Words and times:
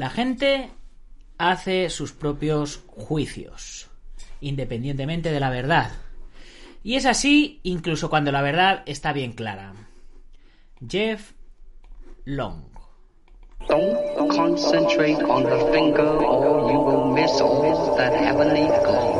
La 0.00 0.08
gente 0.08 0.70
hace 1.36 1.90
sus 1.90 2.12
propios 2.14 2.80
juicios, 2.86 3.90
independientemente 4.40 5.30
de 5.30 5.40
la 5.40 5.50
verdad. 5.50 5.92
Y 6.82 6.94
es 6.94 7.04
así 7.04 7.60
incluso 7.64 8.08
cuando 8.08 8.32
la 8.32 8.40
verdad 8.40 8.82
está 8.86 9.12
bien 9.12 9.32
clara. 9.32 9.74
Jeff 10.88 11.32
Long. 12.24 12.64
Don't 13.68 14.30
concentrate 14.30 15.22
on 15.22 15.42
the 15.44 15.70
finger 15.70 16.16
or 16.16 16.72
you 16.72 16.78
will 16.78 17.12
miss 17.12 17.38
all 17.38 17.94
that 17.98 18.14
heavenly 18.14 18.68
glory. 18.82 19.19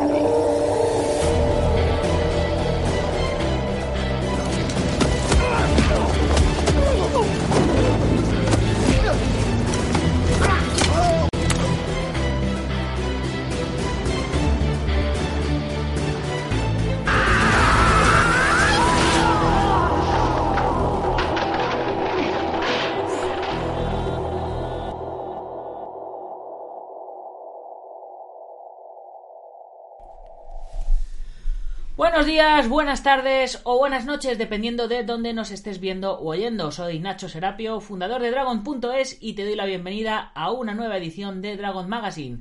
Buenos 32.21 32.35
días, 32.35 32.69
buenas 32.69 33.03
tardes 33.03 33.63
o 33.65 33.79
buenas 33.79 34.05
noches, 34.05 34.37
dependiendo 34.37 34.89
de 34.89 35.05
dónde 35.05 35.33
nos 35.33 35.51
estés 35.51 35.81
viendo 35.81 36.19
o 36.19 36.33
oyendo. 36.33 36.71
Soy 36.71 36.99
Nacho 36.99 37.31
Serapio, 37.31 37.81
fundador 37.81 38.21
de 38.21 38.31
Dragon.es 38.31 39.17
y 39.23 39.33
te 39.33 39.43
doy 39.43 39.55
la 39.55 39.65
bienvenida 39.65 40.31
a 40.35 40.51
una 40.51 40.75
nueva 40.75 40.99
edición 40.99 41.41
de 41.41 41.57
Dragon 41.57 41.89
Magazine, 41.89 42.41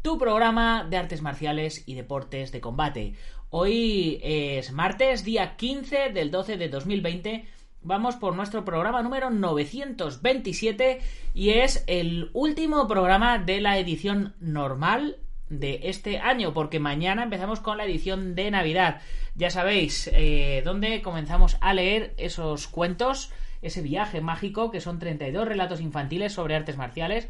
tu 0.00 0.16
programa 0.16 0.86
de 0.88 0.96
artes 0.96 1.20
marciales 1.20 1.86
y 1.86 1.92
deportes 1.92 2.52
de 2.52 2.62
combate. 2.62 3.16
Hoy 3.50 4.18
es 4.22 4.72
martes, 4.72 5.24
día 5.24 5.56
15 5.56 6.08
del 6.08 6.30
12 6.30 6.56
de 6.56 6.70
2020. 6.70 7.44
Vamos 7.82 8.16
por 8.16 8.34
nuestro 8.34 8.64
programa 8.64 9.02
número 9.02 9.28
927 9.28 11.00
y 11.34 11.50
es 11.50 11.84
el 11.86 12.30
último 12.32 12.88
programa 12.88 13.38
de 13.38 13.60
la 13.60 13.76
edición 13.76 14.34
normal 14.40 15.18
de 15.50 15.80
este 15.84 16.18
año, 16.18 16.52
porque 16.52 16.78
mañana 16.78 17.22
empezamos 17.22 17.60
con 17.60 17.78
la 17.78 17.84
edición 17.84 18.34
de 18.34 18.50
Navidad. 18.50 19.00
Ya 19.34 19.50
sabéis, 19.50 20.10
eh, 20.12 20.62
donde 20.64 21.02
comenzamos 21.02 21.56
a 21.60 21.74
leer 21.74 22.14
esos 22.16 22.68
cuentos, 22.68 23.32
ese 23.62 23.82
viaje 23.82 24.20
mágico, 24.20 24.70
que 24.70 24.80
son 24.80 24.98
32 24.98 25.46
relatos 25.46 25.80
infantiles 25.80 26.32
sobre 26.32 26.56
artes 26.56 26.76
marciales, 26.76 27.28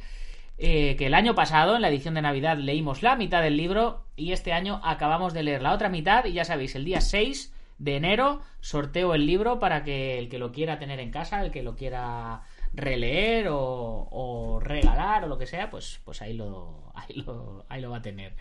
eh, 0.58 0.96
que 0.96 1.06
el 1.06 1.14
año 1.14 1.34
pasado, 1.34 1.76
en 1.76 1.82
la 1.82 1.88
edición 1.88 2.14
de 2.14 2.22
Navidad, 2.22 2.58
leímos 2.58 3.02
la 3.02 3.14
mitad 3.14 3.42
del 3.42 3.56
libro 3.56 4.04
y 4.16 4.32
este 4.32 4.52
año 4.52 4.80
acabamos 4.82 5.32
de 5.32 5.44
leer 5.44 5.62
la 5.62 5.72
otra 5.72 5.88
mitad 5.88 6.24
y 6.24 6.32
ya 6.32 6.44
sabéis, 6.44 6.74
el 6.74 6.84
día 6.84 7.00
6 7.00 7.54
de 7.78 7.94
enero 7.94 8.40
sorteo 8.60 9.14
el 9.14 9.24
libro 9.24 9.60
para 9.60 9.84
que 9.84 10.18
el 10.18 10.28
que 10.28 10.40
lo 10.40 10.50
quiera 10.50 10.80
tener 10.80 10.98
en 10.98 11.12
casa, 11.12 11.40
el 11.42 11.52
que 11.52 11.62
lo 11.62 11.76
quiera 11.76 12.42
releer 12.72 13.48
o, 13.48 14.08
o 14.10 14.60
regalar 14.60 15.24
o 15.24 15.28
lo 15.28 15.38
que 15.38 15.46
sea, 15.46 15.70
pues, 15.70 16.00
pues 16.04 16.20
ahí, 16.22 16.32
lo, 16.34 16.87
ahí, 17.00 17.22
lo, 17.22 17.64
ahí 17.68 17.80
lo 17.80 17.90
va 17.90 17.98
a 17.98 18.02
tener. 18.02 18.34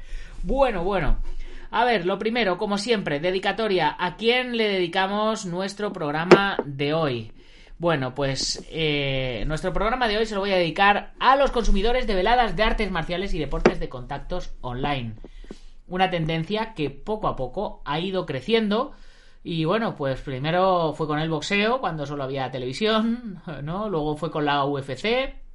Bueno, 0.44 0.84
bueno. 0.84 1.18
A 1.69 1.84
ver, 1.84 2.06
lo 2.06 2.18
primero, 2.18 2.57
como 2.57 2.78
siempre, 2.78 3.19
dedicatoria. 3.19 3.95
¿A 4.00 4.16
quién 4.16 4.56
le 4.56 4.69
dedicamos 4.69 5.45
nuestro 5.45 5.91
programa 5.91 6.57
de 6.66 6.94
hoy? 6.94 7.31
Bueno, 7.79 8.16
pues 8.16 8.66
eh, 8.72 9.44
nuestro 9.47 9.72
programa 9.73 10.07
de 10.07 10.18
hoy 10.18 10.25
se 10.25 10.34
lo 10.34 10.41
voy 10.41 10.51
a 10.51 10.57
dedicar 10.57 11.13
a 11.19 11.35
los 11.35 11.51
consumidores 11.51 12.07
de 12.07 12.16
veladas 12.16 12.56
de 12.56 12.63
artes 12.63 12.90
marciales 12.90 13.34
y 13.34 13.40
deportes 13.40 13.79
de 13.79 13.90
contactos 13.90 14.56
online. 14.62 15.16
Una 15.88 16.09
tendencia 16.09 16.74
que 16.74 16.89
poco 16.89 17.28
a 17.28 17.35
poco 17.35 17.81
ha 17.85 18.00
ido 18.00 18.25
creciendo 18.25 18.94
y 19.44 19.63
bueno, 19.66 19.95
pues 19.95 20.19
primero 20.22 20.94
fue 20.94 21.07
con 21.07 21.19
el 21.19 21.29
boxeo, 21.29 21.79
cuando 21.79 22.06
solo 22.06 22.24
había 22.24 22.51
televisión, 22.51 23.41
¿no? 23.63 23.89
Luego 23.89 24.18
fue 24.18 24.31
con 24.31 24.44
la 24.44 24.66
UFC. 24.66 25.47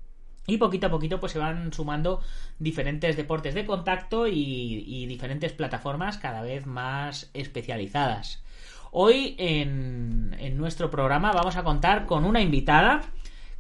Y 0.47 0.57
poquito 0.57 0.89
a 0.89 0.91
poquito 0.91 1.21
pues 1.21 1.33
se 1.33 1.39
van 1.39 1.73
sumando 1.73 2.21
diferentes 2.59 3.17
deportes 3.17 3.55
de 3.55 3.65
contacto 3.65 4.27
y, 4.27 5.07
diferentes 5.07 5.53
plataformas 5.53 6.19
cada 6.19 6.43
vez 6.43 6.67
más 6.67 7.31
especializadas. 7.33 8.43
Hoy 8.91 9.37
en, 9.39 10.37
en 10.39 10.57
nuestro 10.57 10.91
programa 10.91 11.33
vamos 11.33 11.57
a 11.57 11.63
contar 11.63 12.07
con 12.07 12.25
una 12.25 12.41
invitada, 12.41 13.03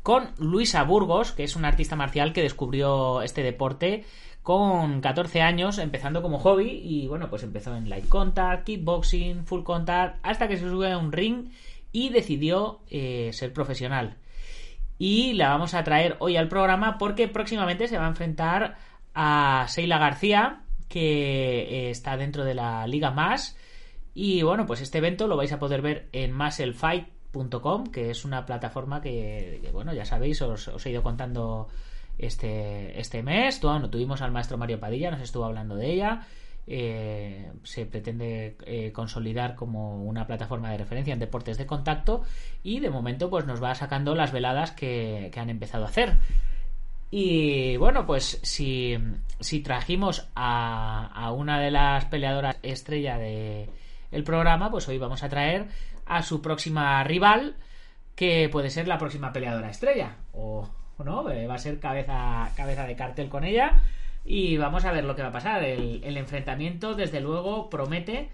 con 0.02 0.32
Luisa 0.38 0.82
Burgos, 0.82 1.32
que 1.32 1.44
es 1.44 1.56
una 1.56 1.68
artista 1.68 1.96
marcial 1.96 2.32
que 2.32 2.42
descubrió 2.42 3.22
este 3.22 3.42
deporte 3.42 4.04
con 4.42 5.00
14 5.00 5.40
años, 5.40 5.78
empezando 5.78 6.20
como 6.20 6.40
hobby, 6.40 6.80
y 6.82 7.06
bueno, 7.06 7.30
pues 7.30 7.44
empezó 7.44 7.76
en 7.76 7.88
light 7.88 8.08
contact, 8.08 8.64
kickboxing, 8.64 9.46
full 9.46 9.62
contact, 9.62 10.18
hasta 10.22 10.48
que 10.48 10.56
se 10.56 10.68
sube 10.68 10.90
a 10.90 10.98
un 10.98 11.12
ring 11.12 11.50
y 11.92 12.08
decidió 12.08 12.80
eh, 12.90 13.30
ser 13.32 13.52
profesional. 13.52 14.16
Y 15.04 15.32
la 15.32 15.48
vamos 15.48 15.74
a 15.74 15.82
traer 15.82 16.14
hoy 16.20 16.36
al 16.36 16.46
programa 16.46 16.96
porque 16.96 17.26
próximamente 17.26 17.88
se 17.88 17.98
va 17.98 18.04
a 18.04 18.10
enfrentar 18.10 18.76
a 19.16 19.66
Seila 19.66 19.98
García, 19.98 20.60
que 20.88 21.62
eh, 21.62 21.90
está 21.90 22.16
dentro 22.16 22.44
de 22.44 22.54
la 22.54 22.86
Liga 22.86 23.10
Más. 23.10 23.58
Y 24.14 24.42
bueno, 24.42 24.64
pues 24.64 24.80
este 24.80 24.98
evento 24.98 25.26
lo 25.26 25.36
vais 25.36 25.52
a 25.52 25.58
poder 25.58 25.82
ver 25.82 26.08
en 26.12 26.32
musclefight.com, 26.32 27.88
que 27.88 28.10
es 28.10 28.24
una 28.24 28.46
plataforma 28.46 29.00
que, 29.00 29.68
bueno, 29.72 29.92
ya 29.92 30.04
sabéis, 30.04 30.40
os, 30.40 30.86
he 30.86 30.90
ido 30.90 31.02
contando 31.02 31.66
este, 32.16 33.00
este 33.00 33.24
mes. 33.24 33.58
Tuvimos 33.58 34.22
al 34.22 34.30
maestro 34.30 34.56
Mario 34.56 34.78
Padilla, 34.78 35.10
nos 35.10 35.20
estuvo 35.22 35.46
hablando 35.46 35.74
de 35.74 35.94
ella. 35.94 36.28
Eh, 36.66 37.50
se 37.64 37.86
pretende 37.86 38.56
eh, 38.66 38.92
consolidar 38.92 39.56
como 39.56 40.04
una 40.04 40.28
plataforma 40.28 40.70
de 40.70 40.78
referencia 40.78 41.12
en 41.12 41.18
deportes 41.18 41.58
de 41.58 41.66
contacto 41.66 42.22
y 42.62 42.78
de 42.78 42.88
momento 42.88 43.28
pues 43.28 43.46
nos 43.46 43.60
va 43.60 43.74
sacando 43.74 44.14
las 44.14 44.30
veladas 44.30 44.70
que, 44.70 45.30
han 45.36 45.50
empezado 45.50 45.84
a 45.84 45.88
hacer. 45.88 46.16
Y 47.10 47.76
bueno, 47.76 48.06
pues 48.06 48.38
si, 48.42 48.96
si 49.40 49.60
trajimos 49.60 50.28
a, 50.34 51.32
una 51.36 51.60
de 51.60 51.70
las 51.70 52.06
peleadoras 52.06 52.58
estrella 52.62 53.18
de 53.18 53.68
el 54.12 54.24
programa, 54.24 54.70
pues 54.70 54.88
hoy 54.88 54.98
vamos 54.98 55.22
a 55.22 55.28
traer 55.28 55.66
a 56.06 56.22
su 56.22 56.40
próxima 56.40 57.02
rival, 57.04 57.56
que 58.14 58.48
puede 58.50 58.70
ser 58.70 58.86
la 58.88 58.98
próxima 58.98 59.32
peleadora 59.32 59.70
estrella. 59.70 60.16
O, 60.32 60.68
¿no? 61.04 61.28
Eh, 61.30 61.46
va 61.46 61.54
a 61.54 61.58
ser 61.58 61.80
cabeza, 61.80 62.50
cabeza 62.56 62.86
de 62.86 62.96
cartel 62.96 63.28
con 63.28 63.44
ella. 63.44 63.80
Y 64.24 64.56
vamos 64.56 64.84
a 64.84 64.92
ver 64.92 65.04
lo 65.04 65.16
que 65.16 65.22
va 65.22 65.28
a 65.28 65.32
pasar. 65.32 65.64
El, 65.64 66.16
enfrentamiento, 66.16 66.94
desde 66.94 67.20
luego, 67.20 67.70
promete. 67.70 68.30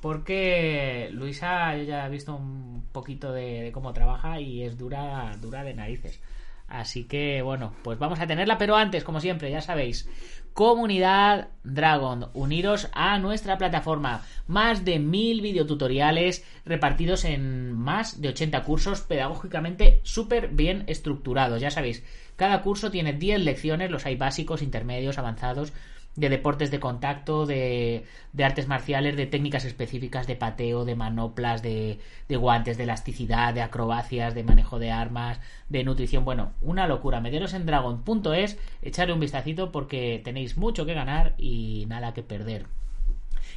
Porque 0.00 1.08
Luisa, 1.12 1.76
yo 1.76 1.84
ya 1.84 2.06
he 2.06 2.10
visto 2.10 2.34
un 2.34 2.84
poquito 2.92 3.32
de, 3.32 3.62
de, 3.62 3.72
cómo 3.72 3.94
trabaja 3.94 4.38
y 4.38 4.62
es 4.62 4.76
dura, 4.76 5.32
dura 5.40 5.64
de 5.64 5.74
narices. 5.74 6.20
Así 6.68 7.04
que 7.04 7.40
bueno, 7.42 7.74
pues 7.82 7.98
vamos 7.98 8.20
a 8.20 8.26
tenerla, 8.26 8.58
pero 8.58 8.76
antes, 8.76 9.04
como 9.04 9.20
siempre, 9.20 9.50
ya 9.50 9.60
sabéis, 9.60 10.08
Comunidad 10.54 11.48
Dragon, 11.64 12.28
uniros 12.32 12.88
a 12.92 13.18
nuestra 13.18 13.58
plataforma. 13.58 14.22
Más 14.46 14.84
de 14.84 15.00
mil 15.00 15.40
videotutoriales 15.40 16.44
repartidos 16.64 17.24
en 17.24 17.72
más 17.72 18.20
de 18.20 18.28
80 18.28 18.62
cursos 18.62 19.00
pedagógicamente 19.00 19.98
súper 20.04 20.50
bien 20.50 20.84
estructurados. 20.86 21.60
Ya 21.60 21.72
sabéis, 21.72 22.04
Cada 22.36 22.62
curso 22.62 22.92
tiene 22.92 23.14
10 23.14 23.40
lecciones, 23.40 23.90
los 23.90 24.06
hay 24.06 24.14
básicos, 24.14 24.62
intermedios, 24.62 25.18
avanzados, 25.18 25.72
de 26.16 26.28
deportes 26.28 26.70
de 26.70 26.80
contacto, 26.80 27.44
de, 27.46 28.04
de 28.32 28.44
artes 28.44 28.68
marciales, 28.68 29.16
de 29.16 29.26
técnicas 29.26 29.64
específicas 29.64 30.26
de 30.26 30.36
pateo, 30.36 30.84
de 30.84 30.94
manoplas, 30.94 31.62
de, 31.62 31.98
de 32.28 32.36
guantes, 32.36 32.76
de 32.76 32.84
elasticidad, 32.84 33.52
de 33.52 33.62
acrobacias, 33.62 34.34
de 34.34 34.44
manejo 34.44 34.78
de 34.78 34.92
armas, 34.92 35.40
de 35.68 35.82
nutrición. 35.84 36.24
Bueno, 36.24 36.52
una 36.60 36.86
locura. 36.86 37.20
Meteros 37.20 37.54
en 37.54 37.66
dragon.es, 37.66 38.58
echarle 38.82 39.14
un 39.14 39.20
vistacito 39.20 39.72
porque 39.72 40.20
tenéis 40.24 40.56
mucho 40.56 40.86
que 40.86 40.94
ganar 40.94 41.34
y 41.36 41.86
nada 41.88 42.14
que 42.14 42.22
perder. 42.22 42.66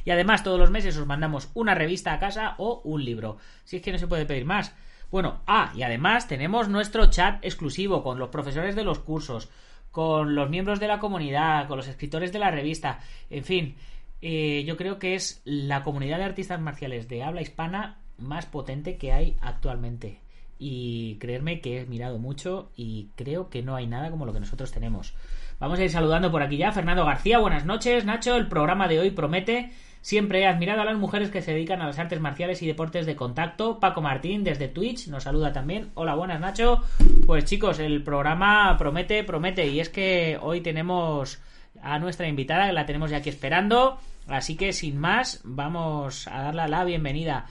Y 0.04 0.10
además 0.10 0.42
todos 0.42 0.58
los 0.58 0.70
meses 0.70 0.96
os 0.96 1.06
mandamos 1.06 1.50
una 1.54 1.74
revista 1.74 2.12
a 2.12 2.18
casa 2.18 2.54
o 2.58 2.80
un 2.84 3.04
libro. 3.04 3.38
Si 3.64 3.76
es 3.76 3.82
que 3.82 3.92
no 3.92 3.98
se 3.98 4.06
puede 4.06 4.26
pedir 4.26 4.44
más. 4.44 4.74
Bueno, 5.10 5.40
ah, 5.46 5.72
y 5.74 5.82
además 5.82 6.28
tenemos 6.28 6.68
nuestro 6.68 7.06
chat 7.06 7.42
exclusivo 7.44 8.02
con 8.02 8.18
los 8.18 8.28
profesores 8.28 8.76
de 8.76 8.84
los 8.84 8.98
cursos, 8.98 9.48
con 9.90 10.34
los 10.34 10.50
miembros 10.50 10.80
de 10.80 10.88
la 10.88 10.98
comunidad, 10.98 11.68
con 11.68 11.76
los 11.76 11.88
escritores 11.88 12.32
de 12.32 12.38
la 12.38 12.50
revista, 12.50 13.00
en 13.30 13.44
fin, 13.44 13.76
eh, 14.20 14.64
yo 14.66 14.76
creo 14.76 14.98
que 14.98 15.14
es 15.14 15.40
la 15.44 15.82
comunidad 15.82 16.18
de 16.18 16.24
artistas 16.24 16.60
marciales 16.60 17.08
de 17.08 17.22
habla 17.22 17.42
hispana 17.42 17.98
más 18.18 18.46
potente 18.46 18.96
que 18.96 19.12
hay 19.12 19.36
actualmente. 19.40 20.20
Y 20.58 21.16
creerme 21.20 21.60
que 21.60 21.80
he 21.80 21.86
mirado 21.86 22.18
mucho 22.18 22.70
y 22.76 23.10
creo 23.14 23.48
que 23.48 23.62
no 23.62 23.76
hay 23.76 23.86
nada 23.86 24.10
como 24.10 24.26
lo 24.26 24.32
que 24.32 24.40
nosotros 24.40 24.72
tenemos. 24.72 25.14
Vamos 25.60 25.78
a 25.78 25.84
ir 25.84 25.90
saludando 25.90 26.30
por 26.30 26.42
aquí 26.42 26.56
ya. 26.56 26.72
Fernando 26.72 27.04
García, 27.04 27.38
buenas 27.38 27.64
noches. 27.64 28.04
Nacho, 28.04 28.36
el 28.36 28.48
programa 28.48 28.88
de 28.88 29.00
hoy 29.00 29.10
promete. 29.10 29.72
Siempre 30.00 30.40
he 30.40 30.46
admirado 30.46 30.82
a 30.82 30.84
las 30.84 30.96
mujeres 30.96 31.30
que 31.30 31.42
se 31.42 31.52
dedican 31.52 31.82
a 31.82 31.86
las 31.86 31.98
artes 31.98 32.20
marciales 32.20 32.62
y 32.62 32.66
deportes 32.66 33.06
de 33.06 33.16
contacto. 33.16 33.80
Paco 33.80 34.00
Martín 34.00 34.44
desde 34.44 34.68
Twitch 34.68 35.08
nos 35.08 35.24
saluda 35.24 35.52
también. 35.52 35.90
Hola, 35.94 36.14
buenas 36.14 36.40
Nacho. 36.40 36.82
Pues 37.26 37.44
chicos, 37.44 37.78
el 37.78 38.02
programa 38.02 38.76
promete, 38.78 39.24
promete. 39.24 39.66
Y 39.66 39.80
es 39.80 39.88
que 39.88 40.38
hoy 40.40 40.60
tenemos 40.60 41.40
a 41.82 41.98
nuestra 41.98 42.28
invitada, 42.28 42.66
que 42.66 42.72
la 42.72 42.86
tenemos 42.86 43.10
ya 43.10 43.18
aquí 43.18 43.28
esperando. 43.28 43.98
Así 44.28 44.56
que 44.56 44.72
sin 44.72 44.98
más, 44.98 45.40
vamos 45.44 46.28
a 46.28 46.42
darle 46.42 46.68
la 46.68 46.84
bienvenida. 46.84 47.46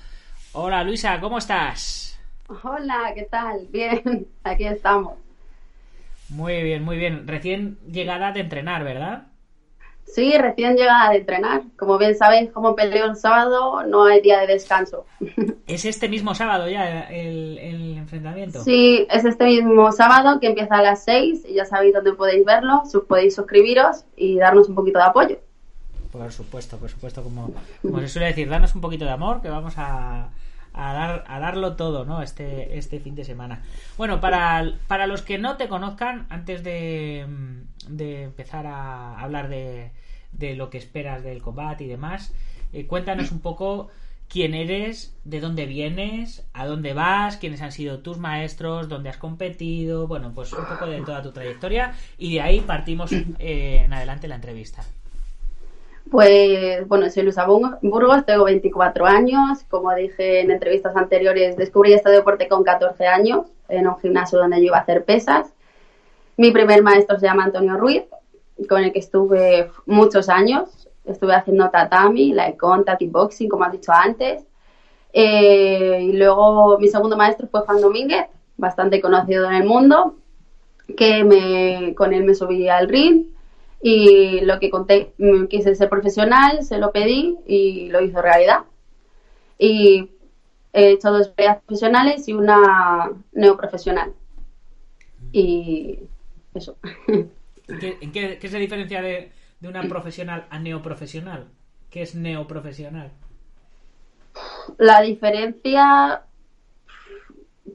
Hola 0.54 0.84
Luisa, 0.84 1.20
¿cómo 1.20 1.40
estás? 1.40 2.17
Hola, 2.48 3.12
¿qué 3.14 3.24
tal? 3.24 3.68
Bien, 3.70 4.28
aquí 4.44 4.66
estamos. 4.66 5.16
Muy 6.30 6.64
bien, 6.64 6.84
muy 6.84 6.98
bien. 6.98 7.28
Recién 7.28 7.78
llegada 7.90 8.32
de 8.32 8.42
entrenar, 8.42 8.84
¿verdad? 8.84 9.28
Sí, 10.06 10.38
recién 10.38 10.78
llegada 10.78 11.10
de 11.10 11.18
entrenar. 11.18 11.64
Como 11.78 11.98
bien 11.98 12.16
sabéis, 12.16 12.50
como 12.52 12.76
peleo 12.76 13.06
el 13.06 13.18
sábado, 13.18 13.84
no 13.84 14.06
hay 14.06 14.22
día 14.22 14.40
de 14.40 14.48
descanso. 14.48 15.06
¿Es 15.68 15.84
este 15.84 16.08
mismo 16.08 16.34
sábado 16.34 16.70
ya 16.70 17.02
el, 17.02 17.58
el 17.58 17.98
enfrentamiento? 17.98 18.64
Sí, 18.64 19.06
es 19.10 19.26
este 19.26 19.46
mismo 19.46 19.92
sábado 19.92 20.40
que 20.40 20.48
empieza 20.48 20.78
a 20.78 20.82
las 20.82 21.04
6 21.04 21.46
y 21.50 21.56
ya 21.56 21.66
sabéis 21.66 21.94
dónde 21.94 22.14
podéis 22.14 22.46
verlo, 22.46 22.84
podéis 23.08 23.36
suscribiros 23.36 24.06
y 24.16 24.38
darnos 24.38 24.70
un 24.70 24.76
poquito 24.76 25.00
de 25.00 25.06
apoyo. 25.06 25.40
Por 26.12 26.32
supuesto, 26.32 26.78
por 26.78 26.90
supuesto, 26.90 27.22
como, 27.22 27.52
como 27.82 28.00
se 28.00 28.08
suele 28.08 28.28
decir, 28.28 28.50
darnos 28.50 28.74
un 28.74 28.82
poquito 28.82 29.04
de 29.04 29.12
amor, 29.12 29.42
que 29.42 29.50
vamos 29.50 29.74
a, 29.78 30.30
a, 30.78 30.94
dar, 30.94 31.24
a 31.28 31.40
darlo 31.40 31.76
todo, 31.76 32.06
¿no? 32.06 32.22
Este, 32.22 32.78
este 32.78 33.00
fin 33.00 33.16
de 33.16 33.26
semana. 33.26 33.64
Bueno, 33.98 34.22
para, 34.22 34.74
para 34.88 35.08
los 35.08 35.22
que 35.22 35.38
no 35.38 35.58
te 35.58 35.68
conozcan, 35.68 36.28
antes 36.30 36.64
de, 36.64 37.26
de 37.90 38.24
empezar 38.24 38.68
a 38.68 39.20
hablar 39.20 39.50
de, 39.50 39.92
de 40.32 40.56
lo 40.56 40.70
que 40.70 40.78
esperas 40.78 41.24
del 41.24 41.42
combate 41.42 41.84
y 41.84 41.88
demás, 41.88 42.34
eh, 42.74 42.86
cuéntanos 42.86 43.32
un 43.32 43.40
poco 43.40 43.90
quién 44.30 44.54
eres, 44.54 45.18
de 45.24 45.40
dónde 45.40 45.66
vienes, 45.66 46.46
a 46.54 46.66
dónde 46.66 46.94
vas, 46.94 47.38
quiénes 47.38 47.62
han 47.62 47.72
sido 47.72 48.00
tus 48.00 48.18
maestros, 48.18 48.90
dónde 48.90 49.10
has 49.10 49.18
competido, 49.18 50.08
bueno, 50.08 50.34
pues 50.34 50.52
un 50.54 50.66
poco 50.66 50.86
de 50.86 51.02
toda 51.02 51.22
tu 51.22 51.32
trayectoria 51.32 51.94
y 52.18 52.36
de 52.36 52.42
ahí 52.42 52.62
partimos 52.62 53.12
eh, 53.14 53.84
en 53.86 53.94
adelante 53.94 54.28
la 54.28 54.36
entrevista. 54.36 54.84
Pues 56.12 56.88
bueno, 56.88 57.10
soy 57.10 57.24
Luisa 57.24 57.46
Burgos, 57.46 58.26
tengo 58.26 58.46
24 58.46 59.06
años. 59.06 59.64
Como 59.70 59.94
dije 59.94 60.42
en 60.42 60.52
entrevistas 60.52 60.96
anteriores, 60.96 61.58
descubrí 61.58 61.94
este 61.94 62.10
deporte 62.12 62.48
con 62.48 62.64
14 62.64 63.08
años 63.08 63.48
en 63.68 63.88
un 63.88 63.98
gimnasio 64.00 64.40
donde 64.40 64.58
yo 64.58 64.68
iba 64.68 64.78
a 64.78 64.82
hacer 64.82 65.04
pesas. 65.04 65.54
Mi 66.38 66.52
primer 66.52 66.84
maestro 66.84 67.20
se 67.20 67.26
llama 67.26 67.46
Antonio 67.46 67.78
Ruiz, 67.78 68.04
con 68.70 68.84
el 68.84 68.94
que 68.94 69.00
estuve 69.00 69.70
muchos 69.86 70.30
años. 70.30 70.88
Estuve 71.04 71.34
haciendo 71.34 71.70
tatami, 71.70 72.32
la 72.32 72.56
contact, 72.56 73.02
boxing, 73.08 73.50
como 73.50 73.66
has 73.66 73.72
dicho 73.72 73.92
antes. 73.92 74.46
Eh, 75.12 76.00
y 76.04 76.14
luego 76.14 76.78
mi 76.80 76.88
segundo 76.88 77.18
maestro 77.18 77.48
fue 77.48 77.62
Juan 77.62 77.82
Domínguez, 77.82 78.28
bastante 78.56 79.02
conocido 79.02 79.48
en 79.48 79.54
el 79.54 79.64
mundo, 79.66 80.16
que 80.96 81.24
me, 81.24 81.96
con 81.96 82.14
él 82.14 82.24
me 82.24 82.36
subí 82.36 82.70
al 82.70 82.88
ring 82.88 83.37
y 83.82 84.42
lo 84.42 84.60
que 84.60 84.70
conté, 84.70 85.14
mm, 85.18 85.46
quise 85.46 85.76
ser 85.76 85.90
profesional, 85.90 86.64
se 86.64 86.78
lo 86.78 86.92
pedí 86.92 87.38
y 87.46 87.90
lo 87.90 88.02
hizo 88.02 88.22
realidad. 88.22 88.64
Y 89.60 90.10
he 90.74 90.92
hecho 90.92 91.12
dos 91.12 91.30
peleas 91.30 91.58
profesionales 91.64 92.28
y 92.28 92.34
una 92.34 93.12
neoprofesional. 93.34 94.14
Y 95.32 96.00
eso. 96.54 96.78
¿Qué, 97.06 97.98
qué, 98.00 98.38
qué, 98.40 98.48
es 98.48 98.54
la 98.54 98.60
diferencia 98.60 99.02
de, 99.02 99.32
de 99.60 99.68
una 99.68 99.84
profesional 99.84 100.48
a 100.50 100.60
neoprofesional? 100.60 101.48
¿Qué 101.90 102.02
es 102.02 102.16
neoprofesional? 102.16 103.12
La 104.78 105.02
diferencia, 105.02 106.24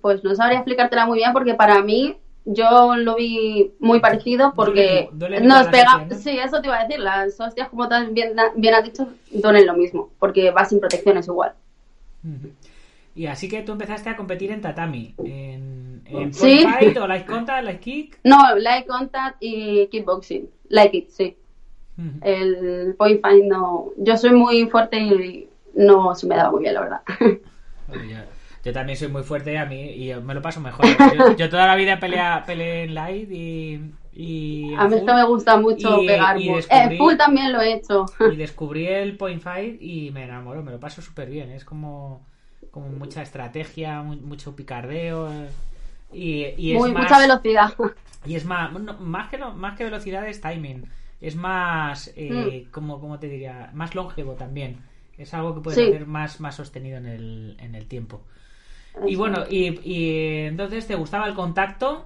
pues 0.01 0.23
no 0.25 0.35
sabría 0.35 0.59
explicártela 0.59 1.07
muy 1.07 1.19
bien 1.19 1.33
porque 1.33 1.55
para 1.55 1.83
mí 1.83 2.17
yo 2.45 2.97
lo 2.97 3.15
vi 3.17 3.73
muy 3.79 4.01
parecido 4.01 4.53
porque 4.55 5.09
nos 5.13 5.69
pega. 5.69 6.07
Sí, 6.11 6.39
eso 6.39 6.61
te 6.61 6.69
iba 6.69 6.81
a 6.81 6.85
decir. 6.87 7.01
Las 7.01 7.39
hostias, 7.41 7.69
como 7.69 7.89
bien, 8.11 8.35
bien 8.57 8.75
has 8.75 8.85
dicho, 8.85 9.09
duelen 9.31 9.67
lo 9.67 9.75
mismo 9.75 10.11
porque 10.19 10.51
vas 10.51 10.71
sin 10.71 10.81
protecciones 10.81 11.27
igual. 11.27 11.53
Y 13.15 13.27
así 13.27 13.49
que 13.49 13.63
tú 13.63 13.73
empezaste 13.73 14.09
a 14.11 14.17
competir 14.17 14.51
en 14.51 14.61
tatami. 14.61 15.15
¿En, 15.19 16.03
en 16.07 16.33
¿Sí? 16.35 16.65
fight 16.65 16.97
o 16.97 17.07
light 17.07 17.27
contact, 17.27 17.65
light 17.65 17.81
kick? 17.81 18.19
No, 18.25 18.57
light 18.57 18.87
contact 18.87 19.37
y 19.41 19.87
kickboxing. 19.89 20.49
Light 20.69 20.91
kick, 20.91 21.09
sí. 21.11 21.37
El 22.23 22.95
point 22.97 23.21
fight 23.21 23.45
no. 23.45 23.91
Yo 23.99 24.17
soy 24.17 24.33
muy 24.33 24.67
fuerte 24.67 24.99
y 24.99 25.49
no 25.75 26.15
se 26.15 26.27
me 26.27 26.37
daba 26.37 26.51
muy 26.51 26.63
bien, 26.63 26.75
la 26.75 26.81
verdad. 26.81 27.03
Yo 28.65 28.73
también 28.73 28.97
soy 28.97 29.09
muy 29.09 29.23
fuerte 29.25 29.59
a 29.59 29.67
mí 29.67 29.91
y 29.91 30.15
me 30.15 30.35
lo 30.35 30.43
paso 30.43 30.61
mejor. 30.61 30.87
Yo, 31.37 31.51
toda 31.51 31.67
la 31.67 31.75
vida 31.75 31.99
pelea, 31.99 32.45
peleé 32.47 32.85
en 32.85 32.95
light 32.95 33.31
y, 33.31 33.81
y 34.15 34.75
a 34.75 34.87
mí 34.87 34.97
esto 34.97 35.15
me 35.15 35.25
gusta 35.25 35.57
mucho 35.57 35.99
pegar. 36.07 36.41
Y 36.41 36.49
en 36.49 36.97
full 36.97 37.17
también 37.17 37.53
lo 37.53 37.61
he 37.61 37.75
hecho. 37.75 38.07
Y 38.33 38.37
descubrí 38.37 38.87
el 38.87 39.17
point 39.17 39.43
fight 39.43 39.83
y 39.83 40.11
me 40.13 40.25
enamoro, 40.25 40.63
me 40.63 40.71
lo 40.71 40.79
paso 40.79 41.03
súper 41.03 41.29
bien. 41.29 41.51
Es 41.51 41.65
como, 41.65 42.25
como 42.71 42.89
mucha 42.89 43.23
estrategia, 43.23 44.03
mucho 44.03 44.55
picardeo. 44.55 45.29
Y, 46.13 46.47
y 46.57 46.75
es 46.75 46.79
Muy, 46.79 46.93
mucha 46.93 47.19
velocidad. 47.19 47.75
Y 48.25 48.37
es 48.37 48.45
más, 48.45 48.71
más, 49.01 49.31
que, 49.31 49.39
más 49.39 49.77
que 49.77 49.83
velocidad 49.83 50.29
es 50.29 50.41
timing. 50.41 50.85
Es 51.21 51.35
más, 51.35 52.13
eh, 52.15 52.67
mm. 52.67 52.71
como, 52.71 53.01
como 53.01 53.19
te 53.19 53.29
diría, 53.29 53.71
más 53.75 53.97
longevo 53.97 54.35
también. 54.35 54.77
Es 55.19 55.35
algo 55.35 55.57
que 55.57 55.61
puede 55.61 55.91
ser 55.91 56.07
más, 56.07 56.39
más 56.39 56.55
sostenido 56.55 56.99
en 56.99 57.07
el, 57.07 57.57
en 57.59 57.75
el 57.75 57.87
tiempo. 57.87 58.23
Y 59.07 59.17
bueno, 59.17 59.45
y, 59.49 59.81
y, 59.89 60.47
entonces 60.47 60.87
te 60.87 60.95
gustaba 60.95 61.27
el 61.27 61.35
contacto 61.35 62.05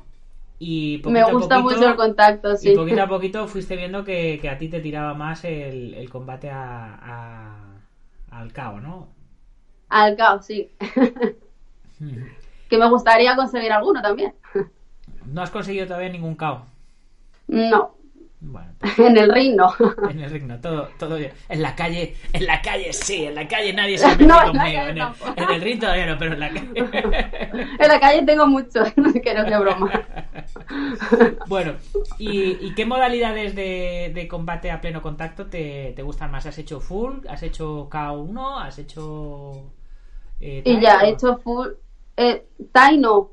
y 0.59 1.03
Me 1.07 1.23
gusta 1.31 1.61
mucho 1.61 1.89
el 1.89 1.97
contacto, 1.97 2.57
sí. 2.57 2.73
Y 2.73 2.77
poquito 2.77 3.03
a 3.03 3.09
poquito 3.09 3.49
fuiste 3.49 3.77
viendo 3.77 4.05
que, 4.05 4.39
que 4.41 4.49
a 4.49 4.57
ti 4.57 4.69
te 4.69 4.81
tiraba 4.81 5.15
más 5.15 5.45
el, 5.45 5.95
el 5.95 6.09
combate 6.09 6.51
a, 6.51 6.99
a, 7.03 8.39
al 8.41 8.53
cabo, 8.53 8.81
¿no? 8.81 9.09
Al 9.89 10.17
cabo, 10.17 10.43
sí. 10.43 10.71
que 12.69 12.79
me 12.79 12.89
gustaría 12.89 13.37
conseguir 13.37 13.73
alguno 13.73 14.01
también. 14.01 14.35
¿No 15.27 15.43
has 15.43 15.51
conseguido 15.51 15.87
todavía 15.87 16.09
ningún 16.09 16.37
KO? 16.37 16.63
No. 17.49 17.96
Bueno, 18.41 18.69
pues, 18.79 18.99
en 18.99 19.17
el 19.17 19.33
ring 19.33 19.57
no. 19.57 19.73
En 20.11 20.21
el 20.21 20.31
ring 20.31 20.47
no, 20.47 20.61
todo, 20.61 20.89
todo 20.99 21.17
bien. 21.17 21.33
En 21.49 21.63
la 21.63 21.75
calle, 21.75 22.17
en 22.33 22.47
la 22.47 22.61
calle 22.61 22.93
sí, 22.93 23.25
en 23.25 23.35
la 23.35 23.49
calle 23.49 23.73
nadie 23.73 23.97
se 23.97 24.07
mete 24.11 24.27
no, 24.27 24.41
conmigo. 24.43 24.81
En, 24.83 24.99
el, 24.99 25.09
en, 25.37 25.51
el, 25.51 25.61
ring 25.63 25.81
todavía 25.81 26.07
no, 26.07 26.19
pero 26.19 26.35
en 26.35 26.41
la 26.41 26.51
calle. 26.51 26.71
en 27.79 27.89
la 27.89 28.01
calle 28.01 28.23
tengo 28.27 28.47
mucho, 28.47 28.85
que 29.23 29.35
no 29.35 29.43
es 29.43 29.61
broma. 29.61 30.07
Bueno, 31.47 31.75
¿y, 32.19 32.67
¿y, 32.67 32.75
qué 32.75 32.85
modalidades 32.85 33.55
de, 33.55 34.13
de, 34.15 34.29
combate 34.29 34.71
a 34.71 34.81
pleno 34.81 35.01
contacto 35.01 35.47
te, 35.47 35.93
te, 35.97 36.03
gustan 36.03 36.31
más? 36.31 36.47
¿Has 36.47 36.59
hecho 36.59 36.81
full? 36.81 37.27
¿Has 37.29 37.43
hecho 37.43 37.89
K1? 37.89 38.67
¿Has 38.67 38.79
hecho.? 38.79 39.73
Eh, 40.41 40.63
y 40.65 40.81
ya, 40.81 41.01
he 41.01 41.11
hecho 41.11 41.39
full. 41.39 41.69
Eh, 42.17 42.47
Tai 42.73 42.99
no. 42.99 43.31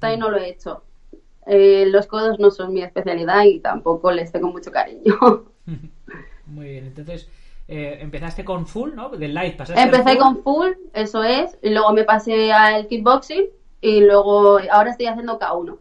Tai 0.00 0.16
no 0.16 0.30
lo 0.30 0.38
he 0.38 0.50
hecho. 0.50 0.82
Eh, 1.46 1.84
los 1.88 2.06
codos 2.06 2.38
no 2.38 2.50
son 2.50 2.72
mi 2.72 2.82
especialidad 2.82 3.44
y 3.44 3.60
tampoco 3.60 4.10
les 4.12 4.32
tengo 4.32 4.50
mucho 4.50 4.70
cariño. 4.72 5.14
Muy 6.46 6.66
bien, 6.68 6.86
entonces 6.86 7.28
eh, 7.68 7.98
empezaste 8.00 8.44
con 8.44 8.66
full, 8.66 8.94
¿no? 8.94 9.10
Del 9.10 9.34
light 9.34 9.56
pasaste 9.56 9.80
Empecé 9.80 10.18
con 10.18 10.42
full, 10.42 10.72
eso 10.92 11.22
es, 11.24 11.56
y 11.62 11.70
luego 11.70 11.92
me 11.92 12.04
pasé 12.04 12.52
al 12.52 12.86
kickboxing 12.86 13.46
y 13.80 14.00
luego 14.00 14.58
ahora 14.70 14.90
estoy 14.90 15.06
haciendo 15.06 15.38
K1. 15.38 15.78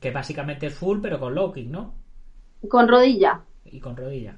Que 0.00 0.10
básicamente 0.10 0.66
es 0.66 0.74
full, 0.74 1.00
pero 1.02 1.20
con 1.20 1.34
low 1.34 1.52
kick, 1.52 1.68
¿no? 1.68 1.94
Con 2.68 2.88
rodilla, 2.88 3.42
Y 3.66 3.80
con 3.80 3.96
rodilla. 3.96 4.36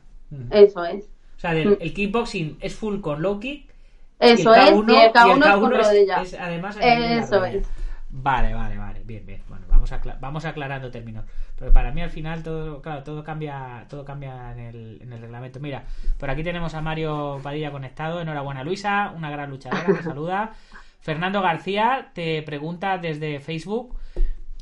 Eso 0.50 0.85
es. 0.85 1.05
O 1.37 1.41
sea, 1.41 1.55
del- 1.55 1.79
el 1.81 1.95
kickboxing 1.95 2.59
es 2.61 2.75
full 2.75 3.00
con 3.00 3.23
low 3.23 3.38
kick. 3.38 3.71
Eso 4.19 4.50
y 4.55 4.59
el 4.59 4.61
es, 4.69 4.71
K1, 4.75 4.93
y 4.93 4.97
el 4.97 5.12
K1 5.12 5.26
y 5.26 5.31
el 5.31 5.43
es 5.43 5.55
con 5.55 5.71
K1 5.73 5.81
es- 5.81 5.87
rodilla. 5.88 6.23
es 6.23 6.35
además 6.35 6.76
Eso 6.81 7.41
rodilla. 7.41 7.59
es. 7.59 7.69
Vale, 8.11 8.55
vale, 8.55 8.79
vale. 8.79 9.00
Bien, 9.05 9.25
bien. 9.26 9.43
Bueno, 9.49 9.62
vamos, 9.83 9.93
acla- 9.93 10.17
vamos 10.21 10.45
aclarando 10.45 10.91
términos. 10.91 11.25
Pero 11.59 11.73
para 11.73 11.91
mí 11.93 12.01
al 12.01 12.11
final 12.11 12.43
todo, 12.43 12.81
claro, 12.81 13.03
todo 13.03 13.25
cambia, 13.25 13.85
todo 13.89 14.05
cambia 14.05 14.53
en 14.53 14.59
el, 14.61 14.99
en 15.03 15.12
el 15.12 15.21
reglamento. 15.21 15.59
Mira, 15.59 15.85
por 16.19 16.31
aquí 16.31 16.45
tenemos 16.45 16.75
a 16.75 16.81
Mario 16.81 17.41
Padilla 17.43 17.73
conectado. 17.73 18.21
Enhorabuena, 18.21 18.62
Luisa, 18.62 19.12
una 19.17 19.31
gran 19.31 19.51
luchadora. 19.51 19.85
Te 19.87 20.03
saluda. 20.05 20.53
Fernando 21.01 21.43
García 21.43 22.11
te 22.15 22.43
pregunta 22.43 22.97
desde 22.99 23.41
Facebook. 23.41 23.97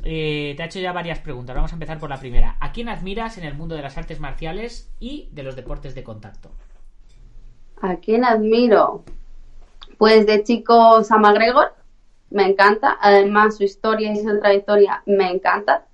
eh, 0.02 0.54
te 0.56 0.62
ha 0.62 0.66
hecho 0.66 0.80
ya 0.80 0.92
varias 0.92 1.18
preguntas. 1.18 1.54
Vamos 1.54 1.72
a 1.72 1.74
empezar 1.74 1.98
por 1.98 2.08
la 2.08 2.16
primera. 2.18 2.56
¿A 2.60 2.72
quién 2.72 2.88
admiras 2.88 3.36
en 3.36 3.44
el 3.44 3.52
mundo 3.54 3.74
de 3.74 3.82
las 3.82 3.98
artes 3.98 4.20
marciales 4.20 4.90
y 5.00 5.28
de 5.32 5.42
los 5.42 5.54
deportes 5.54 5.94
de 5.94 6.02
contacto? 6.02 6.50
¿A 7.82 7.96
quién 7.96 8.24
admiro? 8.24 9.04
Pues 9.98 10.26
de 10.26 10.42
chico 10.44 11.04
Sam 11.04 11.20
McGregor, 11.20 11.74
me 12.30 12.46
encanta. 12.46 12.96
Además, 13.00 13.56
su 13.56 13.64
historia 13.64 14.12
y 14.12 14.16
su 14.16 14.38
trayectoria 14.38 15.02
me 15.06 15.30
encanta. 15.30 15.84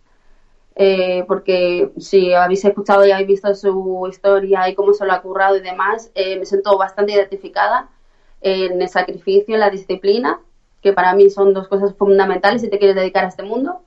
Eh, 0.79 1.25
porque 1.27 1.91
si 1.99 2.35
habéis 2.35 2.63
escuchado 2.63 3.07
y 3.07 3.11
habéis 3.11 3.29
visto 3.29 3.55
su 3.55 4.07
historia 4.11 4.69
y 4.69 4.75
cómo 4.75 4.93
se 4.93 5.07
lo 5.07 5.13
ha 5.15 5.23
currado 5.23 5.57
y 5.57 5.63
demás, 5.63 6.11
eh, 6.15 6.39
me 6.39 6.45
siento 6.45 6.77
bastante 6.77 7.13
identificada 7.13 7.89
en 8.43 8.83
el 8.83 8.89
sacrificio, 8.91 9.55
en 9.55 9.61
la 9.61 9.71
disciplina, 9.71 10.39
que 10.83 10.93
para 10.93 11.15
mí 11.15 11.31
son 11.31 11.55
dos 11.55 11.69
cosas 11.69 11.95
fundamentales 11.97 12.61
si 12.61 12.69
te 12.69 12.79
quieres 12.79 12.95
dedicar 12.95 13.25
a 13.25 13.29
este 13.29 13.43
mundo. 13.43 13.81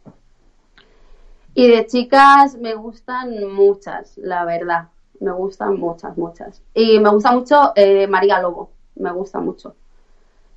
Y 1.53 1.67
de 1.67 1.85
chicas 1.85 2.55
me 2.55 2.73
gustan 2.73 3.47
muchas, 3.53 4.17
la 4.17 4.43
verdad. 4.45 4.89
Me 5.19 5.31
gustan 5.31 5.77
muchas, 5.77 6.17
muchas. 6.17 6.63
Y 6.73 6.99
me 6.99 7.09
gusta 7.09 7.31
mucho 7.31 7.73
eh, 7.75 8.07
María 8.07 8.39
Lobo, 8.41 8.71
me 8.95 9.11
gusta 9.11 9.39
mucho. 9.39 9.75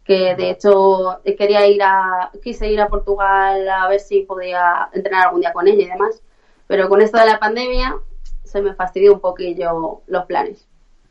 Que 0.05 0.35
de 0.35 0.51
hecho 0.51 1.21
quería 1.39 1.67
ir 1.67 1.83
a, 1.83 2.31
quise 2.43 2.71
ir 2.71 2.81
a 2.81 2.89
Portugal 2.89 3.69
a 3.69 3.89
ver 3.89 4.01
si 4.01 4.23
podía 4.23 4.89
entrenar 4.93 5.27
algún 5.27 5.41
día 5.43 5.53
con 5.53 5.69
ella 5.69 5.83
y 5.85 5.89
demás. 5.89 6.21
Pero 6.67 6.89
con 6.89 7.01
esto 7.01 7.19
de 7.19 7.27
la 7.27 7.39
pandemia 7.39 7.95
se 8.43 8.61
me 8.63 8.75
fastidió 8.75 9.15
un 9.15 9.21
poquillo 9.21 10.03
los 10.09 10.25
planes. 10.27 10.67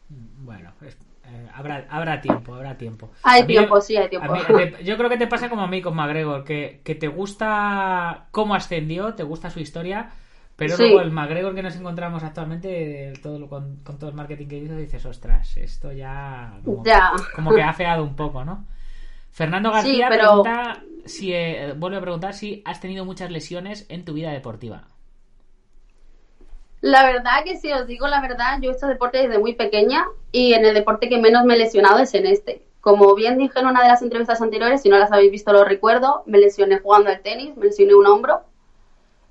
Bueno, 0.09 0.71
es- 0.81 0.97
eh, 1.25 1.47
habrá, 1.53 1.85
habrá 1.89 2.19
tiempo, 2.19 2.53
habrá 2.53 2.75
tiempo. 2.77 3.09
Hay 3.23 3.41
A 3.41 3.45
mí- 3.45 3.47
tiempo, 3.53 3.79
sí, 3.79 3.95
hay 3.95 4.09
tiempo. 4.09 4.33
mí- 4.33 4.83
yo 4.83 4.97
creo 4.97 5.09
que 5.09 5.17
te 5.17 5.27
pasa 5.27 5.49
como 5.49 5.61
a 5.61 5.67
mí 5.67 5.81
con 5.81 5.95
McGregor, 5.95 6.43
que, 6.43 6.81
que 6.83 6.95
te 6.95 7.07
gusta 7.07 8.27
cómo 8.31 8.55
ascendió, 8.55 9.13
te 9.13 9.23
gusta 9.23 9.49
su 9.49 9.59
historia, 9.61 10.09
pero 10.57 10.75
Sí. 10.75 10.83
luego 10.83 10.99
el 11.01 11.11
McGregor 11.11 11.55
que 11.55 11.63
nos 11.63 11.75
encontramos 11.77 12.23
actualmente, 12.23 13.13
todo 13.23 13.47
con, 13.47 13.77
con 13.77 13.97
todo 13.97 14.09
el 14.09 14.15
marketing 14.15 14.47
que 14.47 14.57
hizo, 14.57 14.75
dices, 14.75 15.05
ostras, 15.05 15.55
esto 15.57 15.91
ya 15.93 16.59
como, 16.65 16.83
Ya. 16.83 17.11
como 17.35 17.53
que 17.53 17.63
ha 17.63 17.71
feado 17.73 18.03
un 18.03 18.15
poco, 18.15 18.43
¿no? 18.43 18.65
Fernando 19.31 19.71
García 19.71 19.93
Sí, 19.93 20.01
pero- 20.09 20.43
pregunta 20.43 20.83
si, 21.05 21.33
eh, 21.33 21.73
vuelve 21.75 21.97
a 21.97 22.01
preguntar 22.01 22.33
si 22.33 22.61
has 22.65 22.79
tenido 22.79 23.05
muchas 23.05 23.31
lesiones 23.31 23.85
en 23.89 24.05
tu 24.05 24.13
vida 24.13 24.31
deportiva. 24.31 24.83
La 26.81 27.03
verdad 27.05 27.43
que 27.45 27.57
si 27.57 27.71
os 27.71 27.85
digo 27.85 28.07
la 28.07 28.21
verdad, 28.21 28.59
yo 28.59 28.71
he 28.71 28.73
hecho 28.73 28.87
deporte 28.87 29.19
desde 29.19 29.37
muy 29.39 29.53
pequeña 29.53 30.05
y 30.31 30.53
en 30.53 30.65
el 30.65 30.73
deporte 30.73 31.09
que 31.09 31.19
menos 31.19 31.45
me 31.45 31.53
he 31.53 31.57
lesionado 31.57 31.99
es 31.99 32.13
en 32.15 32.25
este. 32.25 32.65
Como 32.81 33.13
bien 33.13 33.37
dije 33.37 33.59
en 33.59 33.67
una 33.67 33.83
de 33.83 33.87
las 33.89 34.01
entrevistas 34.01 34.41
anteriores, 34.41 34.81
si 34.81 34.89
no 34.89 34.97
las 34.97 35.11
habéis 35.11 35.31
visto 35.31 35.53
lo 35.53 35.63
recuerdo, 35.63 36.23
me 36.25 36.39
lesioné 36.39 36.79
jugando 36.79 37.11
al 37.11 37.21
tenis, 37.21 37.55
me 37.55 37.65
lesioné 37.65 37.93
un 37.93 38.07
hombro 38.07 38.41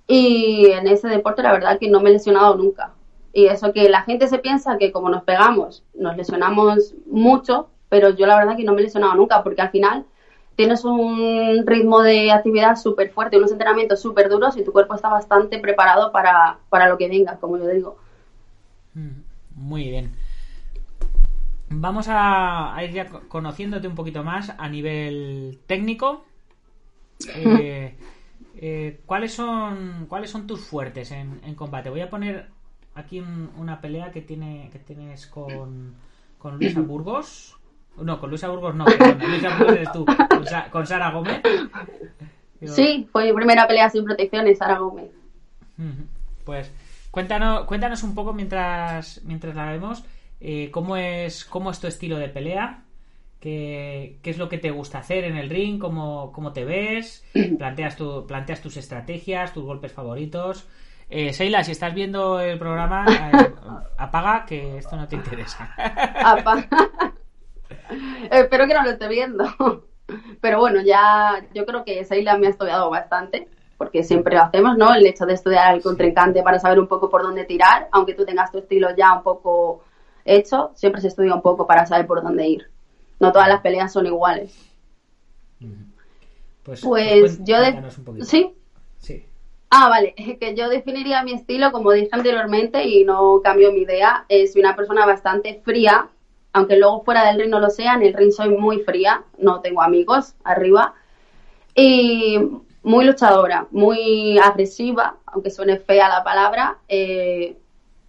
y 0.06 0.66
en 0.70 0.86
ese 0.86 1.08
deporte 1.08 1.42
la 1.42 1.52
verdad 1.52 1.78
que 1.80 1.88
no 1.88 2.00
me 2.00 2.10
he 2.10 2.12
lesionado 2.12 2.54
nunca. 2.54 2.92
Y 3.32 3.46
eso 3.46 3.72
que 3.72 3.88
la 3.88 4.02
gente 4.02 4.28
se 4.28 4.38
piensa 4.38 4.78
que 4.78 4.92
como 4.92 5.08
nos 5.08 5.24
pegamos, 5.24 5.84
nos 5.94 6.16
lesionamos 6.16 6.94
mucho, 7.06 7.68
pero 7.90 8.10
yo 8.10 8.26
la 8.26 8.38
verdad 8.38 8.56
que 8.56 8.64
no 8.64 8.74
me 8.74 8.80
he 8.82 8.84
lesionado 8.84 9.14
nunca 9.16 9.42
porque 9.44 9.62
al 9.62 9.70
final 9.70 10.06
tienes 10.56 10.84
un 10.84 11.64
ritmo 11.66 12.02
de 12.02 12.32
actividad 12.32 12.76
súper 12.76 13.10
fuerte, 13.10 13.38
unos 13.38 13.52
entrenamientos 13.52 14.00
súper 14.00 14.28
duros 14.30 14.56
y 14.56 14.64
tu 14.64 14.72
cuerpo 14.72 14.94
está 14.96 15.10
bastante 15.10 15.58
preparado 15.60 16.12
para, 16.12 16.58
para 16.70 16.88
lo 16.88 16.98
que 16.98 17.08
venga, 17.08 17.38
como 17.38 17.58
yo 17.58 17.68
digo. 17.68 17.96
Mm, 18.94 19.22
Muy 19.56 19.88
bien. 19.88 20.12
Vamos 21.72 22.08
a, 22.08 22.74
a 22.74 22.84
ir 22.84 22.90
ya 22.92 23.08
co- 23.08 23.22
conociéndote 23.28 23.86
un 23.86 23.94
poquito 23.94 24.22
más 24.24 24.52
a 24.58 24.68
nivel 24.68 25.60
técnico. 25.66 26.24
Eh, 27.34 27.96
eh, 28.54 29.02
¿cuáles, 29.06 29.32
son, 29.34 30.06
¿Cuáles 30.08 30.30
son 30.30 30.46
tus 30.46 30.60
fuertes 30.60 31.12
en, 31.12 31.40
en 31.44 31.54
combate? 31.54 31.90
Voy 31.90 32.00
a 32.02 32.10
poner 32.10 32.50
aquí 32.94 33.20
un- 33.20 33.52
una 33.56 33.80
pelea 33.80 34.10
que, 34.12 34.22
tiene, 34.22 34.70
que 34.72 34.78
tienes 34.80 35.26
con, 35.26 35.96
con 36.38 36.58
Luisa 36.58 36.82
Burgos. 36.82 37.59
No, 38.00 38.18
con 38.20 38.30
Luisa 38.30 38.48
Burgos 38.48 38.74
no, 38.74 38.84
perdón, 38.84 39.18
Luisa 39.30 39.56
Burgos 39.56 39.76
eres 39.76 39.92
tú. 39.92 40.04
Con, 40.06 40.46
Sa- 40.46 40.70
con 40.70 40.86
Sara 40.86 41.10
Gómez. 41.10 41.40
Digo, 42.60 42.72
Sí, 42.74 43.08
fue 43.12 43.26
mi 43.26 43.32
primera 43.32 43.66
pelea 43.66 43.88
sin 43.90 44.04
protecciones, 44.04 44.58
Sara 44.58 44.78
Gómez. 44.78 45.10
Pues 46.44 46.70
cuéntanos, 47.10 47.64
cuéntanos 47.64 48.02
un 48.02 48.14
poco 48.14 48.32
mientras, 48.32 49.20
mientras 49.24 49.54
la 49.54 49.70
vemos 49.70 50.04
eh, 50.40 50.70
cómo 50.70 50.96
es 50.96 51.44
cómo 51.44 51.70
es 51.70 51.80
tu 51.80 51.86
estilo 51.86 52.16
de 52.18 52.28
pelea, 52.28 52.82
qué, 53.40 54.18
qué 54.22 54.30
es 54.30 54.38
lo 54.38 54.48
que 54.48 54.58
te 54.58 54.70
gusta 54.70 54.98
hacer 54.98 55.24
en 55.24 55.36
el 55.36 55.48
ring, 55.50 55.78
cómo, 55.78 56.32
cómo 56.32 56.52
te 56.52 56.64
ves, 56.64 57.24
planteas, 57.58 57.96
tu, 57.96 58.26
planteas 58.26 58.60
tus 58.60 58.76
estrategias, 58.76 59.52
tus 59.52 59.64
golpes 59.64 59.92
favoritos. 59.92 60.66
Eh, 61.08 61.32
Seila, 61.32 61.64
si 61.64 61.72
estás 61.72 61.92
viendo 61.94 62.40
el 62.40 62.58
programa, 62.58 63.04
eh, 63.08 63.50
apaga 63.98 64.44
que 64.46 64.78
esto 64.78 64.96
no 64.96 65.08
te 65.08 65.16
interesa. 65.16 65.74
Apa. 66.22 66.64
Espero 68.30 68.66
que 68.66 68.74
no 68.74 68.82
lo 68.82 68.90
esté 68.90 69.08
viendo. 69.08 69.44
Pero 70.40 70.58
bueno, 70.58 70.80
ya 70.82 71.44
yo 71.54 71.64
creo 71.66 71.84
que 71.84 72.04
Seila 72.04 72.36
me 72.36 72.46
ha 72.48 72.50
estudiado 72.50 72.90
bastante, 72.90 73.48
porque 73.78 74.02
siempre 74.02 74.34
lo 74.34 74.42
hacemos, 74.42 74.76
¿no? 74.76 74.92
El 74.94 75.06
hecho 75.06 75.24
de 75.26 75.34
estudiar 75.34 75.68
al 75.68 75.82
contrincante 75.82 76.42
para 76.42 76.58
saber 76.58 76.80
un 76.80 76.88
poco 76.88 77.08
por 77.08 77.22
dónde 77.22 77.44
tirar, 77.44 77.88
aunque 77.92 78.14
tú 78.14 78.24
tengas 78.24 78.50
tu 78.50 78.58
estilo 78.58 78.88
ya 78.96 79.12
un 79.14 79.22
poco 79.22 79.84
hecho, 80.24 80.72
siempre 80.74 81.00
se 81.00 81.08
estudia 81.08 81.34
un 81.34 81.42
poco 81.42 81.66
para 81.66 81.86
saber 81.86 82.06
por 82.06 82.22
dónde 82.22 82.46
ir. 82.46 82.70
No 83.20 83.32
todas 83.32 83.48
las 83.48 83.60
peleas 83.60 83.92
son 83.92 84.06
iguales. 84.06 84.52
Pues, 86.62 86.80
Pues 86.82 87.38
cuen- 87.38 87.44
yo 87.46 87.60
de... 87.60 87.72
Sí. 88.24 88.54
Sí. 88.98 89.24
Ah, 89.70 89.88
vale, 89.88 90.14
que 90.40 90.54
yo 90.54 90.68
definiría 90.68 91.22
mi 91.22 91.32
estilo, 91.32 91.70
como 91.72 91.92
dije 91.92 92.08
anteriormente, 92.12 92.84
y 92.84 93.04
no 93.04 93.40
cambio 93.42 93.72
mi 93.72 93.80
idea, 93.82 94.24
es 94.28 94.56
una 94.56 94.74
persona 94.74 95.06
bastante 95.06 95.60
fría, 95.64 96.08
aunque 96.52 96.76
luego 96.76 97.02
fuera 97.04 97.24
del 97.26 97.40
ring 97.40 97.50
no 97.50 97.60
lo 97.60 97.70
sea, 97.70 97.94
en 97.94 98.02
el 98.02 98.14
ring 98.14 98.32
soy 98.32 98.48
muy 98.50 98.80
fría, 98.80 99.22
no 99.38 99.60
tengo 99.60 99.82
amigos 99.82 100.34
arriba, 100.44 100.94
y 101.74 102.38
muy 102.82 103.04
luchadora, 103.04 103.66
muy 103.70 104.38
agresiva, 104.38 105.16
aunque 105.26 105.50
suene 105.50 105.78
fea 105.78 106.08
la 106.08 106.24
palabra, 106.24 106.78
eh, 106.88 107.56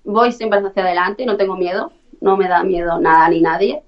voy 0.03 0.31
siempre 0.31 0.59
hacia 0.59 0.83
adelante, 0.83 1.25
no 1.25 1.37
tengo 1.37 1.55
miedo, 1.55 1.91
no 2.21 2.37
me 2.37 2.47
da 2.47 2.63
miedo 2.63 2.99
nada 2.99 3.27
ni 3.29 3.41
nadie, 3.41 3.81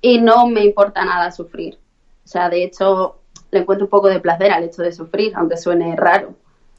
y 0.00 0.18
no 0.20 0.46
me 0.46 0.64
importa 0.64 1.04
nada 1.04 1.30
sufrir. 1.32 1.78
O 2.24 2.28
sea, 2.28 2.48
de 2.48 2.62
hecho, 2.64 3.16
le 3.50 3.60
encuentro 3.60 3.86
un 3.86 3.90
poco 3.90 4.08
de 4.08 4.20
placer 4.20 4.52
al 4.52 4.64
hecho 4.64 4.82
de 4.82 4.92
sufrir, 4.92 5.32
aunque 5.34 5.56
suene 5.56 5.96
raro. 5.96 6.34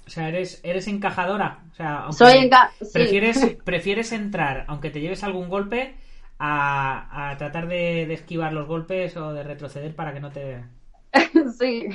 O 0.07 0.09
sea, 0.09 0.29
eres, 0.29 0.59
eres 0.63 0.87
encajadora. 0.87 1.59
O 1.71 1.75
sea, 1.75 2.05
Soy 2.11 2.33
enca- 2.33 2.69
sí. 2.79 2.89
prefieres, 2.93 3.45
prefieres 3.65 4.11
entrar, 4.11 4.65
aunque 4.67 4.89
te 4.89 5.01
lleves 5.01 5.23
algún 5.23 5.49
golpe, 5.49 5.95
a, 6.43 7.29
a 7.29 7.37
tratar 7.37 7.67
de, 7.67 8.07
de 8.07 8.13
esquivar 8.15 8.51
los 8.51 8.67
golpes 8.67 9.15
o 9.15 9.31
de 9.31 9.43
retroceder 9.43 9.95
para 9.95 10.11
que 10.11 10.19
no 10.19 10.31
te. 10.31 10.65
sí. 11.59 11.87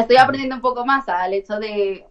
Estoy 0.00 0.16
aprendiendo 0.16 0.56
un 0.56 0.62
poco 0.62 0.86
más 0.86 1.06
al 1.10 1.34
hecho 1.34 1.58
de 1.58 2.06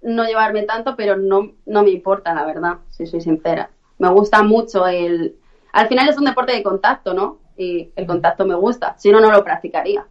no 0.00 0.24
llevarme 0.24 0.62
tanto, 0.62 0.94
pero 0.94 1.16
no, 1.16 1.54
no 1.66 1.82
me 1.82 1.90
importa, 1.90 2.34
la 2.34 2.44
verdad, 2.44 2.78
si 2.88 3.06
soy 3.06 3.20
sincera. 3.20 3.70
Me 3.98 4.08
gusta 4.10 4.44
mucho 4.44 4.86
el... 4.86 5.36
Al 5.72 5.88
final 5.88 6.08
es 6.08 6.16
un 6.16 6.24
deporte 6.24 6.52
de 6.52 6.62
contacto, 6.62 7.14
¿no? 7.14 7.40
Y 7.56 7.90
el 7.96 8.06
contacto 8.06 8.46
me 8.46 8.54
gusta, 8.54 8.96
si 8.98 9.10
no, 9.10 9.20
no 9.20 9.32
lo 9.32 9.42
practicaría. 9.42 10.06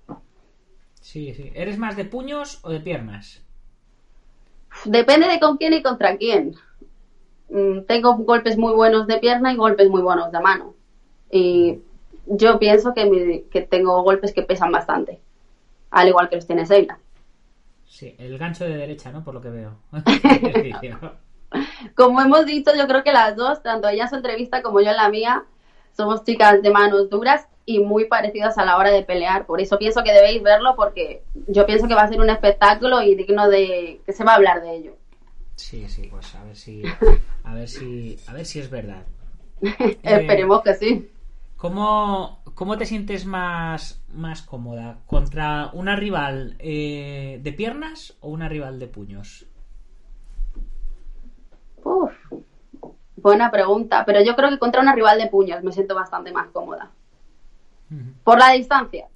Sí, 0.99 1.33
sí. 1.33 1.51
¿Eres 1.55 1.77
más 1.77 1.95
de 1.95 2.03
puños 2.03 2.59
o 2.63 2.69
de 2.69 2.81
piernas? 2.81 3.41
Depende 4.83 5.27
de 5.27 5.39
con 5.39 5.55
quién 5.55 5.73
y 5.73 5.81
contra 5.81 6.17
quién. 6.17 6.55
Mm, 7.51 7.81
Tengo 7.87 8.15
golpes 8.15 8.57
muy 8.57 8.73
buenos 8.73 9.07
de 9.07 9.17
pierna 9.19 9.51
y 9.51 9.55
golpes 9.57 9.89
muy 9.89 10.01
buenos 10.01 10.31
de 10.31 10.39
mano. 10.39 10.73
Y 11.31 11.79
yo 12.27 12.59
pienso 12.59 12.93
que, 12.93 13.05
mi- 13.05 13.41
que 13.51 13.61
tengo 13.61 14.01
golpes 14.03 14.33
que 14.33 14.43
pesan 14.43 14.71
bastante, 14.71 15.19
al 15.91 16.07
igual 16.09 16.29
que 16.29 16.35
los 16.37 16.47
tiene 16.47 16.65
Seila. 16.65 16.99
Sí, 17.85 18.15
el 18.17 18.37
gancho 18.37 18.63
de 18.63 18.75
derecha, 18.75 19.11
¿no? 19.11 19.23
Por 19.23 19.33
lo 19.33 19.41
que 19.41 19.49
veo. 19.49 19.77
Como 21.95 22.21
hemos 22.21 22.45
dicho, 22.45 22.71
yo 22.75 22.87
creo 22.87 23.03
que 23.03 23.11
las 23.11 23.35
dos, 23.35 23.61
tanto 23.61 23.87
ella 23.87 24.03
en 24.03 24.09
su 24.09 24.15
entrevista 24.15 24.61
como 24.61 24.79
yo 24.79 24.89
en 24.89 24.97
la 24.97 25.09
mía, 25.09 25.43
somos 25.95 26.23
chicas 26.23 26.61
de 26.61 26.69
manos 26.71 27.09
duras 27.09 27.47
y 27.65 27.79
muy 27.79 28.05
parecidas 28.05 28.57
a 28.57 28.63
la 28.63 28.77
hora 28.77 28.91
de 28.91 29.03
pelear. 29.03 29.45
Por 29.45 29.61
eso 29.61 29.77
pienso 29.77 30.03
que 30.03 30.11
debéis 30.11 30.41
verlo 30.41 30.75
porque 30.75 31.21
yo 31.47 31.65
pienso 31.65 31.87
que 31.87 31.95
va 31.95 32.01
a 32.03 32.07
ser 32.07 32.19
un 32.21 32.29
espectáculo 32.29 33.01
y 33.01 33.15
digno 33.15 33.47
de 33.47 33.99
que 34.05 34.13
se 34.13 34.23
va 34.23 34.31
a 34.33 34.35
hablar 34.35 34.61
de 34.61 34.75
ello. 34.75 34.95
Sí, 35.61 35.87
sí, 35.87 36.07
pues 36.09 36.33
a 36.35 36.43
ver 36.43 36.55
si, 36.55 36.83
a 37.43 37.53
ver 37.53 37.67
si, 37.69 38.17
a 38.27 38.33
ver 38.33 38.45
si 38.45 38.59
es 38.59 38.69
verdad. 38.69 39.05
Esperemos 39.61 40.63
que 40.63 40.73
sí. 40.73 41.11
¿Cómo, 41.55 42.41
cómo 42.55 42.77
te 42.79 42.87
sientes 42.87 43.25
más, 43.27 44.03
más 44.11 44.41
cómoda? 44.41 44.97
¿Contra 45.05 45.69
una 45.73 45.95
rival 45.95 46.55
eh, 46.57 47.39
de 47.43 47.53
piernas 47.53 48.17
o 48.21 48.29
una 48.29 48.49
rival 48.49 48.79
de 48.79 48.87
puños? 48.87 49.45
Uf, 51.83 52.11
buena 53.15 53.51
pregunta, 53.51 54.03
pero 54.03 54.21
yo 54.23 54.35
creo 54.35 54.49
que 54.49 54.59
contra 54.59 54.81
una 54.81 54.95
rival 54.95 55.19
de 55.19 55.27
puños 55.27 55.63
me 55.63 55.71
siento 55.71 55.93
bastante 55.93 56.31
más 56.31 56.49
cómoda. 56.49 56.89
Por 58.23 58.39
la 58.39 58.51
distancia. 58.53 59.07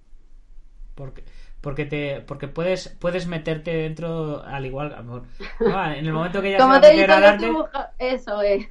Porque, 0.94 1.24
porque 1.66 1.86
te, 1.86 2.22
porque 2.22 2.48
puedes, 2.48 2.90
puedes 3.00 3.28
meterte 3.28 3.76
dentro 3.76 4.44
al 4.46 4.66
igual, 4.66 4.94
a 4.94 4.98
lo 5.00 5.04
mejor. 5.04 5.24
No, 5.60 5.86
en 5.92 6.06
el 6.06 6.14
momento 6.14 6.42
que 6.42 6.52
ya 6.54 6.58
Como 6.60 6.80
te 6.80 7.08
darte. 7.08 7.48
eso 8.00 8.42
es. 8.42 8.68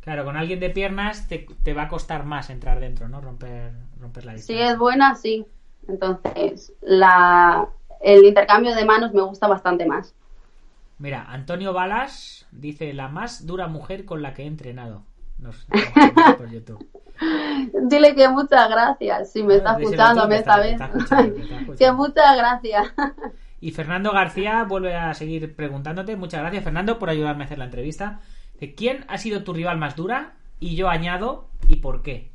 Claro, 0.00 0.24
con 0.24 0.36
alguien 0.36 0.58
de 0.60 0.70
piernas 0.70 1.28
te, 1.28 1.46
te 1.62 1.74
va 1.74 1.82
a 1.82 1.88
costar 1.88 2.24
más 2.24 2.50
entrar 2.50 2.80
dentro, 2.80 3.08
¿no? 3.08 3.20
Romper, 3.20 3.72
romper 4.00 4.24
la 4.24 4.32
Si 4.32 4.54
distancia. 4.54 4.72
es 4.72 4.78
buena, 4.78 5.14
sí. 5.14 5.46
Entonces, 5.88 6.72
la, 6.80 7.68
el 8.00 8.24
intercambio 8.24 8.74
de 8.74 8.84
manos 8.84 9.12
me 9.14 9.22
gusta 9.22 9.46
bastante 9.46 9.86
más. 9.86 10.14
Mira, 10.98 11.24
Antonio 11.28 11.72
Balas 11.74 12.46
dice 12.52 12.92
la 12.94 13.08
más 13.08 13.46
dura 13.46 13.66
mujer 13.68 14.04
con 14.06 14.22
la 14.22 14.34
que 14.34 14.44
he 14.44 14.46
entrenado. 14.46 15.04
Nos, 15.42 15.66
nos- 15.68 16.36
por 16.36 16.50
YouTube. 16.50 16.88
Dile 17.82 18.14
que 18.14 18.28
muchas 18.28 18.68
gracias. 18.70 19.32
Si 19.32 19.42
me 19.42 19.56
está 19.56 19.78
escuchando, 19.78 20.28
te 20.28 20.36
está 20.36 20.64
escuchando. 20.64 21.76
que 21.76 21.92
muchas 21.92 22.36
gracias. 22.36 22.92
Y 23.60 23.70
Fernando 23.72 24.12
García 24.12 24.64
vuelve 24.64 24.94
a 24.96 25.12
seguir 25.14 25.54
preguntándote. 25.54 26.16
Muchas 26.16 26.40
gracias, 26.40 26.64
Fernando, 26.64 26.98
por 26.98 27.10
ayudarme 27.10 27.44
a 27.44 27.46
hacer 27.46 27.58
la 27.58 27.66
entrevista. 27.66 28.20
¿Quién 28.76 29.04
ha 29.08 29.18
sido 29.18 29.42
tu 29.42 29.52
rival 29.52 29.78
más 29.78 29.96
dura? 29.96 30.34
Y 30.60 30.76
yo 30.76 30.88
añado, 30.88 31.48
¿y 31.68 31.76
por 31.76 32.02
qué? 32.02 32.30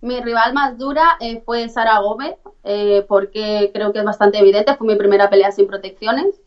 Mi 0.00 0.20
rival 0.20 0.52
más 0.52 0.78
dura 0.78 1.16
eh, 1.20 1.42
fue 1.44 1.68
Sara 1.68 2.00
Gómez, 2.00 2.34
eh, 2.64 3.04
porque 3.08 3.70
creo 3.72 3.92
que 3.92 4.00
es 4.00 4.04
bastante 4.04 4.38
evidente. 4.38 4.74
Fue 4.74 4.86
mi 4.86 4.96
primera 4.96 5.30
pelea 5.30 5.52
sin 5.52 5.68
protecciones. 5.68 6.40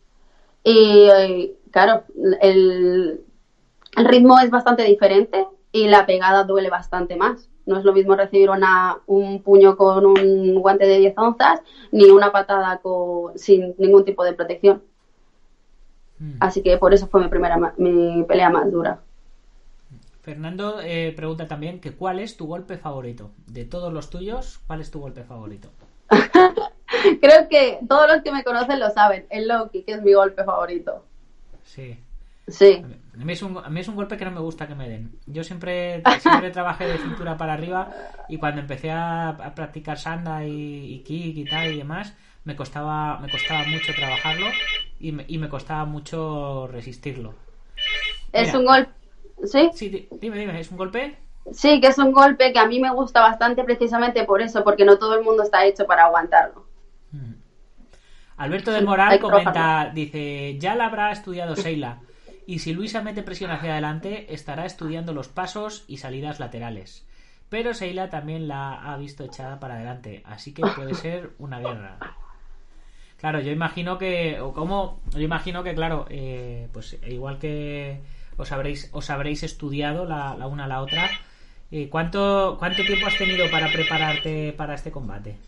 Y 0.64 1.08
eh, 1.10 1.54
claro, 1.72 2.04
el, 2.42 3.22
el 3.96 4.06
ritmo 4.06 4.40
es 4.40 4.50
bastante 4.50 4.84
diferente 4.84 5.46
y 5.72 5.88
la 5.88 6.06
pegada 6.06 6.44
duele 6.44 6.70
bastante 6.70 7.16
más. 7.16 7.50
No 7.66 7.78
es 7.78 7.84
lo 7.84 7.94
mismo 7.94 8.16
recibir 8.16 8.50
una, 8.50 8.98
un 9.08 9.42
puño 9.42 9.76
con 9.76 10.06
un 10.06 10.56
guante 10.56 10.86
de 10.86 11.00
10 11.00 11.14
onzas 11.18 11.62
ni 11.92 12.10
una 12.10 12.32
patada 12.32 12.78
con, 12.78 13.38
sin 13.38 13.74
ningún 13.78 14.06
tipo 14.06 14.24
de 14.24 14.34
protección. 14.34 14.84
Mm. 16.20 16.38
Así 16.40 16.62
que 16.62 16.78
por 16.78 16.94
eso 16.94 17.08
fue 17.08 17.22
mi 17.22 17.28
primera 17.28 17.74
mi 17.78 18.24
pelea 18.24 18.50
más 18.50 18.72
dura. 18.72 19.02
Fernando 20.22 20.80
eh, 20.82 21.14
pregunta 21.16 21.48
también 21.48 21.80
que 21.80 21.92
cuál 21.92 22.20
es 22.20 22.36
tu 22.36 22.48
golpe 22.48 22.78
favorito. 22.78 23.32
De 23.46 23.64
todos 23.64 23.94
los 23.94 24.10
tuyos, 24.10 24.60
¿cuál 24.66 24.82
es 24.82 24.90
tu 24.90 25.00
golpe 25.00 25.24
favorito? 25.24 25.70
Creo 27.22 27.48
que 27.48 27.80
todos 27.88 28.08
los 28.08 28.24
que 28.24 28.32
me 28.32 28.44
conocen 28.44 28.80
lo 28.80 28.90
saben. 28.90 29.28
El 29.30 29.48
low 29.48 29.70
kick 29.70 29.88
es 29.88 30.02
mi 30.02 30.14
golpe 30.14 30.44
favorito. 30.44 31.06
Sí. 31.64 32.00
Sí. 32.48 32.84
A 33.20 33.24
mí, 33.24 33.34
es 33.34 33.42
un, 33.42 33.58
a 33.58 33.70
mí 33.70 33.80
es 33.80 33.88
un 33.88 33.96
golpe 33.96 34.18
que 34.18 34.26
no 34.26 34.32
me 34.32 34.42
gusta 34.42 34.68
que 34.68 34.76
me 34.76 34.90
den. 34.90 35.18
Yo 35.26 35.44
siempre, 35.44 36.04
siempre 36.20 36.52
trabajé 36.52 36.86
de 36.86 36.98
cintura 36.98 37.38
para 37.38 37.54
arriba 37.54 37.90
y 38.28 38.38
cuando 38.38 38.60
empecé 38.62 38.92
a, 38.92 39.30
a 39.30 39.56
practicar 39.56 39.98
sanda 39.98 40.44
y, 40.46 40.96
y 40.96 41.00
kick 41.00 41.38
y 41.38 41.46
tal 41.46 41.72
y 41.74 41.78
demás, 41.78 42.14
me 42.44 42.56
costaba, 42.56 43.20
me 43.20 43.30
costaba 43.30 43.64
mucho 43.66 43.94
trabajarlo 43.94 44.48
y 45.00 45.12
me, 45.14 45.26
y 45.28 45.38
me 45.38 45.48
costaba 45.48 45.86
mucho 45.86 46.68
resistirlo. 46.68 47.34
Es 48.34 48.54
un 48.54 48.66
golpe. 48.66 48.92
¿Sí? 49.46 49.70
Sí, 49.74 49.90
di- 49.90 50.08
dime, 50.20 50.38
dime, 50.38 50.60
¿es 50.60 50.72
un 50.72 50.78
golpe? 50.78 51.18
Sí, 51.54 51.80
que 51.80 51.88
es 51.88 51.98
un 51.98 52.12
golpe 52.12 52.52
que 52.52 52.60
a 52.60 52.66
mí 52.66 52.80
me 52.80 52.92
gusta 52.92 53.22
bastante 53.22 53.64
precisamente 53.64 54.24
por 54.24 54.42
eso, 54.42 54.64
porque 54.64 54.84
no 54.84 54.98
todo 54.98 55.16
el 55.16 55.24
mundo 55.24 55.44
está 55.44 55.64
hecho 55.66 55.86
para 55.86 56.06
aguantarlo. 56.06 56.66
Mm. 57.12 57.34
Alberto 58.38 58.72
del 58.72 58.86
Moral 58.86 59.20
comenta, 59.20 59.92
dice, 59.94 60.58
ya 60.60 60.76
la 60.76 60.88
habrá 60.88 61.12
estudiado 61.12 61.56
Sheila. 61.56 62.00
Y 62.46 62.60
si 62.60 62.74
Luisa 62.74 63.02
mete 63.02 63.24
presión 63.24 63.52
hacia 63.52 63.74
adelante, 63.74 64.34
estará 64.34 64.66
estudiando 64.66 65.14
los 65.14 65.28
pasos 65.28 65.84
y 65.88 65.98
salidas 65.98 66.40
laterales. 66.40 67.06
Pero 67.50 67.74
Sheila 67.74 68.10
también 68.10 68.48
la 68.48 68.74
ha 68.92 68.98
visto 68.98 69.24
echada 69.24 69.60
para 69.60 69.76
adelante, 69.76 70.22
así 70.26 70.54
que 70.54 70.66
puede 70.66 70.94
ser 70.96 71.34
una 71.40 71.60
guerra. 71.60 72.04
Claro, 73.18 73.40
yo 73.40 73.52
imagino 73.52 73.98
que, 73.98 74.40
o 74.42 74.54
como, 74.54 75.00
yo 75.12 75.22
imagino 75.22 75.64
que, 75.64 75.74
claro, 75.74 76.06
eh, 76.10 76.70
pues 76.74 76.98
igual 77.08 77.40
que 77.40 78.02
os 78.38 78.52
habréis, 78.52 78.90
os 78.92 79.10
habréis 79.10 79.44
estudiado 79.44 80.06
la, 80.06 80.36
la 80.36 80.48
una 80.48 80.66
a 80.66 80.68
la 80.68 80.82
otra, 80.82 81.18
eh, 81.72 81.90
¿cuánto, 81.90 82.58
¿cuánto 82.60 82.86
tiempo 82.86 83.08
has 83.08 83.18
tenido 83.18 83.50
para 83.50 83.72
prepararte 83.72 84.54
para 84.54 84.76
este 84.76 84.92
combate? 84.92 85.40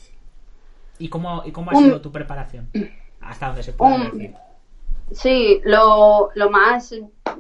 ¿Y 0.98 1.10
cómo, 1.10 1.44
y 1.46 1.52
cómo 1.52 1.72
ha 1.72 1.76
sido 1.76 2.02
tu 2.02 2.12
preparación? 2.12 2.70
Hasta 3.20 3.48
donde 3.48 3.64
se 3.64 3.74
pueda 3.74 3.96
un- 3.96 4.00
decir. 4.00 4.36
Sí, 5.12 5.62
lo, 5.64 6.30
lo 6.36 6.50
más 6.50 6.94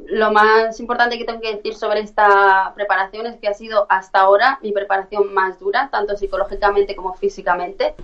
lo 0.06 0.32
más 0.32 0.80
importante 0.80 1.18
que 1.18 1.26
tengo 1.26 1.42
que 1.42 1.56
decir 1.56 1.76
sobre 1.76 2.00
esta 2.02 2.72
preparación 2.76 3.26
es 3.26 3.38
que 3.38 3.48
ha 3.48 3.54
sido 3.54 3.86
hasta 3.90 4.22
ahora 4.22 4.60
mi 4.62 4.72
preparación 4.72 5.34
más 5.34 5.60
dura, 5.60 5.90
tanto 5.92 6.16
psicológicamente 6.16 6.96
como 6.96 7.14
físicamente. 7.14 7.96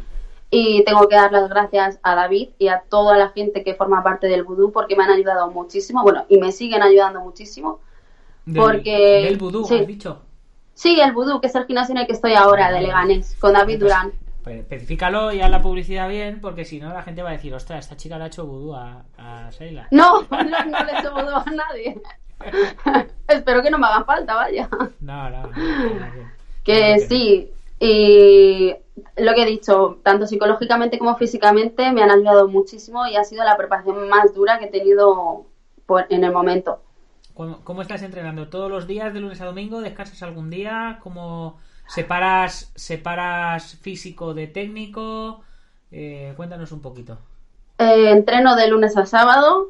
Y 0.49 0.83
tengo 0.83 1.07
que 1.07 1.15
dar 1.15 1.31
las 1.31 1.49
gracias 1.49 1.99
a 2.03 2.13
David 2.13 2.49
y 2.59 2.67
a 2.67 2.83
toda 2.87 3.17
la 3.17 3.29
gente 3.29 3.63
que 3.63 3.73
forma 3.73 4.03
parte 4.03 4.27
del 4.27 4.43
vudú 4.43 4.71
porque 4.71 4.95
me 4.95 5.03
han 5.03 5.09
ayudado 5.11 5.49
muchísimo, 5.49 6.03
bueno, 6.03 6.25
y 6.29 6.37
me 6.37 6.51
siguen 6.51 6.83
ayudando 6.83 7.21
muchísimo. 7.21 7.79
Del, 8.45 8.61
porque- 8.61 9.23
del 9.25 9.37
vudú, 9.37 9.65
sí. 9.65 9.79
has 9.79 9.87
dicho. 9.87 10.19
Sí, 10.75 10.99
el 10.99 11.11
vudú, 11.13 11.39
que 11.39 11.47
es 11.47 11.55
el 11.55 11.65
gimnasio 11.65 11.93
en 11.93 11.99
el 12.01 12.07
que 12.07 12.13
estoy 12.13 12.33
ahora, 12.33 12.71
de 12.71 12.81
Leganés, 12.81 13.35
con 13.39 13.53
David 13.53 13.79
Pues, 13.79 13.91
Durán. 13.93 14.11
Pues, 14.43 14.59
especifícalo 14.59 15.31
y 15.31 15.41
haz 15.41 15.49
la 15.49 15.61
publicidad 15.61 16.07
bien, 16.09 16.39
porque 16.41 16.65
si 16.65 16.79
no 16.79 16.89
la 16.93 17.03
gente 17.03 17.23
va 17.23 17.29
a 17.29 17.33
decir, 17.33 17.53
ostras, 17.53 17.79
esta 17.85 17.97
chica 17.97 18.17
le 18.17 18.25
ha 18.25 18.27
hecho 18.27 18.45
vudú 18.45 18.75
a, 18.75 19.03
a 19.17 19.49
Sheila. 19.51 19.87
No, 19.91 20.21
no, 20.23 20.43
no 20.65 20.83
le 20.85 20.91
he 20.91 20.99
hecho 20.99 21.11
vudú 21.13 21.35
a 21.35 21.45
nadie. 21.51 22.01
Espero 23.27 23.61
que 23.63 23.71
no 23.71 23.77
me 23.77 23.87
haga 23.87 24.03
falta, 24.03 24.35
vaya. 24.35 24.69
No, 24.99 25.29
no. 25.29 25.43
no, 25.43 25.49
no, 25.49 25.99
no. 25.99 26.31
Que 26.63 26.99
sí, 26.99 27.51
y 27.79 28.73
lo 29.17 29.33
que 29.33 29.43
he 29.43 29.45
dicho, 29.45 29.99
tanto 30.03 30.27
psicológicamente 30.27 30.97
como 30.99 31.15
físicamente 31.17 31.91
me 31.91 32.03
han 32.03 32.11
ayudado 32.11 32.47
muchísimo 32.47 33.05
y 33.07 33.15
ha 33.15 33.23
sido 33.23 33.43
la 33.43 33.57
preparación 33.57 34.07
más 34.09 34.33
dura 34.33 34.59
que 34.59 34.65
he 34.65 34.71
tenido 34.71 35.45
por- 35.85 36.05
en 36.09 36.23
el 36.23 36.31
momento. 36.31 36.81
¿Cómo, 37.33 37.59
cómo 37.63 37.81
estás 37.81 38.03
entrenando? 38.03 38.47
¿Todos 38.49 38.69
los 38.69 38.87
días 38.87 39.13
de 39.13 39.19
lunes 39.19 39.41
a 39.41 39.45
domingo? 39.45 39.81
¿Descansas 39.81 40.21
algún 40.23 40.49
día? 40.49 40.99
¿Cómo 41.01 41.57
separas, 41.87 42.71
separas 42.75 43.75
físico 43.81 44.33
de 44.33 44.47
técnico? 44.47 45.41
Eh, 45.91 46.33
cuéntanos 46.35 46.71
un 46.71 46.81
poquito. 46.81 47.17
Eh, 47.77 48.11
entreno 48.11 48.55
de 48.55 48.67
lunes 48.67 48.95
a 48.97 49.05
sábado, 49.05 49.69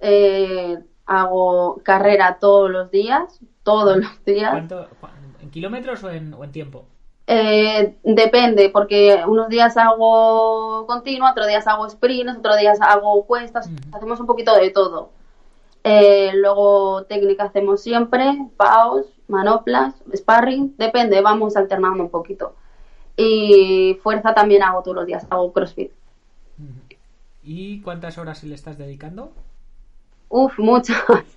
eh, 0.00 0.78
hago 1.06 1.80
carrera 1.82 2.38
todos 2.40 2.70
los 2.70 2.90
días, 2.90 3.40
todos 3.62 3.96
los 3.96 4.24
días. 4.24 4.50
¿Cuánto, 4.50 4.88
cua- 5.00 5.10
¿En 5.40 5.50
kilómetros 5.50 6.02
o 6.04 6.10
en, 6.10 6.34
o 6.34 6.44
en 6.44 6.52
tiempo? 6.52 6.86
Eh, 7.28 7.96
depende, 8.04 8.68
porque 8.70 9.22
unos 9.26 9.48
días 9.48 9.76
hago 9.76 10.86
continuo, 10.86 11.28
otros 11.30 11.48
días 11.48 11.66
hago 11.66 11.88
sprints, 11.90 12.38
otros 12.38 12.56
días 12.58 12.78
hago 12.80 13.24
cuestas, 13.26 13.68
hacemos 13.92 14.20
un 14.20 14.26
poquito 14.26 14.54
de 14.54 14.70
todo. 14.70 15.10
Eh, 15.82 16.32
luego 16.34 17.04
técnica 17.04 17.44
hacemos 17.44 17.80
siempre, 17.82 18.24
paus, 18.56 19.06
manoplas, 19.28 19.94
sparring, 20.14 20.76
depende, 20.76 21.20
vamos 21.20 21.56
alternando 21.56 22.02
un 22.02 22.10
poquito. 22.10 22.54
Y 23.16 23.98
fuerza 24.02 24.34
también 24.34 24.62
hago 24.62 24.82
todos 24.82 24.96
los 24.96 25.06
días, 25.06 25.26
hago 25.30 25.52
crossfit. 25.52 25.90
¿Y 27.42 27.80
cuántas 27.80 28.18
horas 28.18 28.42
le 28.44 28.54
estás 28.54 28.76
dedicando? 28.76 29.32
Uf, 30.28 30.58
muchas. 30.58 31.02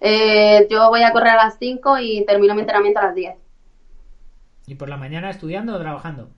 Eh, 0.00 0.66
yo 0.68 0.88
voy 0.88 1.02
a 1.02 1.12
correr 1.12 1.28
a 1.28 1.44
las 1.44 1.56
5 1.60 1.98
y 2.00 2.24
termino 2.26 2.54
mi 2.54 2.62
entrenamiento 2.62 2.98
a 2.98 3.04
las 3.04 3.14
10. 3.14 3.36
¿Y 4.66 4.74
por 4.74 4.88
la 4.88 4.96
mañana 4.96 5.30
estudiando 5.30 5.76
o 5.76 5.78
trabajando? 5.78 6.28